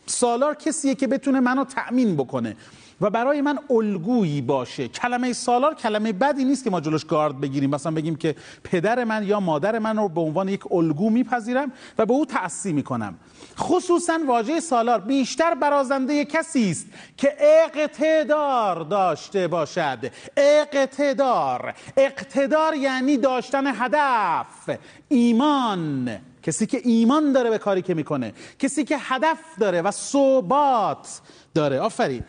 سالار 0.06 0.56
کسیه 0.56 0.96
که 0.96 1.08
بتونه 1.08 1.39
منو 1.39 1.63
تأمین 1.63 2.15
بکنه. 2.15 2.56
و 3.01 3.10
برای 3.10 3.41
من 3.41 3.60
الگویی 3.69 4.41
باشه. 4.41 4.88
کلمه 4.88 5.34
سالار 5.34 5.75
کلمه 5.75 6.13
بدی 6.13 6.45
نیست 6.45 6.63
که 6.63 6.69
ما 6.69 6.81
جلوش 6.81 7.05
گارد 7.05 7.41
بگیریم. 7.41 7.69
مثلا 7.69 7.91
بگیم 7.91 8.15
که 8.15 8.36
پدر 8.63 9.03
من 9.03 9.24
یا 9.24 9.39
مادر 9.39 9.80
من 9.80 9.97
رو 9.97 10.09
به 10.09 10.22
عنوان 10.22 10.49
یک 10.49 10.72
الگو 10.72 11.09
میپذیرم 11.09 11.72
و 11.97 12.05
به 12.05 12.13
او 12.13 12.26
تأسی 12.26 12.74
می‌کنم. 12.74 13.15
خصوصا 13.57 14.20
واژه 14.28 14.59
سالار 14.59 14.99
بیشتر 14.99 15.55
برازنده 15.55 16.26
کسی 16.26 16.72
است 16.72 16.88
که 17.17 17.36
اقتدار 17.39 18.84
داشته 18.84 19.47
باشد. 19.47 20.11
اقتدار. 20.38 21.74
اقتدار 21.97 22.76
یعنی 22.76 23.17
داشتن 23.17 23.67
هدف. 23.67 24.78
ایمان. 25.09 26.17
کسی 26.43 26.65
که 26.65 26.82
ایمان 26.84 27.32
داره 27.32 27.49
به 27.49 27.57
کاری 27.57 27.82
که 27.82 27.93
می‌کنه. 27.93 28.34
کسی 28.59 28.84
که 28.84 28.97
هدف 28.99 29.39
داره 29.59 29.82
و 29.82 29.91
ثبات 29.91 31.22
داره. 31.53 31.80
آفرین. 31.80 32.24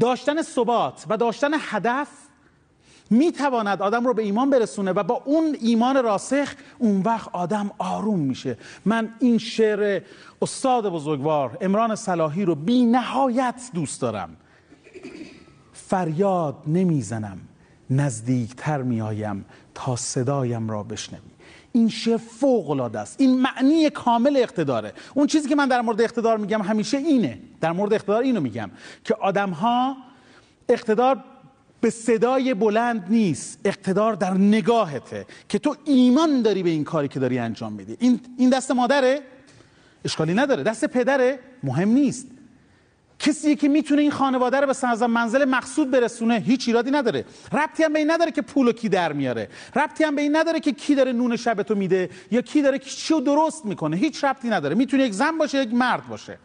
داشتن 0.00 0.42
ثبات 0.42 1.04
و 1.08 1.16
داشتن 1.16 1.50
هدف 1.58 2.08
می‌تواند 3.10 3.82
آدم 3.82 4.06
رو 4.06 4.14
به 4.14 4.22
ایمان 4.22 4.50
برسونه 4.50 4.92
و 4.92 5.02
با 5.02 5.22
اون 5.24 5.56
ایمان 5.60 6.02
راسخ 6.02 6.54
اون 6.78 7.02
وقت 7.02 7.28
آدم 7.32 7.70
آروم 7.78 8.18
میشه. 8.18 8.58
من 8.84 9.14
این 9.20 9.38
شعر 9.38 10.02
استاد 10.42 10.88
بزرگوار 10.88 11.58
امران 11.60 11.94
صلاحی 11.94 12.44
رو 12.44 12.54
بی 12.54 12.84
نهایت 12.84 13.70
دوست 13.74 14.00
دارم. 14.00 14.36
فریاد 15.72 16.56
نمی‌زنم 16.66 17.38
نزدیکتر 17.90 18.82
میآیم 18.82 19.44
تا 19.74 19.96
صدایم 19.96 20.70
را 20.70 20.82
بشنوی. 20.82 21.30
این 21.72 21.88
شعر 21.88 22.16
فوق 22.16 22.70
العاده 22.70 22.98
است. 22.98 23.20
این 23.20 23.40
معنی 23.40 23.90
کامل 23.90 24.36
اقتداره. 24.36 24.92
اون 25.14 25.26
چیزی 25.26 25.48
که 25.48 25.54
من 25.54 25.68
در 25.68 25.80
مورد 25.80 26.00
اقتدار 26.00 26.38
میگم 26.38 26.62
همیشه 26.62 26.96
اینه. 26.96 27.38
در 27.60 27.72
مورد 27.72 27.92
اقتدار 27.94 28.22
اینو 28.22 28.40
میگم 28.40 28.70
که 29.04 29.14
آدم 29.14 29.50
ها 29.50 29.96
اقتدار 30.68 31.24
به 31.80 31.90
صدای 31.90 32.54
بلند 32.54 33.06
نیست. 33.10 33.58
اقتدار 33.64 34.14
در 34.14 34.34
نگاهته 34.34 35.26
که 35.48 35.58
تو 35.58 35.76
ایمان 35.84 36.42
داری 36.42 36.62
به 36.62 36.70
این 36.70 36.84
کاری 36.84 37.08
که 37.08 37.20
داری 37.20 37.38
انجام 37.38 37.72
میدی. 37.72 37.96
این 38.00 38.20
این 38.38 38.50
دست 38.50 38.70
مادره؟ 38.70 39.20
اشکالی 40.04 40.34
نداره. 40.34 40.62
دست 40.62 40.84
پدره؟ 40.84 41.38
مهم 41.62 41.88
نیست. 41.88 42.26
کسی 43.20 43.56
که 43.56 43.68
می‌تونه 43.68 44.02
این 44.02 44.10
خانواده 44.10 44.60
رو 44.60 44.66
به 44.66 44.72
سرزم 44.72 45.06
منزل 45.06 45.44
مقصود 45.44 45.90
برسونه 45.90 46.34
هیچ 46.34 46.68
ایرادی 46.68 46.90
نداره. 46.90 47.24
ربطی 47.52 47.84
هم 47.84 47.92
به 47.92 47.98
این 47.98 48.10
نداره 48.10 48.30
که 48.30 48.42
پول 48.42 48.72
کی 48.72 48.88
در 48.88 49.12
میاره. 49.12 49.48
ربطی 49.76 50.04
هم 50.04 50.14
به 50.14 50.22
این 50.22 50.36
نداره 50.36 50.60
که 50.60 50.72
کی 50.72 50.94
داره 50.94 51.12
نون 51.12 51.36
شب 51.36 51.62
تو 51.62 51.74
میده 51.74 52.10
یا 52.30 52.40
کی 52.40 52.62
داره 52.62 52.78
چی 52.78 53.20
درست 53.20 53.66
می‌کنه. 53.66 53.96
هیچ 53.96 54.24
ربطی 54.24 54.48
نداره. 54.48 54.74
می‌تونه 54.74 55.02
یک 55.02 55.12
زن 55.12 55.38
باشه 55.38 55.62
یک 55.62 55.74
مرد 55.74 56.08
باشه. 56.08 56.38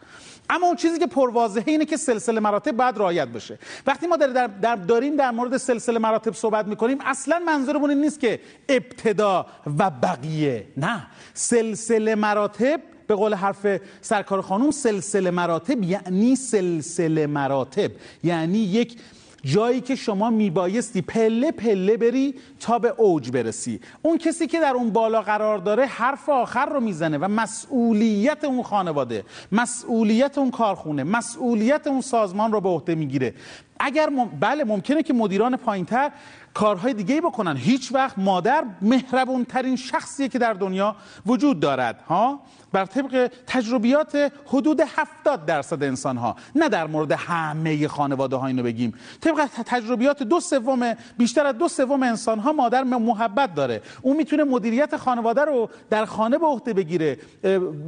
اما 0.50 0.66
اون 0.66 0.76
چیزی 0.76 0.98
که 0.98 1.06
پرواضحه 1.06 1.64
اینه 1.66 1.84
که 1.84 1.96
سلسله 1.96 2.40
مراتب 2.40 2.72
باید 2.72 2.98
رعایت 2.98 3.28
بشه. 3.28 3.58
وقتی 3.86 4.06
ما 4.06 4.16
در, 4.16 4.46
در, 4.46 4.76
داریم 4.76 5.16
در 5.16 5.30
مورد 5.30 5.56
سلسله 5.56 5.98
مراتب 5.98 6.34
صحبت 6.34 6.66
می‌کنیم 6.66 6.98
اصلا 7.04 7.38
منظورمون 7.38 7.90
این 7.90 8.00
نیست 8.00 8.20
که 8.20 8.40
ابتدا 8.68 9.46
و 9.78 9.90
بقیه. 9.90 10.66
نه. 10.76 11.06
سلسله 11.34 12.14
مراتب 12.14 12.80
به 13.06 13.14
قول 13.14 13.34
حرف 13.34 13.66
سرکار 14.00 14.42
خانوم 14.42 14.70
سلسله 14.70 15.30
مراتب 15.30 15.82
یعنی 15.82 16.36
سلسله 16.36 17.26
مراتب. 17.26 17.90
یعنی 18.24 18.58
یک 18.58 18.96
جایی 19.44 19.80
که 19.80 19.94
شما 19.94 20.30
میبایستی 20.30 21.02
پله 21.02 21.52
پله 21.52 21.96
بری 21.96 22.34
تا 22.60 22.78
به 22.78 22.94
اوج 22.96 23.30
برسی. 23.30 23.80
اون 24.02 24.18
کسی 24.18 24.46
که 24.46 24.60
در 24.60 24.72
اون 24.74 24.90
بالا 24.90 25.22
قرار 25.22 25.58
داره 25.58 25.86
حرف 25.86 26.28
آخر 26.28 26.66
رو 26.66 26.80
می‌زنه 26.80 27.18
و 27.18 27.28
مسئولیت 27.28 28.44
اون 28.44 28.62
خانواده 28.62 29.24
مسئولیت 29.52 30.38
اون 30.38 30.50
کارخونه 30.50 31.04
مسئولیت 31.04 31.86
اون 31.86 32.00
سازمان 32.00 32.52
رو 32.52 32.60
به 32.60 32.68
عهده 32.68 32.94
می‌گیره. 32.94 33.34
اگر 33.80 34.08
مم... 34.08 34.28
بله 34.40 34.64
ممکنه 34.64 35.02
که 35.02 35.14
مدیران 35.14 35.56
پایینتر 35.56 36.10
کارهای 36.54 36.94
دیگه 36.94 37.20
بکنن. 37.20 37.56
هیچ 37.56 37.92
وقت 37.92 38.18
مادر 38.18 38.64
مهربون 38.82 39.44
ترین 39.44 39.76
شخصیه 39.76 40.28
که 40.28 40.38
در 40.38 40.52
دنیا 40.52 40.96
وجود 41.26 41.60
دارد 41.60 42.00
ها؟ 42.08 42.40
بر 42.72 42.84
طبق 42.84 43.30
تجربیات 43.46 44.32
حدود 44.46 44.80
70 44.80 45.46
درصد 45.46 45.82
انسان 45.82 46.16
ها 46.16 46.36
نه 46.54 46.68
در 46.68 46.86
مورد 46.86 47.12
همه 47.12 47.88
خانواده 47.88 48.36
ها 48.36 48.46
اینو 48.46 48.62
بگیم. 48.62 48.94
طبق 49.20 49.46
تجربیات 49.66 50.22
دو 50.22 50.40
سوم 50.40 50.94
بیشتر 51.18 51.46
از 51.46 51.58
دو 51.58 51.68
سوم 51.68 52.02
انسان 52.02 52.38
ها 52.38 52.52
مادر 52.52 52.84
محبت 52.84 53.54
داره. 53.54 53.82
اون 54.02 54.16
می‌تونه 54.16 54.44
مدیریت 54.44 54.96
خانواده 54.96 55.44
رو 55.44 55.70
در 55.90 56.04
خانه 56.04 56.38
به 56.38 56.46
عهده 56.46 56.72
بگیره 56.72 57.18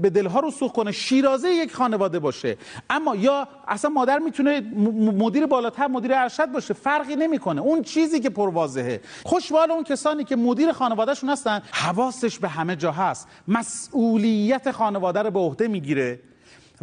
به 0.03 0.11
دلها 0.11 0.41
رو 0.41 0.51
سوخ 0.51 0.73
کنه 0.73 0.93
شیرازه 0.93 1.51
یک 1.51 1.75
خانواده 1.75 2.19
باشه. 2.19 2.57
اما 2.91 3.17
یا 3.17 3.49
اصلا 3.69 3.91
مادر 3.91 4.19
می‌تونه 4.19 4.61
مدیر 5.19 5.47
بالاتر 5.47 5.78
مدیر 5.87 6.15
ارشد 6.15 6.53
باشه 6.53 6.75
فرقی 6.75 7.17
نمی‌کنه. 7.17 7.61
اون 7.61 7.83
چیزی 7.83 8.21
که 8.21 8.31
پرواضحه 8.31 9.01
خوشحال 9.25 9.71
اون 9.71 9.85
کسانی 9.85 10.25
که 10.25 10.37
مدیر 10.37 10.73
خانوادهشون 10.73 11.31
هستن 11.31 11.63
حواسش 11.71 12.39
به 12.39 12.49
همه 12.49 12.77
جا 12.77 12.93
هست. 12.93 13.29
مسئولیت 13.49 14.71
خانواده 14.71 15.23
رو 15.23 15.31
به 15.31 15.39
عهده 15.39 15.69
می‌گیره 15.69 16.21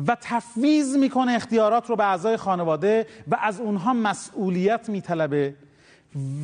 و 0.07 0.17
تفویض 0.21 0.97
می‌کنه 0.97 1.31
اختیارات 1.31 1.89
رو 1.89 1.95
به 1.95 2.03
اعضای 2.05 2.37
خانواده 2.37 3.07
و 3.31 3.37
از 3.41 3.59
اونها 3.59 3.93
مسئولیت 3.93 4.89
میطلبه 4.89 5.55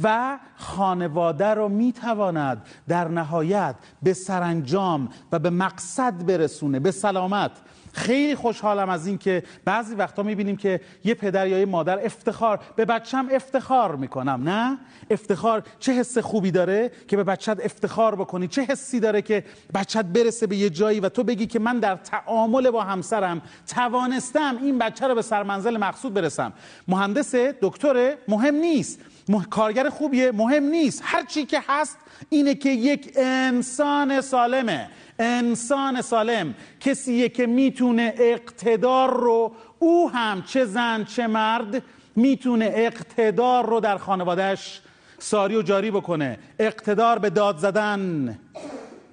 و 0.03 0.39
خانواده 0.55 1.47
رو 1.47 1.69
می‌تواند 1.69 2.65
در 2.87 3.07
نهایت 3.07 3.75
به 4.03 4.13
سرانجام 4.13 5.09
و 5.31 5.39
به 5.39 5.49
مقصد 5.49 6.25
برسونه 6.25 6.79
به 6.79 6.91
سلامت. 6.91 7.51
خیلی 7.93 8.35
خوشحالم 8.35 8.89
از 8.89 9.07
این 9.07 9.17
که 9.17 9.43
بعضی 9.65 9.95
وقتا 9.95 10.23
می‌بینیم 10.23 10.57
که 10.57 10.81
یه 11.03 11.13
پدر 11.13 11.47
یا 11.47 11.59
یه 11.59 11.65
مادر 11.65 12.05
افتخار 12.05 12.59
به 12.75 12.85
بچم 12.85 13.27
افتخار 13.31 13.95
می‌کنم 13.95 14.41
نه؟ 14.49 14.77
افتخار 15.09 15.63
چه 15.79 15.93
حس 15.93 16.17
خوبی 16.17 16.51
داره 16.51 16.91
که 17.07 17.17
به 17.17 17.23
بچت 17.23 17.57
افتخار 17.63 18.15
بکنی؟ 18.15 18.47
چه 18.47 18.61
حسی 18.61 18.99
داره 18.99 19.21
که 19.21 19.43
بچت 19.73 20.05
برسه 20.05 20.47
به 20.47 20.55
یه 20.55 20.69
جایی 20.69 20.99
و 20.99 21.09
تو 21.09 21.23
بگی 21.23 21.47
که 21.47 21.59
من 21.59 21.79
در 21.79 21.95
تعامل 21.95 22.69
با 22.69 22.83
همسرم 22.83 23.41
توانستم 23.67 24.57
این 24.61 24.77
بچه 24.77 25.07
رو 25.07 25.15
به 25.15 25.21
سرمنزل 25.21 25.77
مقصود 25.77 26.13
برسم؟ 26.13 26.53
مهندس 26.87 27.35
دکتر 27.35 28.15
مهم 28.27 28.55
نیست. 28.55 28.99
کارگر 29.39 29.89
خوبیه 29.89 30.31
مهم 30.31 30.63
نیست. 30.63 31.01
هر 31.05 31.25
چی 31.25 31.45
که 31.45 31.61
هست 31.67 31.97
اینه 32.29 32.55
که 32.55 32.69
یک 32.69 33.13
انسان 33.15 34.21
سالمه. 34.21 34.89
انسان 35.19 36.01
سالم. 36.01 36.55
کسیه 36.79 37.29
که 37.29 37.47
می‌تونه 37.47 38.13
اقتدار 38.17 39.13
رو 39.13 39.51
او 39.79 40.11
هم 40.11 40.41
چه 40.41 40.65
زن 40.65 41.03
چه 41.03 41.27
مرد 41.27 41.83
می‌تونه 42.15 42.71
اقتدار 42.73 43.65
رو 43.65 43.79
در 43.79 43.97
خانوادهش 43.97 44.81
ساری 45.19 45.55
و 45.55 45.61
جاری 45.61 45.91
بکنه. 45.91 46.39
اقتدار 46.59 47.19
به 47.19 47.29
داد 47.29 47.57
زدن 47.57 48.39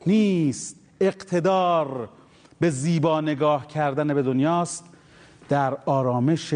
نیست. 0.06 0.76
اقتدار 1.00 2.08
به 2.60 2.70
زیبا 2.70 3.20
نگاه 3.20 3.66
کردن 3.66 4.14
به 4.14 4.22
دنیاست. 4.22 4.84
در 5.48 5.76
آرامش 5.86 6.54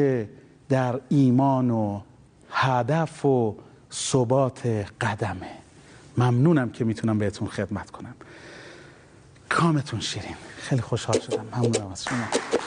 در 0.68 1.00
ایمان 1.08 1.70
و 1.70 2.00
هدف 2.53 3.24
و 3.24 3.57
ثبات 3.92 4.66
قدمه. 5.00 5.50
ممنونم 6.18 6.70
که 6.70 6.84
می‌تونم 6.84 7.18
بهتون 7.18 7.48
خدمت 7.48 7.90
کنم. 7.90 8.14
کامتون 9.48 10.00
شیرین. 10.00 10.36
خیلی 10.57 10.82
خوشحال 10.82 11.20
شدم. 11.20 11.44
ممنونم 11.53 11.92
از 11.92 12.05
شما. 12.05 12.61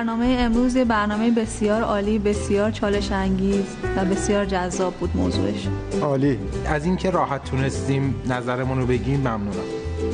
برنامه 0.00 0.36
امروز 0.38 0.76
یه 0.76 0.84
برنامه 0.84 1.30
بسیار 1.30 1.82
عالی 1.82 2.18
بسیار 2.18 2.70
چالش 2.70 3.12
انگیز 3.12 3.64
و 3.96 4.04
بسیار 4.04 4.44
جذاب 4.44 4.94
بود 4.94 5.10
موضوعش. 5.14 5.68
عالی. 6.02 6.38
از 6.66 6.84
اینکه 6.84 7.10
راحت 7.10 7.44
تونستیم 7.44 8.14
نظرمون 8.28 8.78
رو 8.78 8.86
بگیم 8.86 9.20
ممنونم. 9.20 9.50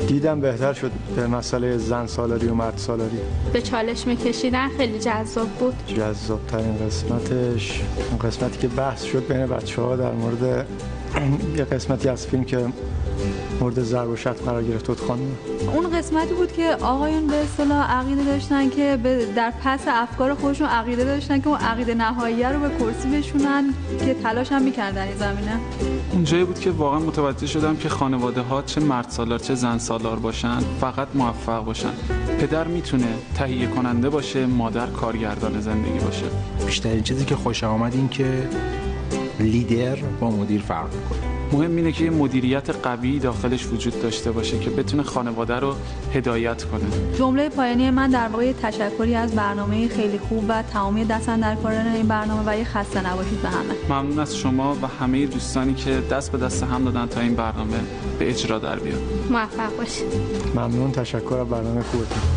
دیدم 0.07 0.41
بهتر 0.41 0.73
شد 0.73 0.91
به 1.15 1.27
مسئله 1.27 1.77
زن 1.77 2.05
سالاری 2.05 2.47
و 2.47 2.53
مرد 2.53 2.77
سالاری. 2.77 3.17
به 3.53 3.61
چالش 3.61 4.07
میکشیدن 4.07 4.69
خیلی 4.77 4.99
جذاب 4.99 5.47
بود. 5.47 5.75
جذاب 5.87 6.47
ترین 6.47 6.77
قسمتش 6.77 7.81
اون 8.09 8.19
قسمتی 8.19 8.57
که 8.59 8.67
بحث 8.67 9.03
شد 9.03 9.27
بین 9.27 9.45
بچه 9.45 9.81
ها 9.81 9.95
در 9.95 10.11
مورد 10.11 10.65
یه 11.57 11.63
قسمتی 11.63 12.09
از 12.09 12.27
فیلم 12.27 12.43
که 12.43 12.65
مورد 13.61 13.83
ضرب 13.83 14.09
و 14.09 14.15
شتم 14.15 14.33
قرار 14.45 14.63
گرفت 14.63 14.87
بود 14.87 14.99
خانم؟ 14.99 15.37
اون 15.75 15.97
قسمتی 15.97 16.33
بود 16.33 16.51
که 16.51 16.77
آقایون 16.81 17.27
به 17.27 17.35
اصطلاح 17.35 17.91
عقیده 17.91 18.23
داشتن 18.23 18.69
که 18.69 18.97
در 19.35 19.53
پس 19.63 19.79
افکار 19.87 20.33
خودشون 20.33 20.67
عقیده 20.67 21.03
داشتن 21.03 21.41
که 21.41 21.47
اون 21.47 21.57
عقیده 21.57 21.93
نهاییه 21.93 22.49
رو 22.49 22.59
به 22.59 22.69
کرسی 22.69 23.09
بشونن 23.09 23.73
که 24.05 24.13
تلاش 24.13 24.51
هم 24.51 24.61
می‌کردن 24.61 25.01
این 25.01 25.17
زمینه. 25.17 25.59
اونجایی 26.11 26.43
بود 26.43 26.59
که 26.59 26.71
واقعا 26.71 26.99
متوجه 26.99 27.47
شدم 27.47 27.75
که 27.75 27.89
خانواده 27.89 28.41
ها 28.41 28.61
چه 28.61 28.81
مرد 28.81 29.09
سالار 29.09 29.39
چه 29.39 29.55
زن 29.55 29.77
سالار 29.77 30.19
باشن 30.19 30.59
فقط 30.81 31.07
موفق 31.13 31.65
باشن. 31.65 31.91
پدر 32.39 32.67
می‌تونه 32.67 33.07
تهیه 33.35 33.67
کننده 33.67 34.09
باشه 34.09 34.45
مادر 34.45 34.87
کارگردان 34.87 35.61
زندگی 35.61 35.99
باشه. 35.99 36.25
بیشترین 36.65 37.03
چیزی 37.03 37.25
که 37.25 37.35
خوش 37.35 37.63
آمد 37.63 37.93
این 37.93 38.09
که 38.09 38.49
لیدر 39.39 39.95
با 40.19 40.31
مدیر 40.31 40.61
فرق 40.61 40.93
می‌کنه. 40.93 41.26
مهم 41.51 41.75
اینه 41.75 41.91
که 41.91 42.03
یه 42.03 42.09
مدیریت 42.09 42.69
قوی 42.69 43.19
داخلش 43.19 43.67
وجود 43.67 44.01
داشته 44.01 44.31
باشه 44.31 44.59
که 44.59 44.69
بتونه 44.69 45.03
خانواده 45.03 45.55
رو 45.55 45.75
هدایت 46.13 46.63
کنه. 46.63 46.83
جمله 47.17 47.49
پایانی 47.49 47.91
من 47.91 48.09
در 48.09 48.27
واقع 48.27 48.53
تشکری 48.53 49.15
از 49.15 49.35
برنامه 49.35 49.87
خیلی 49.87 50.17
خوب 50.17 50.45
و 50.47 50.61
تمامی 50.61 51.05
دستن 51.05 51.39
در 51.39 51.55
کاران 51.55 51.87
این 51.87 52.07
برنامه 52.07 52.51
و 52.51 52.57
یه 52.57 52.63
خسته 52.63 53.07
نباشید 53.11 53.41
به 53.41 53.49
همه. 53.49 53.73
ممنون 53.89 54.19
از 54.19 54.35
شما 54.37 54.75
و 54.81 54.87
همه 54.87 55.25
دوستانی 55.25 55.73
که 55.73 56.01
دست 56.11 56.31
به 56.31 56.37
دست 56.37 56.63
هم 56.63 56.85
دادن 56.85 57.05
تا 57.05 57.21
این 57.21 57.35
برنامه 57.35 57.77
به 58.19 58.29
اجرا 58.29 58.59
در 58.59 58.79
بیاد. 58.79 59.01
موفق 59.29 59.77
باشید. 59.77 60.13
ممنون 60.55 60.91
تشکر 60.91 61.35
از 61.35 61.47
برنامه 61.47 61.81
خوبتون. 61.81 62.36